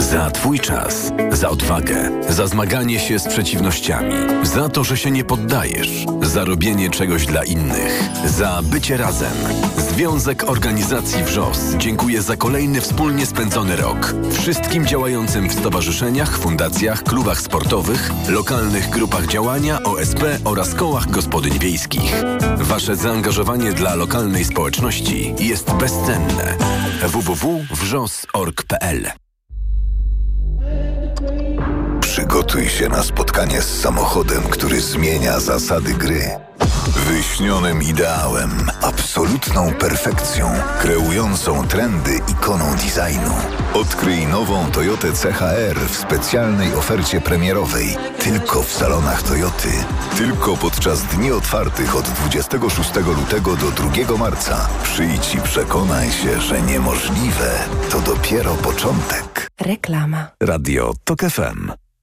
Za 0.00 0.30
Twój 0.30 0.60
czas, 0.60 1.12
za 1.32 1.48
odwagę, 1.48 2.10
za 2.28 2.46
zmaganie 2.46 2.98
się 2.98 3.18
z 3.18 3.28
przeciwnościami, 3.28 4.14
za 4.42 4.68
to, 4.68 4.84
że 4.84 4.96
się 4.96 5.10
nie 5.10 5.24
poddajesz, 5.24 6.06
za 6.22 6.44
robienie 6.44 6.90
czegoś 6.90 7.26
dla 7.26 7.44
innych, 7.44 8.02
za 8.26 8.60
bycie 8.62 8.96
razem. 8.96 9.32
Związek 9.76 10.50
Organizacji 10.50 11.24
WRZOS 11.24 11.60
dziękuję 11.78 12.22
za 12.22 12.36
kolejny 12.36 12.80
wspólnie 12.80 13.26
spędzony 13.26 13.76
rok. 13.76 14.14
Wszystkim 14.32 14.86
działającym 14.86 15.48
w 15.48 15.52
stowarzyszeniach, 15.52 16.38
fundacjach, 16.38 17.02
klubach 17.02 17.40
sportowych, 17.40 18.10
lokalnych 18.28 18.90
grupach 18.90 19.26
działania, 19.26 19.82
OSP 19.82 20.22
oraz 20.44 20.74
kołach 20.74 21.10
gospodyń 21.10 21.58
wiejskich. 21.58 22.14
Wasze 22.56 22.96
zaangażowanie 22.96 23.72
dla 23.72 23.94
lokalnej 23.94 24.44
społeczności 24.44 25.34
jest 25.38 25.72
bezcenne. 25.72 26.56
www.wrzos.org.pl 27.02 29.29
Przygotuj 32.30 32.68
się 32.68 32.88
na 32.88 33.02
spotkanie 33.02 33.62
z 33.62 33.80
samochodem, 33.80 34.42
który 34.42 34.80
zmienia 34.80 35.40
zasady 35.40 35.94
gry. 35.94 36.22
Wyśnionym 37.08 37.82
ideałem, 37.82 38.50
absolutną 38.82 39.74
perfekcją, 39.74 40.50
kreującą 40.80 41.68
trendy 41.68 42.20
ikoną 42.28 42.64
designu. 42.74 43.34
Odkryj 43.74 44.26
nową 44.26 44.70
Toyotę 44.70 45.12
CHR 45.12 45.76
w 45.88 45.96
specjalnej 45.96 46.74
ofercie 46.74 47.20
premierowej. 47.20 47.96
Tylko 48.18 48.62
w 48.62 48.72
salonach 48.72 49.22
Toyoty. 49.22 49.70
Tylko 50.16 50.56
podczas 50.56 51.02
dni 51.02 51.32
otwartych 51.32 51.96
od 51.96 52.04
26 52.04 52.90
lutego 52.96 53.56
do 53.56 53.70
2 53.70 54.16
marca. 54.18 54.68
Przyjdź 54.82 55.34
i 55.34 55.40
przekonaj 55.40 56.10
się, 56.10 56.40
że 56.40 56.62
niemożliwe 56.62 57.50
to 57.90 58.00
dopiero 58.00 58.54
początek. 58.54 59.50
Reklama. 59.60 60.26
Radio 60.40 60.92
TOK 61.04 61.20
FM. 61.20 61.89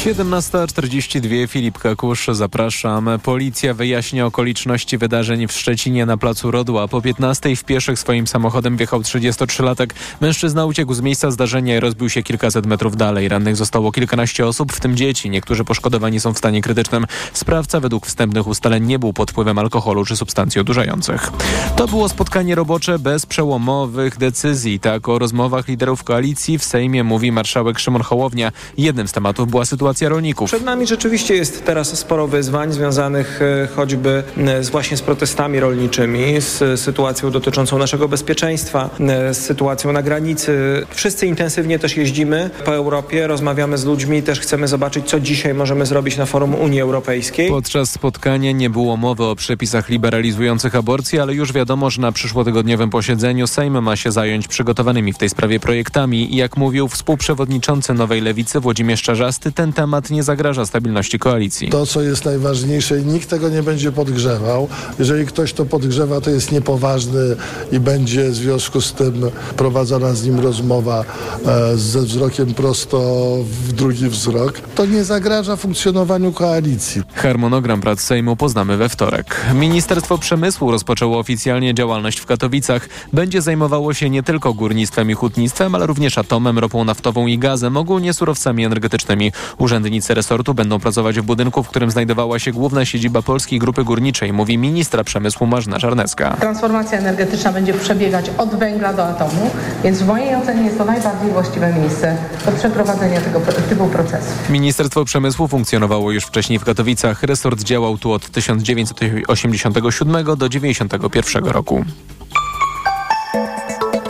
17.42 0.00 1.48
Filip 1.48 1.78
Kakusz, 1.78 2.26
zapraszam. 2.32 3.10
Policja 3.22 3.74
wyjaśnia 3.74 4.26
okoliczności 4.26 4.98
wydarzeń 4.98 5.46
w 5.46 5.52
Szczecinie 5.52 6.06
na 6.06 6.16
placu 6.16 6.50
Rodła. 6.50 6.88
Po 6.88 7.02
15 7.02 7.56
w 7.56 7.64
pieszych 7.64 7.98
swoim 7.98 8.26
samochodem 8.26 8.76
wjechał 8.76 9.00
33-latek. 9.00 9.90
Mężczyzna 10.20 10.66
uciekł 10.66 10.94
z 10.94 11.00
miejsca 11.00 11.30
zdarzenia 11.30 11.76
i 11.76 11.80
rozbił 11.80 12.10
się 12.10 12.22
kilkaset 12.22 12.66
metrów 12.66 12.96
dalej. 12.96 13.28
Rannych 13.28 13.56
zostało 13.56 13.92
kilkanaście 13.92 14.46
osób, 14.46 14.72
w 14.72 14.80
tym 14.80 14.96
dzieci. 14.96 15.30
Niektórzy 15.30 15.64
poszkodowani 15.64 16.20
są 16.20 16.34
w 16.34 16.38
stanie 16.38 16.62
krytycznym. 16.62 17.06
Sprawca 17.32 17.80
według 17.80 18.06
wstępnych 18.06 18.46
ustaleń 18.46 18.86
nie 18.86 18.98
był 18.98 19.12
pod 19.12 19.30
wpływem 19.30 19.58
alkoholu 19.58 20.04
czy 20.04 20.16
substancji 20.16 20.60
odurzających. 20.60 21.30
To 21.76 21.88
było 21.88 22.08
spotkanie 22.08 22.54
robocze 22.54 22.98
bez 22.98 23.26
przełomowych 23.26 24.18
decyzji. 24.18 24.80
Tak 24.80 25.08
o 25.08 25.18
rozmowach 25.18 25.68
liderów 25.68 26.04
koalicji 26.04 26.58
w 26.58 26.64
Sejmie 26.64 27.04
mówi 27.04 27.32
marszałek 27.32 27.78
Szymon 27.78 28.02
Hołownia. 28.02 28.52
Jednym 28.78 29.08
z 29.08 29.12
tematów 29.12 29.50
była 29.50 29.64
sytuacja 29.64 29.89
rolników. 30.08 30.50
Przed 30.50 30.64
nami 30.64 30.86
rzeczywiście 30.86 31.34
jest 31.34 31.64
teraz 31.64 31.98
sporo 31.98 32.28
wyzwań 32.28 32.72
związanych 32.72 33.40
e, 33.42 33.68
choćby 33.76 34.22
e, 34.36 34.64
z 34.64 34.70
właśnie 34.70 34.96
z 34.96 35.02
protestami 35.02 35.60
rolniczymi, 35.60 36.40
z 36.40 36.80
sytuacją 36.80 37.30
dotyczącą 37.30 37.78
naszego 37.78 38.08
bezpieczeństwa, 38.08 38.90
e, 39.00 39.34
z 39.34 39.38
sytuacją 39.38 39.92
na 39.92 40.02
granicy. 40.02 40.82
Wszyscy 40.90 41.26
intensywnie 41.26 41.78
też 41.78 41.96
jeździmy 41.96 42.50
po 42.64 42.74
Europie, 42.74 43.26
rozmawiamy 43.26 43.78
z 43.78 43.84
ludźmi, 43.84 44.22
też 44.22 44.40
chcemy 44.40 44.68
zobaczyć, 44.68 45.06
co 45.06 45.20
dzisiaj 45.20 45.54
możemy 45.54 45.86
zrobić 45.86 46.16
na 46.16 46.26
forum 46.26 46.54
Unii 46.54 46.80
Europejskiej. 46.80 47.48
Podczas 47.48 47.90
spotkania 47.90 48.52
nie 48.52 48.70
było 48.70 48.96
mowy 48.96 49.24
o 49.24 49.36
przepisach 49.36 49.88
liberalizujących 49.88 50.74
aborcję, 50.74 51.22
ale 51.22 51.34
już 51.34 51.52
wiadomo, 51.52 51.90
że 51.90 52.02
na 52.02 52.12
przyszłotygodniowym 52.12 52.90
posiedzeniu 52.90 53.46
Sejm 53.46 53.82
ma 53.82 53.96
się 53.96 54.12
zająć 54.12 54.48
przygotowanymi 54.48 55.12
w 55.12 55.18
tej 55.18 55.28
sprawie 55.28 55.60
projektami. 55.60 56.36
Jak 56.36 56.56
mówił 56.56 56.88
współprzewodniczący 56.88 57.94
Nowej 57.94 58.20
Lewicy 58.20 58.60
Włodzimierz 58.60 59.02
Czarzasty, 59.02 59.52
ten 59.52 59.72
temat 59.72 59.79
nie 60.10 60.22
zagraża 60.22 60.66
stabilności 60.66 61.18
koalicji. 61.18 61.68
To, 61.68 61.86
co 61.86 62.02
jest 62.02 62.24
najważniejsze 62.24 63.02
nikt 63.02 63.28
tego 63.30 63.48
nie 63.48 63.62
będzie 63.62 63.92
podgrzewał. 63.92 64.68
Jeżeli 64.98 65.26
ktoś 65.26 65.52
to 65.52 65.66
podgrzewa, 65.66 66.20
to 66.20 66.30
jest 66.30 66.52
niepoważny 66.52 67.36
i 67.72 67.80
będzie 67.80 68.30
w 68.30 68.34
związku 68.34 68.80
z 68.80 68.92
tym 68.92 69.30
prowadzona 69.56 70.14
z 70.14 70.24
nim 70.24 70.40
rozmowa 70.40 71.04
e, 71.46 71.76
ze 71.76 72.00
wzrokiem 72.00 72.54
prosto 72.54 72.98
w 73.44 73.72
drugi 73.72 74.08
wzrok. 74.08 74.60
To 74.74 74.86
nie 74.86 75.04
zagraża 75.04 75.56
funkcjonowaniu 75.56 76.32
koalicji. 76.32 77.02
Harmonogram 77.14 77.80
prac 77.80 78.00
Sejmu 78.00 78.36
poznamy 78.36 78.76
we 78.76 78.88
wtorek. 78.88 79.46
Ministerstwo 79.54 80.18
Przemysłu 80.18 80.70
rozpoczęło 80.70 81.18
oficjalnie 81.18 81.74
działalność 81.74 82.20
w 82.20 82.26
Katowicach. 82.26 82.88
Będzie 83.12 83.42
zajmowało 83.42 83.94
się 83.94 84.10
nie 84.10 84.22
tylko 84.22 84.54
górnictwem 84.54 85.10
i 85.10 85.14
hutnictwem, 85.14 85.74
ale 85.74 85.86
również 85.86 86.18
atomem, 86.18 86.58
ropą 86.58 86.84
naftową 86.84 87.26
i 87.26 87.38
gazem, 87.38 87.76
ogólnie 87.76 88.14
surowcami 88.14 88.64
energetycznymi. 88.64 89.32
Urzędnicy 89.70 90.14
resortu 90.14 90.54
będą 90.54 90.80
pracować 90.80 91.20
w 91.20 91.22
budynku, 91.22 91.62
w 91.62 91.68
którym 91.68 91.90
znajdowała 91.90 92.38
się 92.38 92.52
główna 92.52 92.84
siedziba 92.84 93.22
Polskiej 93.22 93.58
Grupy 93.58 93.84
Górniczej, 93.84 94.32
mówi 94.32 94.58
ministra 94.58 95.04
przemysłu 95.04 95.46
Marzna 95.46 95.78
Czarnecka. 95.78 96.36
Transformacja 96.40 96.98
energetyczna 96.98 97.52
będzie 97.52 97.74
przebiegać 97.74 98.30
od 98.38 98.54
węgla 98.54 98.92
do 98.92 99.06
atomu, 99.06 99.50
więc 99.84 100.02
w 100.02 100.06
mojej 100.06 100.34
ocenie 100.34 100.62
jest 100.62 100.78
to 100.78 100.84
najbardziej 100.84 101.30
właściwe 101.32 101.72
miejsce 101.72 102.16
do 102.46 102.52
przeprowadzenia 102.52 103.20
tego 103.20 103.40
typu 103.68 103.86
procesu. 103.86 104.26
Ministerstwo 104.48 105.04
Przemysłu 105.04 105.48
funkcjonowało 105.48 106.12
już 106.12 106.24
wcześniej 106.24 106.58
w 106.58 106.64
Katowicach. 106.64 107.22
Resort 107.22 107.62
działał 107.62 107.98
tu 107.98 108.12
od 108.12 108.30
1987 108.30 110.24
do 110.24 110.36
1991 110.36 111.44
roku. 111.44 111.84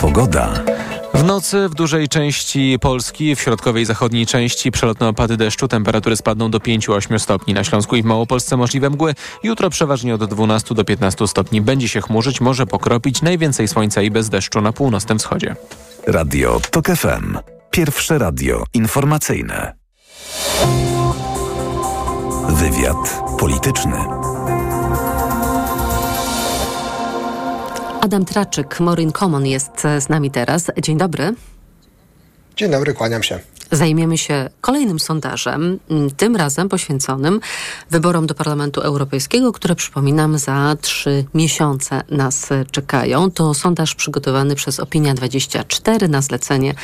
Pogoda. 0.00 0.52
W 1.20 1.24
nocy 1.24 1.68
w 1.68 1.74
dużej 1.74 2.08
części 2.08 2.78
Polski, 2.80 3.36
w 3.36 3.40
środkowej 3.40 3.82
i 3.82 3.86
zachodniej 3.86 4.26
części 4.26 4.70
przelotne 4.70 5.08
opady 5.08 5.36
deszczu, 5.36 5.68
temperatury 5.68 6.16
spadną 6.16 6.50
do 6.50 6.58
5-8 6.58 7.18
stopni. 7.18 7.54
Na 7.54 7.64
Śląsku 7.64 7.96
i 7.96 8.02
w 8.02 8.04
Małopolsce 8.04 8.56
możliwe 8.56 8.90
mgły. 8.90 9.14
Jutro 9.42 9.70
przeważnie 9.70 10.14
od 10.14 10.24
12 10.24 10.74
do 10.74 10.84
15 10.84 11.28
stopni. 11.28 11.60
Będzie 11.60 11.88
się 11.88 12.00
chmurzyć, 12.00 12.40
może 12.40 12.66
pokropić. 12.66 13.22
Najwięcej 13.22 13.68
słońca 13.68 14.02
i 14.02 14.10
bez 14.10 14.28
deszczu 14.28 14.60
na 14.60 14.72
północnym 14.72 15.18
wschodzie. 15.18 15.56
Radio 16.06 16.60
TOK 16.70 16.86
FM. 16.86 17.38
Pierwsze 17.70 18.18
radio 18.18 18.64
informacyjne. 18.74 19.74
Wywiad 22.48 23.22
polityczny. 23.38 24.29
Adam 28.00 28.24
Traczyk, 28.24 28.80
Morin 28.80 29.12
Common 29.12 29.46
jest 29.46 29.82
z 30.00 30.08
nami 30.08 30.30
teraz. 30.30 30.70
Dzień 30.82 30.98
dobry. 30.98 31.34
Dzień 32.56 32.70
dobry, 32.70 32.94
kłaniam 32.94 33.22
się. 33.22 33.40
Zajmiemy 33.72 34.18
się 34.18 34.50
kolejnym 34.60 35.00
sondażem, 35.00 35.78
tym 36.16 36.36
razem 36.36 36.68
poświęconym 36.68 37.40
wyborom 37.90 38.26
do 38.26 38.34
Parlamentu 38.34 38.80
Europejskiego, 38.80 39.52
które 39.52 39.74
przypominam 39.74 40.38
za 40.38 40.76
trzy 40.80 41.24
miesiące 41.34 42.02
nas 42.10 42.48
czekają. 42.70 43.30
To 43.30 43.54
sondaż 43.54 43.94
przygotowany 43.94 44.54
przez 44.54 44.80
Opinia24 44.80 46.08
na 46.08 46.22
zlecenie 46.22 46.74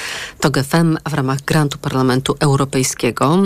TOG 0.40 0.58
w 1.08 1.14
ramach 1.14 1.40
grantu 1.40 1.78
Parlamentu 1.78 2.36
Europejskiego. 2.40 3.42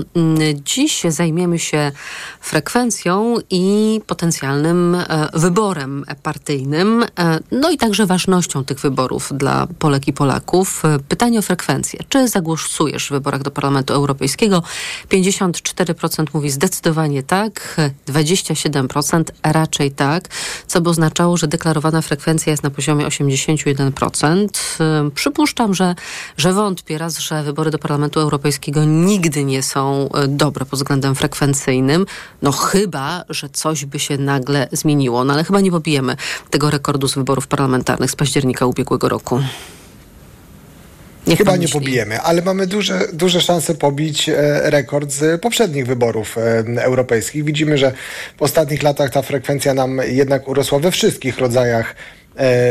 Dziś 0.64 1.02
zajmiemy 1.08 1.58
się 1.58 1.92
frekwencją 2.40 3.36
i 3.50 4.00
potencjalnym 4.06 4.96
wyborem 5.34 6.04
partyjnym, 6.22 7.04
no 7.52 7.70
i 7.70 7.76
także 7.76 8.06
ważnością 8.06 8.64
tych 8.64 8.80
wyborów 8.80 9.32
dla 9.34 9.66
Polek 9.78 10.08
i 10.08 10.12
Polaków. 10.12 10.82
Pytanie 11.08 11.38
o 11.38 11.42
frekwencję. 11.42 12.00
Czy 12.08 12.28
zagłosujesz 12.28 13.08
w 13.08 13.12
wyborach 13.30 13.42
do 13.42 13.50
Parlamentu 13.50 13.94
Europejskiego. 13.94 14.62
54% 15.08 16.24
mówi 16.34 16.50
zdecydowanie 16.50 17.22
tak, 17.22 17.76
27% 18.08 19.24
raczej 19.42 19.90
tak, 19.90 20.28
co 20.66 20.80
by 20.80 20.90
oznaczało, 20.90 21.36
że 21.36 21.48
deklarowana 21.48 22.02
frekwencja 22.02 22.50
jest 22.50 22.62
na 22.62 22.70
poziomie 22.70 23.06
81%. 23.06 24.48
Przypuszczam, 25.14 25.74
że, 25.74 25.94
że 26.36 26.52
wątpię 26.52 26.98
raz, 26.98 27.18
że 27.18 27.42
wybory 27.42 27.70
do 27.70 27.78
Parlamentu 27.78 28.20
Europejskiego 28.20 28.84
nigdy 28.84 29.44
nie 29.44 29.62
są 29.62 30.08
dobre 30.28 30.64
pod 30.64 30.78
względem 30.78 31.14
frekwencyjnym. 31.14 32.06
No 32.42 32.52
chyba, 32.52 33.24
że 33.28 33.48
coś 33.48 33.84
by 33.84 33.98
się 33.98 34.18
nagle 34.18 34.68
zmieniło. 34.72 35.24
No 35.24 35.32
ale 35.32 35.44
chyba 35.44 35.60
nie 35.60 35.70
pobijemy 35.70 36.16
tego 36.50 36.70
rekordu 36.70 37.08
z 37.08 37.14
wyborów 37.14 37.46
parlamentarnych 37.46 38.10
z 38.10 38.16
października 38.16 38.66
ubiegłego 38.66 39.08
roku. 39.08 39.40
Niech 41.30 41.38
Chyba 41.38 41.56
nie 41.56 41.68
pobijemy, 41.68 42.20
ale 42.20 42.42
mamy 42.42 42.66
duże, 42.66 43.00
duże 43.12 43.40
szanse 43.40 43.74
pobić 43.74 44.28
e, 44.28 44.34
rekord 44.70 45.10
z 45.10 45.40
poprzednich 45.40 45.86
wyborów 45.86 46.38
e, 46.38 46.64
europejskich. 46.82 47.44
Widzimy, 47.44 47.78
że 47.78 47.92
w 48.36 48.42
ostatnich 48.42 48.82
latach 48.82 49.10
ta 49.10 49.22
frekwencja 49.22 49.74
nam 49.74 50.00
jednak 50.08 50.48
urosła 50.48 50.78
we 50.78 50.90
wszystkich 50.90 51.38
rodzajach 51.38 51.94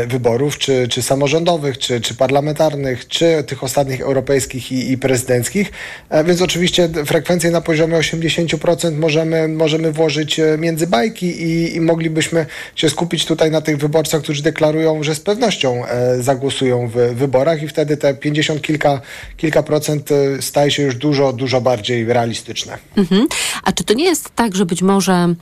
wyborów, 0.06 0.58
czy, 0.58 0.88
czy 0.88 1.02
samorządowych, 1.02 1.78
czy, 1.78 2.00
czy 2.00 2.14
parlamentarnych, 2.14 3.08
czy 3.08 3.44
tych 3.46 3.64
ostatnich 3.64 4.00
europejskich 4.00 4.72
i, 4.72 4.92
i 4.92 4.98
prezydenckich. 4.98 5.72
E, 6.08 6.24
więc 6.24 6.42
oczywiście 6.42 6.88
frekwencję 7.06 7.50
na 7.50 7.60
poziomie 7.60 7.96
80% 7.96 8.92
możemy, 8.92 9.48
możemy 9.48 9.92
włożyć 9.92 10.40
e, 10.40 10.58
między 10.58 10.86
bajki 10.86 11.26
i, 11.26 11.76
i 11.76 11.80
moglibyśmy 11.80 12.46
się 12.76 12.90
skupić 12.90 13.26
tutaj 13.26 13.50
na 13.50 13.60
tych 13.60 13.76
wyborcach, 13.76 14.22
którzy 14.22 14.42
deklarują, 14.42 15.02
że 15.02 15.14
z 15.14 15.20
pewnością 15.20 15.86
e, 15.86 16.22
zagłosują 16.22 16.88
w 16.88 16.94
wyborach 16.94 17.62
i 17.62 17.68
wtedy 17.68 17.96
te 17.96 18.14
50 18.14 18.62
kilka, 18.62 19.00
kilka 19.36 19.62
procent 19.62 20.12
e, 20.12 20.42
staje 20.42 20.70
się 20.70 20.82
już 20.82 20.96
dużo, 20.96 21.32
dużo 21.32 21.60
bardziej 21.60 22.04
realistyczne. 22.04 22.78
Mhm. 22.96 23.26
A 23.64 23.72
czy 23.72 23.84
to 23.84 23.94
nie 23.94 24.04
jest 24.04 24.30
tak, 24.34 24.56
że 24.56 24.66
być 24.66 24.82
może 24.82 25.34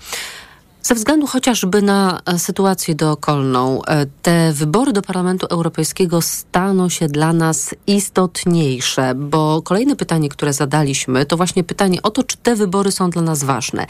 ze 0.88 0.94
względu 0.94 1.26
chociażby 1.26 1.82
na 1.82 2.20
e, 2.26 2.38
sytuację 2.38 2.94
dookolną, 2.94 3.84
e, 3.84 4.06
te 4.22 4.52
wybory 4.52 4.92
do 4.92 5.02
Parlamentu 5.02 5.46
Europejskiego 5.46 6.22
staną 6.22 6.88
się 6.88 7.08
dla 7.08 7.32
nas 7.32 7.74
istotniejsze, 7.86 9.14
bo 9.14 9.62
kolejne 9.62 9.96
pytanie, 9.96 10.28
które 10.28 10.52
zadaliśmy, 10.52 11.26
to 11.26 11.36
właśnie 11.36 11.64
pytanie 11.64 12.02
o 12.02 12.10
to, 12.10 12.22
czy 12.22 12.36
te 12.36 12.56
wybory 12.56 12.92
są 12.92 13.10
dla 13.10 13.22
nas 13.22 13.44
ważne. 13.44 13.86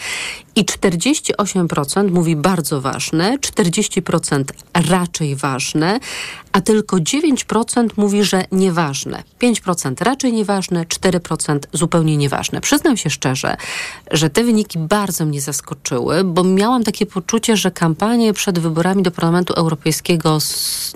I 0.57 0.65
48% 0.65 2.11
mówi 2.11 2.37
bardzo 2.37 2.81
ważne, 2.81 3.39
40% 3.39 4.45
raczej 4.75 5.37
ważne, 5.37 6.01
a 6.53 6.61
tylko 6.61 6.97
9% 6.97 7.89
mówi, 7.97 8.25
że 8.25 8.45
nieważne. 8.53 9.23
5% 9.43 10.05
raczej 10.05 10.33
nieważne, 10.33 10.85
4% 10.85 11.59
zupełnie 11.73 12.17
nieważne. 12.17 12.61
Przyznam 12.61 12.97
się 12.97 13.11
szczerze, 13.11 13.57
że 14.11 14.31
te 14.31 14.45
wyniki 14.45 14.79
bardzo 14.79 15.25
mnie 15.27 15.41
zaskoczyły, 15.41 16.25
bo 16.25 16.45
miałam 16.45 16.85
takie 16.89 17.07
poczucie, 17.07 17.57
że 17.57 17.71
kampanie 17.71 18.33
przed 18.33 18.59
wyborami 18.59 19.03
do 19.03 19.11
Parlamentu 19.11 19.53
Europejskiego 19.55 20.39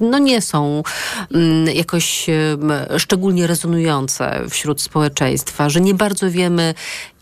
no 0.00 0.18
nie 0.18 0.42
są 0.42 0.82
mm, 1.34 1.76
jakoś 1.76 2.26
szczególnie 2.98 3.46
rezonujące 3.46 4.42
wśród 4.50 4.80
społeczeństwa, 4.80 5.68
że 5.68 5.80
nie 5.80 5.94
bardzo 5.94 6.30
wiemy, 6.30 6.74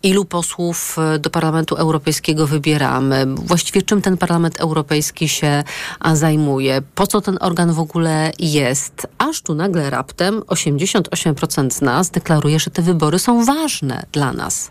ilu 0.02 0.24
posłów 0.24 0.96
e, 0.98 1.18
do 1.18 1.30
Parlamentu 1.30 1.74
Europejskiego 1.74 2.46
wybieramy, 2.46 3.26
właściwie 3.26 3.82
czym 3.82 4.02
ten 4.02 4.16
Parlament 4.16 4.60
Europejski 4.60 5.28
się 5.28 5.64
zajmuje, 6.12 6.82
po 6.94 7.06
co 7.06 7.20
ten 7.20 7.38
organ 7.40 7.72
w 7.72 7.80
ogóle 7.80 8.32
jest. 8.38 9.06
Aż 9.18 9.42
tu 9.42 9.54
nagle 9.54 9.90
raptem 9.90 10.40
88% 10.40 11.70
z 11.70 11.80
nas 11.80 12.10
deklaruje, 12.10 12.60
że 12.60 12.70
te 12.70 12.82
wybory 12.82 13.18
są 13.18 13.44
ważne 13.44 14.06
dla 14.12 14.32
nas. 14.32 14.70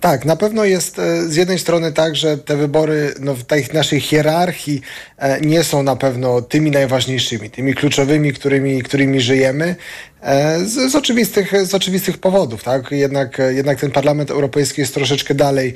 Tak, 0.00 0.24
na 0.24 0.36
pewno 0.36 0.64
jest 0.64 0.98
e, 0.98 1.28
z 1.28 1.36
jednej 1.36 1.58
strony 1.58 1.92
tak, 1.92 2.16
że 2.16 2.38
te 2.38 2.56
wybory 2.56 3.14
no, 3.20 3.34
w 3.34 3.44
tej 3.44 3.66
naszej 3.72 4.00
hierarchii 4.00 4.82
e, 5.18 5.40
nie 5.40 5.64
są 5.64 5.82
na 5.82 5.96
pewno 5.96 6.42
tymi 6.42 6.70
najważniejszymi, 6.70 7.50
tymi 7.50 7.74
kluczowymi, 7.74 8.32
którymi, 8.32 8.82
którymi 8.82 9.20
żyjemy. 9.20 9.76
E, 10.22 10.58
z, 10.64 10.92
z, 10.92 10.94
oczywistych, 10.94 11.66
z 11.66 11.74
oczywistych 11.74 12.18
powodów, 12.18 12.62
tak? 12.62 12.90
Jednak, 12.90 13.38
jednak 13.48 13.80
ten 13.80 13.90
Parlament 13.90 14.30
Europejski 14.30 14.80
jest 14.80 14.94
troszeczkę 14.94 15.34
dalej 15.34 15.74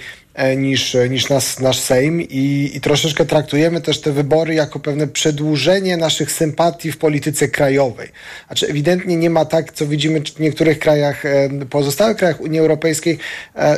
niż, 0.57 0.97
niż 1.11 1.29
nas, 1.29 1.61
nasz 1.61 1.81
Sejm 1.81 2.21
i, 2.21 2.71
i 2.75 2.81
troszeczkę 2.81 3.25
traktujemy 3.25 3.81
też 3.81 4.01
te 4.01 4.13
wybory 4.13 4.55
jako 4.55 4.81
pewne 4.81 5.07
przedłużenie 5.07 5.97
naszych 5.97 6.33
sympatii 6.33 6.93
w 6.93 6.99
polityce 6.99 7.49
krajowej. 7.49 8.09
Znaczy 8.47 8.69
ewidentnie 8.69 9.17
nie 9.17 9.31
ma 9.31 9.45
tak, 9.45 9.73
co 9.73 9.87
widzimy 9.87 10.21
w 10.21 10.41
niektórych 10.41 10.79
krajach, 10.79 11.27
e, 11.27 11.49
pozostałych 11.71 12.17
krajach 12.17 12.41
Unii 12.41 12.59
Europejskiej, 12.59 13.19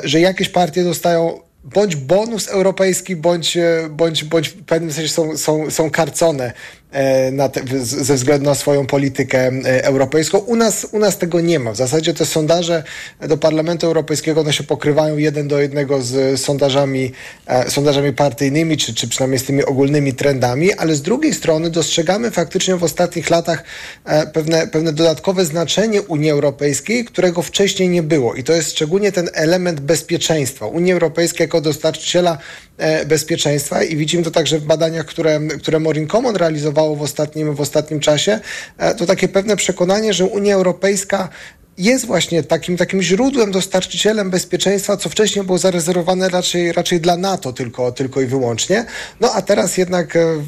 że 0.04 0.20
jakieś 0.20 0.48
partie 0.48 0.84
dostają 0.84 1.40
bądź 1.64 1.96
bonus 1.96 2.48
europejski, 2.48 3.16
bądź, 3.16 3.58
bądź, 3.90 4.24
bądź 4.24 4.48
w 4.48 4.64
pewnym 4.64 4.92
sensie 4.92 5.08
są, 5.08 5.36
są, 5.36 5.70
są 5.70 5.90
karcone 5.90 6.52
E, 6.81 6.81
te, 7.52 7.60
ze 7.82 8.14
względu 8.14 8.46
na 8.46 8.54
swoją 8.54 8.86
politykę 8.86 9.38
e, 9.38 9.84
europejską. 9.84 10.38
U 10.38 10.56
nas, 10.56 10.86
u 10.92 10.98
nas 10.98 11.18
tego 11.18 11.40
nie 11.40 11.58
ma. 11.58 11.72
W 11.72 11.76
zasadzie 11.76 12.14
te 12.14 12.26
sondaże 12.26 12.82
do 13.20 13.36
Parlamentu 13.36 13.86
Europejskiego 13.86 14.40
one 14.40 14.52
się 14.52 14.64
pokrywają 14.64 15.16
jeden 15.16 15.48
do 15.48 15.60
jednego 15.60 16.02
z 16.02 16.40
sondażami, 16.40 17.12
e, 17.46 17.70
sondażami 17.70 18.12
partyjnymi, 18.12 18.76
czy, 18.76 18.94
czy 18.94 19.08
przynajmniej 19.08 19.38
z 19.38 19.44
tymi 19.44 19.64
ogólnymi 19.64 20.14
trendami, 20.14 20.72
ale 20.72 20.94
z 20.94 21.02
drugiej 21.02 21.34
strony 21.34 21.70
dostrzegamy 21.70 22.30
faktycznie 22.30 22.76
w 22.76 22.84
ostatnich 22.84 23.30
latach 23.30 23.64
pewne, 24.32 24.66
pewne 24.66 24.92
dodatkowe 24.92 25.44
znaczenie 25.44 26.02
Unii 26.02 26.30
Europejskiej, 26.30 27.04
którego 27.04 27.42
wcześniej 27.42 27.88
nie 27.88 28.02
było. 28.02 28.34
I 28.34 28.44
to 28.44 28.52
jest 28.52 28.70
szczególnie 28.70 29.12
ten 29.12 29.30
element 29.32 29.80
bezpieczeństwa. 29.80 30.66
Unii 30.66 30.92
Europejskiej 30.92 31.44
jako 31.44 31.60
dostarczyciela 31.60 32.38
bezpieczeństwa 33.06 33.82
i 33.82 33.96
widzimy 33.96 34.24
to 34.24 34.30
także 34.30 34.58
w 34.58 34.64
badaniach, 34.64 35.06
które, 35.06 35.40
które 35.40 35.78
Morin 35.78 36.06
Common 36.06 36.36
realizował 36.36 36.81
w 36.96 37.02
ostatnim, 37.02 37.54
w 37.54 37.60
ostatnim 37.60 38.00
czasie, 38.00 38.40
e, 38.78 38.94
to 38.94 39.06
takie 39.06 39.28
pewne 39.28 39.56
przekonanie, 39.56 40.12
że 40.12 40.24
Unia 40.24 40.54
Europejska 40.54 41.28
jest 41.78 42.06
właśnie 42.06 42.42
takim, 42.42 42.76
takim 42.76 43.02
źródłem, 43.02 43.52
dostarczycielem 43.52 44.30
bezpieczeństwa, 44.30 44.96
co 44.96 45.08
wcześniej 45.08 45.44
było 45.44 45.58
zarezerwowane 45.58 46.28
raczej, 46.28 46.72
raczej 46.72 47.00
dla 47.00 47.16
NATO 47.16 47.52
tylko, 47.52 47.92
tylko 47.92 48.20
i 48.20 48.26
wyłącznie. 48.26 48.84
No 49.20 49.32
a 49.32 49.42
teraz 49.42 49.76
jednak 49.76 50.16
e, 50.16 50.42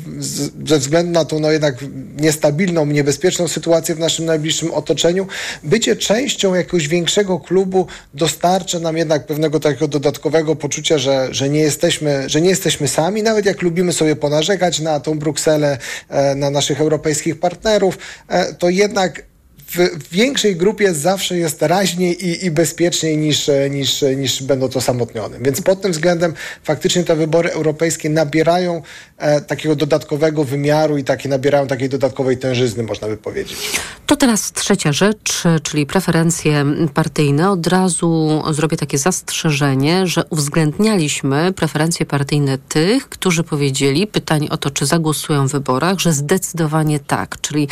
ze 0.66 0.78
względu 0.78 1.12
na 1.12 1.24
tą 1.24 1.40
no 1.40 1.50
jednak 1.50 1.74
niestabilną, 2.16 2.86
niebezpieczną 2.86 3.48
sytuację 3.48 3.94
w 3.94 3.98
naszym 3.98 4.24
najbliższym 4.24 4.70
otoczeniu, 4.70 5.26
bycie 5.62 5.96
częścią 5.96 6.54
jakiegoś 6.54 6.88
większego 6.88 7.40
klubu 7.40 7.86
dostarcza 8.14 8.78
nam 8.78 8.96
jednak 8.96 9.26
pewnego 9.26 9.60
takiego 9.60 9.88
dodatkowego 9.88 10.56
poczucia, 10.56 10.98
że, 10.98 11.28
że, 11.30 11.48
nie, 11.48 11.60
jesteśmy, 11.60 12.28
że 12.28 12.40
nie 12.40 12.48
jesteśmy 12.48 12.88
sami, 12.88 13.22
nawet 13.22 13.46
jak 13.46 13.62
lubimy 13.62 13.92
sobie 13.92 14.16
ponarzekać 14.16 14.80
na 14.80 15.00
tą 15.00 15.18
Brukselę, 15.18 15.78
e, 16.08 16.34
na 16.34 16.50
naszych 16.50 16.80
europejskich 16.80 17.40
partnerów, 17.40 17.98
e, 18.28 18.54
to 18.54 18.68
jednak 18.68 19.33
w 19.74 20.08
większej 20.10 20.56
grupie 20.56 20.94
zawsze 20.94 21.38
jest 21.38 21.62
raźniej 21.62 22.26
i, 22.26 22.46
i 22.46 22.50
bezpieczniej 22.50 23.18
niż, 23.18 23.50
niż, 23.70 24.04
niż 24.16 24.42
będąc 24.42 24.76
osamotnionym. 24.76 25.42
Więc 25.42 25.62
pod 25.62 25.80
tym 25.80 25.92
względem 25.92 26.34
faktycznie 26.62 27.04
te 27.04 27.16
wybory 27.16 27.52
europejskie 27.52 28.10
nabierają 28.10 28.82
e, 29.18 29.40
takiego 29.40 29.76
dodatkowego 29.76 30.44
wymiaru 30.44 30.98
i 30.98 31.04
takie 31.04 31.28
nabierają 31.28 31.66
takiej 31.66 31.88
dodatkowej 31.88 32.36
tężyzny, 32.36 32.82
można 32.82 33.08
by 33.08 33.16
powiedzieć. 33.16 33.58
To 34.06 34.16
teraz 34.16 34.52
trzecia 34.52 34.92
rzecz, 34.92 35.42
czyli 35.62 35.86
preferencje 35.86 36.64
partyjne. 36.94 37.50
Od 37.50 37.66
razu 37.66 38.42
zrobię 38.50 38.76
takie 38.76 38.98
zastrzeżenie, 38.98 40.06
że 40.06 40.24
uwzględnialiśmy 40.30 41.52
preferencje 41.52 42.06
partyjne 42.06 42.58
tych, 42.58 43.08
którzy 43.08 43.42
powiedzieli, 43.42 44.06
pytanie 44.06 44.50
o 44.50 44.56
to, 44.56 44.70
czy 44.70 44.86
zagłosują 44.86 45.48
w 45.48 45.52
wyborach, 45.52 45.98
że 45.98 46.12
zdecydowanie 46.12 47.00
tak. 47.00 47.40
Czyli 47.40 47.68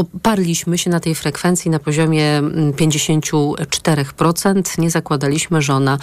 oparliśmy 0.00 0.78
się 0.78 0.90
na 0.90 1.00
tej 1.00 1.14
frekwencji 1.14 1.70
na 1.70 1.78
poziomie 1.78 2.42
54%. 2.76 4.50
Mm, 4.50 4.62
Nie 4.78 4.90
zakładaliśmy, 4.90 5.62
że 5.62 5.74
ona 5.74 5.98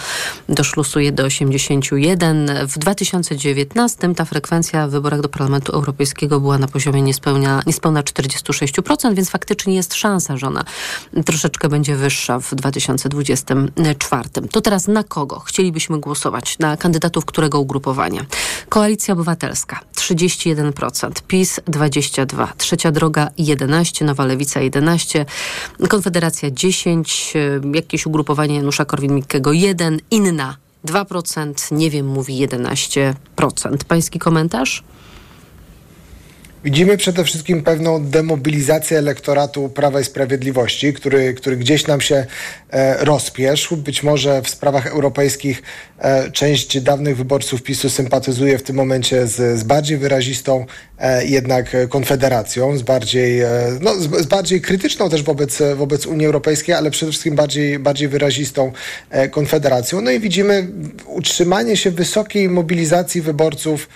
doszlusuje 0.48 1.12
do 1.12 1.24
81%. 1.26 2.66
W 2.66 2.78
2019 2.78 4.14
ta 4.14 4.24
frekwencja 4.24 4.88
w 4.88 4.90
wyborach 4.90 5.20
do 5.20 5.28
Parlamentu 5.28 5.72
Europejskiego 5.72 6.40
była 6.40 6.58
na 6.58 6.68
poziomie 6.68 7.02
niespełna, 7.02 7.62
niespełna 7.66 8.02
46%, 8.02 9.14
więc 9.14 9.30
faktycznie 9.30 9.74
jest 9.74 9.94
szansa, 9.94 10.36
że 10.36 10.46
ona 10.46 10.64
troszeczkę 11.24 11.68
będzie 11.68 11.96
wyższa 11.96 12.40
w 12.40 12.54
2024. 12.54 14.28
To 14.50 14.60
teraz 14.60 14.88
na 14.88 15.04
kogo 15.04 15.40
chcielibyśmy 15.40 16.00
głosować? 16.00 16.58
Na 16.58 16.76
kandydatów 16.76 17.24
którego 17.24 17.60
ugrupowania? 17.60 18.26
Koalicja 18.68 19.14
Obywatelska 19.14 19.80
31%, 19.96 21.10
PiS 21.26 21.60
22%, 21.70 22.46
Trzecia 22.56 22.92
Droga 22.92 23.28
11%, 23.38 23.87
Nowa 24.04 24.24
Lewica 24.24 24.60
11%, 24.60 25.24
Konfederacja 25.88 26.50
10%, 26.50 27.74
jakieś 27.74 28.06
ugrupowanie 28.06 28.56
Janusza 28.56 28.84
Korwin-Mikkego 28.84 29.50
1%, 29.50 29.98
inna 30.10 30.56
2%, 30.84 31.72
nie 31.72 31.90
wiem, 31.90 32.06
mówi 32.06 32.48
11%. 32.48 33.14
Pański 33.88 34.18
komentarz? 34.18 34.82
Widzimy 36.64 36.96
przede 36.96 37.24
wszystkim 37.24 37.62
pewną 37.62 38.04
demobilizację 38.04 38.98
elektoratu 38.98 39.68
Prawa 39.68 40.00
i 40.00 40.04
Sprawiedliwości, 40.04 40.92
który, 40.92 41.34
który 41.34 41.56
gdzieś 41.56 41.86
nam 41.86 42.00
się 42.00 42.26
e, 42.70 43.04
rozpieszł. 43.04 43.76
Być 43.76 44.02
może 44.02 44.42
w 44.42 44.48
sprawach 44.48 44.86
europejskich 44.86 45.62
e, 45.98 46.30
część 46.30 46.80
dawnych 46.80 47.16
wyborców 47.16 47.62
PiSu 47.62 47.90
sympatyzuje 47.90 48.58
w 48.58 48.62
tym 48.62 48.76
momencie 48.76 49.26
z, 49.26 49.58
z 49.58 49.62
bardziej 49.62 49.98
wyrazistą 49.98 50.66
e, 50.98 51.26
jednak 51.26 51.76
Konfederacją, 51.88 52.78
z 52.78 52.82
bardziej, 52.82 53.40
e, 53.40 53.48
no, 53.80 53.94
z, 53.94 54.22
z, 54.22 54.26
bardziej 54.26 54.60
krytyczną 54.60 55.10
też 55.10 55.22
wobec, 55.22 55.58
wobec 55.76 56.06
Unii 56.06 56.26
Europejskiej, 56.26 56.74
ale 56.74 56.90
przede 56.90 57.12
wszystkim 57.12 57.34
bardziej, 57.34 57.78
bardziej 57.78 58.08
wyrazistą 58.08 58.72
e, 59.10 59.28
Konfederacją. 59.28 60.00
No 60.00 60.10
i 60.10 60.20
widzimy 60.20 60.68
utrzymanie 61.06 61.76
się 61.76 61.90
wysokiej 61.90 62.48
mobilizacji 62.48 63.22
wyborców 63.22 63.88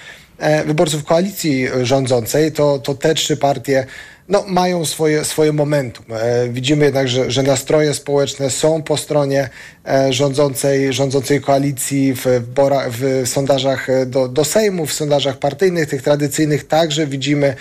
wyborców 0.67 1.05
koalicji 1.05 1.69
rządzącej, 1.83 2.53
to, 2.53 2.79
to 2.79 2.95
te 2.95 3.15
trzy 3.15 3.37
partie 3.37 3.87
no, 4.33 4.45
mają 4.47 4.85
swoje, 4.85 5.25
swoje 5.25 5.53
momentum. 5.53 6.05
E, 6.11 6.49
widzimy 6.49 6.85
jednak, 6.85 7.09
że, 7.09 7.31
że 7.31 7.43
nastroje 7.43 7.95
społeczne 7.95 8.51
są 8.51 8.83
po 8.83 8.97
stronie 8.97 9.51
e, 9.87 10.13
rządzącej, 10.13 10.93
rządzącej 10.93 11.41
koalicji 11.41 12.15
w, 12.15 12.27
bora, 12.55 12.85
w 12.91 13.29
sondażach 13.29 13.91
e, 13.91 14.07
do, 14.07 14.29
do 14.29 14.45
Sejmu, 14.45 14.87
w 14.87 14.93
sondażach 14.93 15.39
partyjnych, 15.39 15.89
tych 15.89 16.03
tradycyjnych 16.03 16.67
także 16.67 17.07
widzimy 17.07 17.55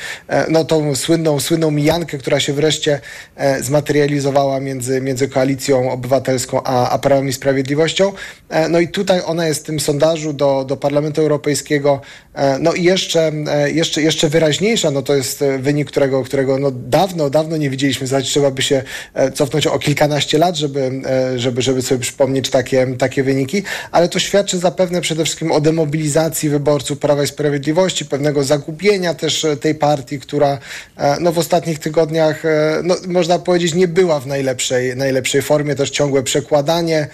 no, 0.50 0.66
tą 0.66 0.96
słynną, 0.96 1.40
słynną 1.40 1.72
mijankę, 1.72 2.18
która 2.18 2.40
się 2.40 2.54
wreszcie 2.54 3.00
zmaterializowała 3.62 4.60
między, 4.60 5.02
między 5.02 5.28
koalicją 5.28 5.92
obywatelską 5.92 6.64
a, 6.64 6.90
a 6.90 7.00
Prawem 7.00 7.28
i 7.28 7.34
Sprawiedliwością. 7.34 8.14
No 8.70 8.80
i 8.80 8.88
tutaj 8.88 9.22
ona 9.26 9.48
jest 9.48 9.62
w 9.62 9.64
tym 9.64 9.80
sondażu 9.80 10.34
do, 10.34 10.66
do 10.66 10.78
Parlamentu 10.78 11.22
Europejskiego 11.22 12.02
no 12.60 12.74
jeszcze, 12.76 13.32
jeszcze, 13.74 14.02
jeszcze 14.02 14.30
wyraźniejsza. 14.30 14.92
No 14.92 15.02
to 15.02 15.16
jest 15.16 15.44
wynik, 15.60 15.88
którego, 15.88 16.24
którego 16.24 16.60
no 16.62 16.72
dawno, 16.72 17.30
dawno 17.30 17.58
nie 17.58 17.70
widzieliśmy. 17.70 18.08
Znaczy, 18.08 18.28
trzeba 18.28 18.52
by 18.52 18.62
się 18.62 18.84
e, 19.14 19.32
cofnąć 19.32 19.68
o 19.68 19.80
kilkanaście 19.80 20.38
lat, 20.38 20.56
żeby, 20.56 20.92
e, 21.06 21.40
żeby, 21.40 21.62
żeby 21.62 21.82
sobie 21.82 22.00
przypomnieć 22.00 22.50
takie, 22.50 22.88
takie 22.98 23.24
wyniki, 23.24 23.64
ale 23.92 24.10
to 24.10 24.20
świadczy 24.20 24.58
zapewne 24.58 25.02
przede 25.02 25.24
wszystkim 25.24 25.52
o 25.52 25.62
demobilizacji 25.62 26.50
wyborców 26.50 27.00
Prawa 27.00 27.24
i 27.24 27.28
Sprawiedliwości, 27.28 28.06
pewnego 28.06 28.44
zagubienia 28.44 29.14
też 29.14 29.46
e, 29.46 29.58
tej 29.58 29.76
partii, 29.76 30.20
która 30.20 30.58
no, 31.20 31.32
w 31.32 31.38
ostatnich 31.38 31.80
tygodniach, 31.80 32.44
no, 32.84 32.96
można 33.08 33.40
powiedzieć, 33.40 33.74
nie 33.74 33.88
była 33.88 34.20
w 34.20 34.28
najlepszej, 34.28 34.96
najlepszej 34.96 35.42
formie. 35.42 35.76
Też 35.76 35.90
ciągłe 35.90 36.24
przekładanie 36.24 37.08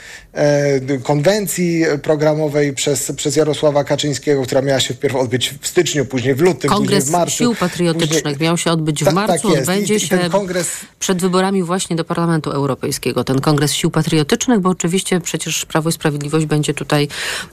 konwencji 1.04 1.86
programowej 2.04 2.74
przez, 2.74 3.12
przez 3.12 3.36
Jarosława 3.36 3.84
Kaczyńskiego, 3.84 4.44
która 4.44 4.62
miała 4.62 4.80
się 4.80 4.94
wpierw 4.94 5.16
odbyć 5.16 5.54
w 5.62 5.68
styczniu, 5.68 6.06
później 6.06 6.36
w 6.36 6.42
lutym, 6.42 6.70
Kongres 6.70 7.04
później 7.04 7.10
w 7.10 7.20
marcu. 7.20 7.38
Sił 7.38 7.56
Patriotycznych 7.56 8.24
później... 8.24 8.48
miał 8.48 8.58
się 8.58 8.72
odbyć 8.72 9.04
w 9.04 9.06
Ta- 9.06 9.12
marcu, 9.28 9.50
tak 9.50 9.60
odbędzie 9.60 9.96
I- 9.96 10.00
się 10.00 10.30
kongres 10.32 10.70
przed 11.00 11.22
wyborami 11.22 11.64
właśnie 11.64 11.96
do 11.96 12.04
Parlamentu 12.04 12.52
Europejskiego. 12.52 13.24
Ten 13.24 13.42
Kongres 13.42 13.74
Sił 13.74 13.92
Patriotycznych, 13.92 14.60
bo 14.60 14.70
oczywiście 14.70 15.22
przecież 15.22 15.66
Prawo 15.66 15.90
i 15.90 15.92
Sprawiedliwość 15.92 16.46
będzie 16.46 16.74
tutaj 16.74 17.08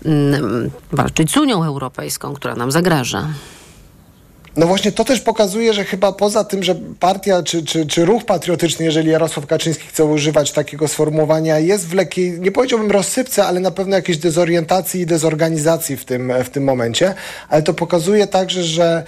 mm, 0.05 0.71
walczyć 0.93 1.31
z 1.31 1.37
Unią 1.37 1.65
Europejską, 1.65 2.35
która 2.35 2.55
nam 2.55 2.73
zagraża. 2.73 3.29
No 4.57 4.67
właśnie 4.67 4.93
to 4.93 5.05
też 5.05 5.21
pokazuje, 5.21 5.75
że 5.75 5.85
chyba 5.85 6.13
poza 6.13 6.45
tym, 6.45 6.63
że 6.63 6.75
partia 7.01 7.43
czy, 7.43 7.65
czy, 7.65 7.87
czy 7.87 8.05
ruch 8.05 8.25
patriotyczny, 8.25 8.85
jeżeli 8.85 9.11
Jarosław 9.11 9.47
Kaczyński 9.47 9.89
chce 9.89 10.05
używać 10.05 10.53
takiego 10.53 10.89
sformułowania, 10.89 11.59
jest 11.59 11.89
w 11.89 11.95
lekkiej, 11.95 12.41
nie 12.41 12.53
powiedziałbym 12.53 12.91
rozsypce, 12.91 13.47
ale 13.47 13.61
na 13.61 13.71
pewno 13.71 13.97
jakiejś 13.97 14.19
dezorientacji 14.19 15.01
i 15.01 15.07
dezorganizacji 15.07 15.97
w 15.97 16.05
tym, 16.05 16.33
w 16.45 16.51
tym 16.51 16.65
momencie. 16.65 17.15
Ale 17.49 17.63
to 17.63 17.75
pokazuje 17.75 18.27
także, 18.27 18.65
że 18.65 19.05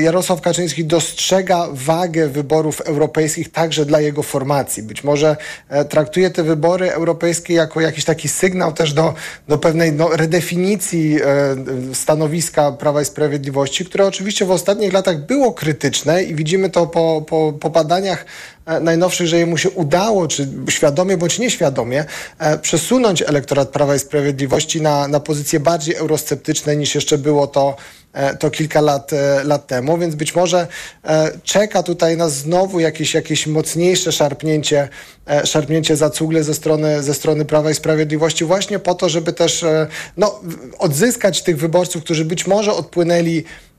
Jarosław 0.00 0.40
Kaczyński 0.40 0.84
dostrzega 0.84 1.68
wagę 1.72 2.28
wyborów 2.28 2.80
europejskich 2.80 3.52
także 3.52 3.86
dla 3.86 4.00
jego 4.00 4.22
formacji. 4.22 4.82
Być 4.82 5.04
może 5.04 5.36
e, 5.68 5.84
traktuje 5.84 6.30
te 6.30 6.42
wybory 6.42 6.92
europejskie 6.92 7.54
jako 7.54 7.80
jakiś 7.80 8.04
taki 8.04 8.28
sygnał 8.28 8.72
też 8.72 8.92
do, 8.92 9.14
do 9.48 9.58
pewnej 9.58 9.92
no, 9.92 10.16
redefinicji 10.16 11.18
e, 11.22 11.94
stanowiska 11.94 12.72
Prawa 12.72 13.02
i 13.02 13.04
Sprawiedliwości, 13.04 13.84
które 13.84 14.06
oczywiście 14.06 14.44
w 14.44 14.50
ostatnich 14.50 14.92
latach 14.92 15.26
było 15.26 15.52
krytyczne 15.52 16.22
i 16.22 16.34
widzimy 16.34 16.70
to 16.70 16.86
po, 16.86 17.24
po, 17.28 17.52
po 17.60 17.70
badaniach 17.70 18.26
e, 18.66 18.80
najnowszych, 18.80 19.26
że 19.26 19.38
jemu 19.38 19.58
się 19.58 19.70
udało, 19.70 20.28
czy 20.28 20.48
świadomie 20.68 21.16
bądź 21.16 21.38
nieświadomie, 21.38 22.04
e, 22.38 22.58
przesunąć 22.58 23.22
elektorat 23.22 23.68
Prawa 23.68 23.94
i 23.94 23.98
Sprawiedliwości 23.98 24.80
na, 24.82 25.08
na 25.08 25.20
pozycje 25.20 25.60
bardziej 25.60 25.94
eurosceptyczne 25.94 26.76
niż 26.76 26.94
jeszcze 26.94 27.18
było 27.18 27.46
to 27.46 27.76
e, 27.76 27.99
to 28.38 28.50
kilka 28.50 28.80
lat, 28.80 29.12
e, 29.12 29.44
lat 29.44 29.66
temu, 29.66 29.98
więc 29.98 30.14
być 30.14 30.34
może 30.34 30.66
e, 31.04 31.32
czeka 31.44 31.82
tutaj 31.82 32.16
nas 32.16 32.32
znowu 32.32 32.80
jakieś, 32.80 33.14
jakieś 33.14 33.46
mocniejsze 33.46 34.12
szarpnięcie, 34.12 34.88
e, 35.26 35.46
szarpnięcie 35.46 35.96
za 35.96 36.10
cugle 36.10 36.44
ze 36.44 36.54
strony, 36.54 37.02
ze 37.02 37.14
strony 37.14 37.44
Prawa 37.44 37.70
i 37.70 37.74
Sprawiedliwości 37.74 38.44
właśnie 38.44 38.78
po 38.78 38.94
to, 38.94 39.08
żeby 39.08 39.32
też 39.32 39.62
e, 39.62 39.86
no, 40.16 40.40
odzyskać 40.78 41.42
tych 41.42 41.58
wyborców, 41.58 42.04
którzy 42.04 42.24
być 42.24 42.46
może 42.46 42.72
odpłynęli 42.72 43.38
e, 43.38 43.69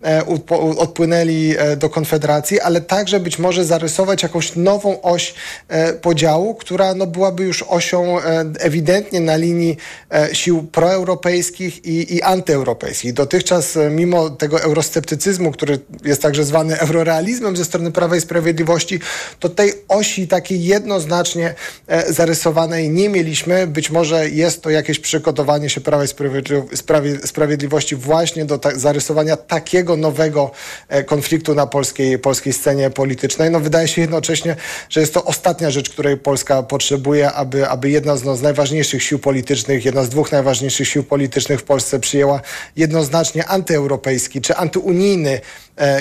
odpłynęli 0.77 1.55
e, 1.57 1.75
do 1.77 1.89
Konfederacji, 1.89 2.59
ale 2.59 2.81
także 2.81 3.19
być 3.19 3.39
może 3.39 3.65
zarysować 3.65 4.23
jakąś 4.23 4.55
nową 4.55 5.01
oś 5.01 5.33
e, 5.67 5.93
podziału, 5.93 6.55
która 6.55 6.93
no, 6.93 7.07
byłaby 7.07 7.43
już 7.43 7.63
osią 7.67 8.19
e, 8.19 8.45
ewidentnie 8.59 9.19
na 9.19 9.35
linii 9.35 9.77
e, 10.11 10.35
sił 10.35 10.63
proeuropejskich 10.63 11.85
i, 11.85 12.15
i 12.15 12.21
antyeuropejskich. 12.21 13.13
Dotychczas, 13.13 13.77
e, 13.77 13.89
mimo 13.89 14.29
tego 14.29 14.61
eurosceptycyzmu, 14.61 15.51
który 15.51 15.79
jest 16.05 16.21
także 16.21 16.43
zwany 16.43 16.79
eurorealizmem 16.79 17.57
ze 17.57 17.65
strony 17.65 17.91
Prawa 17.91 18.15
i 18.15 18.21
Sprawiedliwości, 18.21 18.99
to 19.39 19.49
tej 19.49 19.73
osi 19.87 20.27
takiej 20.27 20.63
jednoznacznie 20.63 21.53
e, 21.87 22.13
zarysowanej 22.13 22.89
nie 22.89 23.09
mieliśmy. 23.09 23.67
Być 23.67 23.89
może 23.91 24.29
jest 24.29 24.61
to 24.61 24.69
jakieś 24.69 24.99
przygotowanie 24.99 25.69
się 25.69 25.81
Prawa 25.81 26.03
i 26.03 26.07
Sprawiedli- 26.07 26.75
Sprawie- 26.75 27.27
Sprawiedliwości 27.27 27.95
właśnie 27.95 28.45
do 28.45 28.57
ta- 28.57 28.75
zarysowania 28.79 29.37
takiego 29.37 29.90
nowego 29.97 30.51
e, 30.87 31.03
konfliktu 31.03 31.55
na 31.55 31.67
polskiej, 31.67 32.19
polskiej 32.19 32.53
scenie 32.53 32.89
politycznej. 32.89 33.51
No 33.51 33.59
wydaje 33.59 33.87
się 33.87 34.01
jednocześnie, 34.01 34.55
że 34.89 34.99
jest 34.99 35.13
to 35.13 35.25
ostatnia 35.25 35.71
rzecz, 35.71 35.89
której 35.89 36.17
Polska 36.17 36.63
potrzebuje, 36.63 37.31
aby, 37.31 37.69
aby 37.69 37.89
jedna 37.89 38.17
z, 38.17 38.23
no, 38.23 38.35
z 38.35 38.41
najważniejszych 38.41 39.03
sił 39.03 39.19
politycznych, 39.19 39.85
jedna 39.85 40.03
z 40.03 40.09
dwóch 40.09 40.31
najważniejszych 40.31 40.87
sił 40.87 41.03
politycznych 41.03 41.59
w 41.59 41.63
Polsce 41.63 41.99
przyjęła 41.99 42.41
jednoznacznie 42.75 43.47
antyeuropejski 43.47 44.41
czy 44.41 44.55
antyunijny 44.55 45.41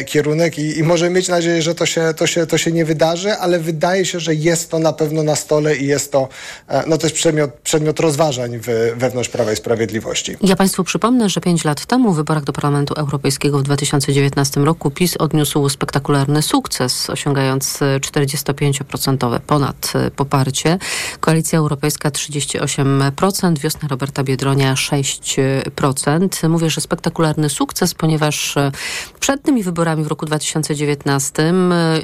kierunek 0.06 0.58
i, 0.58 0.78
i 0.78 0.82
może 0.82 1.10
mieć 1.10 1.28
nadzieję, 1.28 1.62
że 1.62 1.74
to 1.74 1.86
się, 1.86 2.14
to, 2.16 2.26
się, 2.26 2.46
to 2.46 2.58
się 2.58 2.72
nie 2.72 2.84
wydarzy, 2.84 3.32
ale 3.32 3.58
wydaje 3.58 4.06
się, 4.06 4.20
że 4.20 4.34
jest 4.34 4.70
to 4.70 4.78
na 4.78 4.92
pewno 4.92 5.22
na 5.22 5.36
stole 5.36 5.76
i 5.76 5.86
jest 5.86 6.12
to 6.12 6.28
e, 6.68 6.84
no, 6.86 6.98
też 6.98 7.12
przedmiot, 7.12 7.50
przedmiot 7.50 8.00
rozważań 8.00 8.58
w, 8.58 8.92
wewnątrz 8.96 9.28
Prawa 9.28 9.52
i 9.52 9.56
Sprawiedliwości. 9.56 10.36
Ja 10.42 10.56
Państwu 10.56 10.84
przypomnę, 10.84 11.28
że 11.28 11.40
pięć 11.40 11.64
lat 11.64 11.86
temu 11.86 12.12
w 12.12 12.16
wyborach 12.16 12.44
do 12.44 12.52
Parlamentu 12.52 12.94
Europejskiego 12.94 13.58
w 13.58 13.62
2019 13.62 14.60
roku 14.60 14.90
PiS 14.90 15.16
odniósł 15.16 15.68
spektakularny 15.68 16.42
sukces, 16.42 17.10
osiągając 17.10 17.82
e, 17.82 18.00
45% 18.00 19.40
ponad 19.40 19.92
e, 19.94 20.10
poparcie. 20.10 20.78
Koalicja 21.20 21.58
Europejska 21.58 22.10
38%, 22.10 23.58
wiosna 23.58 23.88
Roberta 23.88 24.24
Biedronia 24.24 24.74
6%. 24.74 26.48
Mówię, 26.48 26.70
że 26.70 26.80
spektakularny 26.80 27.50
sukces, 27.50 27.94
ponieważ 27.94 28.56
e, 28.56 28.72
przed 29.20 29.42
wyborami 29.62 30.04
w 30.04 30.06
roku 30.06 30.26
2019 30.26 31.52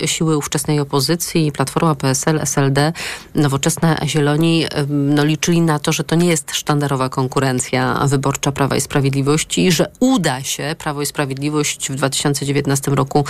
e, 0.03 0.09
siły 0.09 0.37
ówczesnej 0.37 0.81
opozycji, 0.81 1.53
Platforma, 1.53 1.95
PSL, 1.95 2.41
SLD, 2.41 2.93
Nowoczesna, 3.35 3.97
Zieloni, 4.07 4.65
e, 4.65 4.87
no, 4.89 5.25
liczyli 5.25 5.61
na 5.61 5.79
to, 5.79 5.93
że 5.93 6.05
to 6.05 6.17
nie 6.17 6.29
jest 6.29 6.55
sztandarowa 6.55 7.09
konkurencja 7.09 8.07
wyborcza 8.07 8.53
Prawa 8.53 8.77
i 8.77 8.81
Sprawiedliwości 8.81 9.67
i 9.67 9.73
że 9.73 9.91
uda 10.01 10.43
się 10.43 10.77
Prawo 10.79 11.03
i 11.03 11.07
Sprawiedliwość 11.07 11.91
w 11.91 11.95
2019 11.95 12.91
roku 12.91 13.25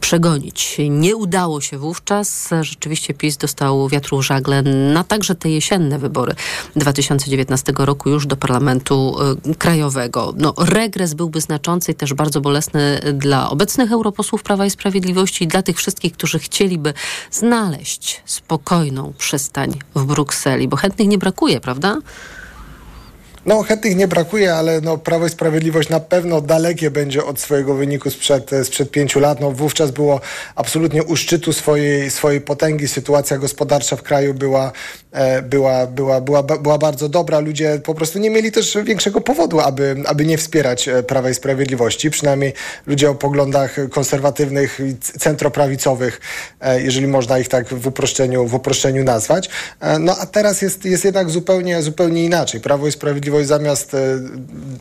przegonić. 0.00 0.76
Nie 0.90 1.16
udało 1.16 1.60
się 1.60 1.78
wówczas. 1.78 2.50
Rzeczywiście 2.60 3.14
PiS 3.14 3.36
dostał 3.36 3.88
wiatru 3.88 4.22
żagle 4.22 4.62
na 4.62 5.04
także 5.04 5.34
te 5.34 5.50
jesienne 5.50 5.98
wybory 5.98 6.34
2019 6.76 7.72
roku 7.78 8.10
już 8.10 8.26
do 8.26 8.36
Parlamentu 8.36 9.16
y, 9.50 9.54
Krajowego. 9.54 10.34
No, 10.36 10.54
regres 10.58 11.14
byłby 11.14 11.40
znaczący 11.40 11.92
i 11.92 11.94
też 11.94 12.14
bardzo 12.14 12.40
bolesny 12.40 13.00
dla 13.14 13.50
obecnych 13.50 13.65
europosłów 13.92 14.42
Prawa 14.42 14.66
i 14.66 14.70
Sprawiedliwości 14.70 15.44
i 15.44 15.46
dla 15.46 15.62
tych 15.62 15.76
wszystkich, 15.76 16.12
którzy 16.12 16.38
chcieliby 16.38 16.94
znaleźć 17.30 18.22
spokojną 18.24 19.12
przystań 19.18 19.78
w 19.94 20.04
Brukseli, 20.04 20.68
bo 20.68 20.76
chętnych 20.76 21.08
nie 21.08 21.18
brakuje, 21.18 21.60
prawda? 21.60 21.98
No, 23.46 23.62
chętnych 23.62 23.96
nie 23.96 24.08
brakuje, 24.08 24.54
ale 24.54 24.80
no, 24.80 24.98
Prawo 24.98 25.26
i 25.26 25.30
Sprawiedliwość 25.30 25.88
na 25.88 26.00
pewno 26.00 26.40
dalekie 26.40 26.90
będzie 26.90 27.24
od 27.24 27.40
swojego 27.40 27.74
wyniku 27.74 28.10
sprzed, 28.10 28.50
sprzed 28.64 28.90
pięciu 28.90 29.20
lat. 29.20 29.40
No, 29.40 29.52
wówczas 29.52 29.90
było 29.90 30.20
absolutnie 30.54 31.02
u 31.02 31.16
szczytu 31.16 31.52
swojej, 31.52 32.10
swojej 32.10 32.40
potęgi. 32.40 32.88
Sytuacja 32.88 33.38
gospodarcza 33.38 33.96
w 33.96 34.02
kraju 34.02 34.34
była, 34.34 34.72
e, 35.12 35.42
była, 35.42 35.86
była, 35.86 36.20
była, 36.20 36.42
była 36.42 36.78
bardzo 36.78 37.08
dobra. 37.08 37.40
Ludzie 37.40 37.80
po 37.84 37.94
prostu 37.94 38.18
nie 38.18 38.30
mieli 38.30 38.52
też 38.52 38.78
większego 38.84 39.20
powodu, 39.20 39.60
aby, 39.60 39.96
aby 40.06 40.26
nie 40.26 40.38
wspierać 40.38 40.88
e, 40.88 41.02
Prawa 41.02 41.30
i 41.30 41.34
Sprawiedliwości. 41.34 42.10
Przynajmniej 42.10 42.52
ludzie 42.86 43.10
o 43.10 43.14
poglądach 43.14 43.76
konserwatywnych 43.90 44.80
i 44.80 44.96
centroprawicowych, 45.18 46.20
e, 46.60 46.82
jeżeli 46.82 47.06
można 47.06 47.38
ich 47.38 47.48
tak 47.48 47.68
w 47.68 47.86
uproszczeniu, 47.86 48.46
w 48.46 48.54
uproszczeniu 48.54 49.04
nazwać. 49.04 49.48
No 50.00 50.16
a 50.20 50.26
teraz 50.26 50.62
jest, 50.62 50.84
jest 50.84 51.04
jednak 51.04 51.30
zupełnie, 51.30 51.82
zupełnie 51.82 52.24
inaczej. 52.24 52.60
Prawo 52.60 52.86
i 52.86 52.92
Sprawiedliwość 52.92 53.35
Zamiast 53.44 53.94
e, 53.94 53.98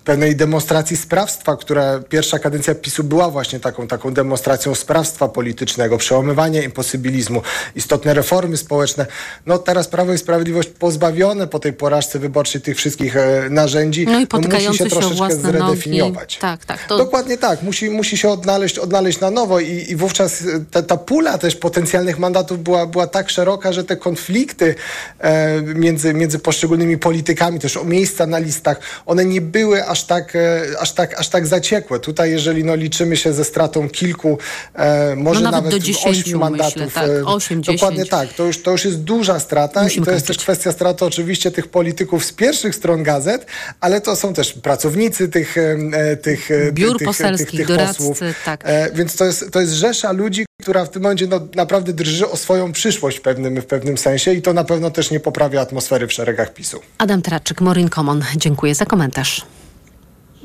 pewnej 0.04 0.36
demonstracji 0.36 0.98
sprawstwa, 0.98 1.58
która 1.58 2.00
pierwsza 2.10 2.40
kadencja 2.40 2.76
PiSu 2.76 3.04
była 3.04 3.30
właśnie 3.30 3.60
taką, 3.60 3.88
taką 3.88 4.14
demonstracją 4.14 4.76
sprawstwa 4.76 5.28
politycznego, 5.28 5.98
przełamywania 5.98 6.64
imposybilizmu, 6.64 7.42
istotne 7.76 8.14
reformy 8.14 8.58
społeczne. 8.58 9.06
No 9.46 9.58
teraz 9.58 9.88
Prawo 9.88 10.14
i 10.14 10.18
Sprawiedliwość 10.18 10.70
pozbawione 10.70 11.48
po 11.48 11.60
tej 11.60 11.74
porażce 11.74 12.20
wyborczej 12.20 12.62
tych 12.62 12.78
wszystkich 12.78 13.18
e, 13.18 13.48
narzędzi, 13.50 14.06
No 14.06 14.20
i 14.20 14.28
no, 14.34 14.40
musi 14.40 14.78
się 14.78 14.86
troszeczkę 14.90 15.36
zredefiniować. 15.36 16.40
nogi. 16.42 16.42
Tak, 16.42 16.66
tak. 16.66 16.88
To... 16.88 16.98
Dokładnie 16.98 17.38
tak. 17.38 17.64
Musi, 17.64 17.90
musi 17.90 18.18
się 18.18 18.30
odnaleźć, 18.30 18.80
odnaleźć 18.80 19.20
na 19.20 19.32
nowo 19.32 19.60
i, 19.60 19.86
i 19.90 19.96
wówczas 19.96 20.44
ta, 20.72 20.82
ta 20.82 20.98
pula 20.98 21.38
też 21.38 21.56
potencjalnych 21.56 22.20
mandatów 22.20 22.64
była, 22.64 22.86
była 22.86 23.08
tak 23.08 23.30
szeroka, 23.30 23.74
że 23.74 23.84
te 23.84 23.98
konflikty 23.98 24.76
e, 25.20 25.62
między, 25.62 26.14
między 26.14 26.40
poszczególnymi 26.40 26.98
politykami, 26.98 27.60
też 27.60 27.78
o 27.78 27.84
miejsca 27.84 28.28
na 28.28 28.40
listach, 28.46 28.80
one 29.06 29.26
nie 29.26 29.42
były 29.42 29.86
aż 29.86 30.04
tak, 30.04 30.36
e, 30.36 30.62
aż 30.80 30.92
tak, 30.94 31.20
aż 31.20 31.30
tak 31.30 31.48
zaciekłe. 31.48 32.00
Tutaj, 32.00 32.32
jeżeli 32.32 32.64
no, 32.64 32.76
liczymy 32.76 33.18
się 33.18 33.34
ze 33.34 33.44
stratą 33.46 33.90
kilku, 33.90 34.38
e, 34.76 35.16
może 35.16 35.40
No 35.40 35.52
nawet 35.52 35.66
nawet, 35.66 35.80
do 35.80 35.86
10 35.86 36.18
ośmiu 36.20 36.40
mandatów. 36.40 36.76
myślę, 36.76 36.92
tak. 37.02 37.10
e, 37.10 37.26
Osiem, 37.26 37.62
Dokładnie 37.62 38.04
10. 38.04 38.10
tak. 38.10 38.34
To 38.34 38.44
już, 38.46 38.62
to 38.64 38.72
już 38.72 38.86
jest 38.86 38.98
duża 39.04 39.40
strata 39.40 39.84
Musimy 39.84 40.04
i 40.04 40.06
to 40.06 40.12
jest 40.12 40.26
kończyć. 40.28 40.38
też 40.38 40.44
kwestia 40.44 40.72
straty 40.72 41.06
oczywiście 41.06 41.52
tych 41.52 41.68
polityków 41.68 42.26
z 42.26 42.32
pierwszych 42.34 42.76
stron 42.76 43.04
gazet, 43.04 43.46
ale 43.80 44.02
to 44.02 44.16
są 44.16 44.34
też 44.34 44.54
pracownicy 44.54 45.28
tych, 45.30 45.58
e, 45.58 46.18
tych, 46.18 46.52
e, 46.52 46.72
Biur 46.72 46.98
tych, 46.98 47.08
poselskich, 47.08 47.48
tych, 47.50 47.58
tych 47.60 47.68
doradcy, 47.68 47.98
posłów. 47.98 48.20
tak. 48.46 48.62
E, 48.64 48.92
więc 48.94 49.16
to 49.16 49.26
jest, 49.26 49.52
to 49.52 49.62
jest 49.62 49.74
rzesza 49.74 50.12
ludzi, 50.12 50.46
która 50.66 50.86
w 50.86 50.90
tym 50.90 51.02
momencie 51.02 51.28
no, 51.28 51.40
naprawdę 51.56 51.94
drży 51.94 52.30
o 52.30 52.38
swoją 52.38 52.72
przyszłość 52.72 53.18
w 53.18 53.22
pewnym, 53.22 53.62
w 53.62 53.66
pewnym 53.66 53.98
sensie 53.98 54.34
i 54.34 54.42
to 54.42 54.54
na 54.54 54.64
pewno 54.64 54.92
też 54.92 55.12
nie 55.12 55.20
poprawia 55.20 55.62
atmosfery 55.62 56.08
w 56.08 56.14
szeregach 56.14 56.54
PiSu. 56.54 56.80
Adam 56.98 57.22
Traczyk, 57.22 57.62
Morin 57.62 57.90
Common. 57.90 58.24
Dziękuję 58.36 58.76
za 58.76 58.86
komentarz. 58.86 59.42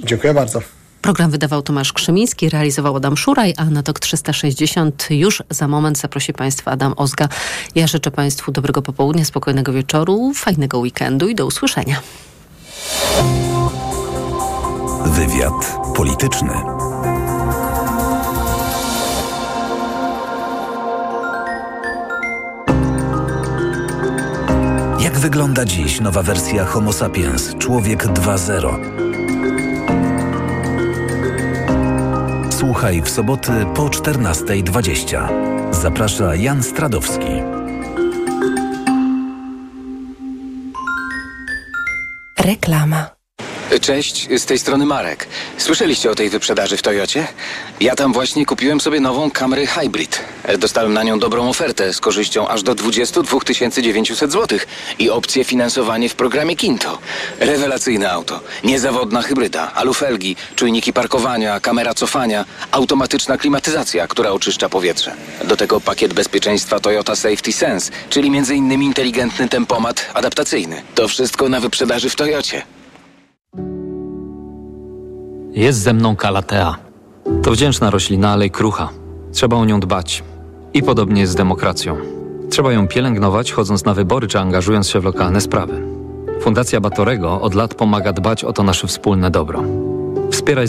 Dziękuję 0.05 0.35
bardzo. 0.35 0.63
Program 1.03 1.31
wydawał 1.31 1.63
Tomasz 1.63 1.93
Krzymiński, 1.93 2.49
realizował 2.49 2.97
Adam 2.97 3.17
Szuraj, 3.17 3.55
a 3.57 3.65
na 3.65 3.83
TOK 3.83 4.01
360 4.01 5.07
już 5.11 5.43
za 5.51 5.69
moment 5.69 5.99
zaprosi 5.99 6.33
Państwa 6.33 6.71
Adam 6.71 6.95
Ozga. 6.97 7.29
Ja 7.75 7.87
życzę 7.87 8.11
Państwu 8.11 8.53
dobrego 8.53 8.83
popołudnia, 8.83 9.25
spokojnego 9.25 9.73
wieczoru, 9.73 10.33
fajnego 10.35 10.79
weekendu 10.79 11.29
i 11.29 11.35
do 11.35 11.47
usłyszenia. 11.47 12.01
Wywiad 15.07 15.79
polityczny. 15.97 16.80
Wygląda 25.21 25.65
dziś 25.65 26.01
nowa 26.01 26.23
wersja 26.23 26.65
Homo 26.65 26.93
sapiens, 26.93 27.55
człowiek 27.59 28.07
2.0? 28.07 28.77
Słuchaj 32.51 33.03
w 33.03 33.09
soboty 33.09 33.53
po 33.75 33.89
14.20. 33.89 35.75
Zaprasza 35.75 36.35
Jan 36.35 36.63
Stradowski. 36.63 37.43
Reklama. 42.39 43.20
Cześć, 43.79 44.29
z 44.37 44.47
tej 44.47 44.59
strony 44.59 44.87
Marek. 44.87 45.27
Słyszeliście 45.59 46.11
o 46.11 46.15
tej 46.15 46.31
wyprzedaży 46.31 46.77
w 46.77 46.83
Toyocie? 46.83 47.27
Ja 47.81 47.97
tam 47.97 48.13
właśnie 48.13 48.47
kupiłem 48.47 48.81
sobie 48.81 49.01
nową 49.01 49.31
Camry 49.31 49.67
Hybrid. 49.67 50.21
Dostałem 50.59 50.93
na 50.93 51.03
nią 51.03 51.19
dobrą 51.19 51.49
ofertę 51.49 51.93
z 51.93 52.01
korzyścią 52.01 52.49
aż 52.49 52.63
do 52.63 52.75
22 52.75 53.39
900 53.83 54.33
zł 54.33 54.59
i 54.99 55.11
opcję 55.11 55.45
finansowanie 55.45 56.09
w 56.09 56.15
programie 56.15 56.57
Kinto. 56.57 56.99
Rewelacyjne 57.41 58.13
auto, 58.13 58.41
niezawodna 58.65 59.23
hybryda, 59.23 59.73
alufelgi, 59.75 60.37
czujniki 60.57 60.93
parkowania, 60.93 61.61
kamera 61.61 61.95
cofania, 61.95 62.45
automatyczna 62.71 63.39
klimatyzacja, 63.39 64.07
która 64.09 64.31
oczyszcza 64.31 64.69
powietrze. 64.69 65.15
Do 65.45 65.57
tego 65.57 65.81
pakiet 65.81 66.15
bezpieczeństwa 66.15 66.81
Toyota 66.81 67.17
Safety 67.17 67.53
Sense, 67.53 67.93
czyli 68.09 68.29
m.in. 68.29 68.83
inteligentny 68.83 69.49
tempomat 69.49 70.07
adaptacyjny. 70.15 70.83
To 70.95 71.09
wszystko 71.09 71.49
na 71.49 71.61
wyprzedaży 71.61 72.11
w 72.11 72.17
Toyocie. 72.17 72.80
Jest 75.53 75.79
ze 75.79 75.93
mną 75.93 76.17
kalatea. 76.17 76.77
To 77.43 77.51
wdzięczna 77.51 77.91
roślina, 77.91 78.31
ale 78.31 78.47
i 78.47 78.51
krucha. 78.51 78.89
Trzeba 79.33 79.57
o 79.57 79.65
nią 79.65 79.81
dbać. 79.81 80.25
I 80.75 80.83
podobnie 80.83 81.21
jest 81.21 81.33
z 81.33 81.37
demokracją. 81.37 81.97
Trzeba 82.51 82.73
ją 82.73 82.89
pielęgnować, 82.89 83.53
chodząc 83.53 83.85
na 83.85 83.95
wybory 83.95 84.29
czy 84.29 84.39
angażując 84.39 84.89
się 84.89 85.01
w 85.01 85.05
lokalne 85.05 85.41
sprawy. 85.41 85.83
Fundacja 86.41 86.81
Batorego 86.81 87.41
od 87.41 87.55
lat 87.55 87.75
pomaga 87.75 88.13
dbać 88.13 88.45
o 88.45 88.53
to 88.53 88.63
nasze 88.63 88.87
wspólne 88.87 89.31
dobro. 89.31 89.63
Wspieraj 90.31 90.69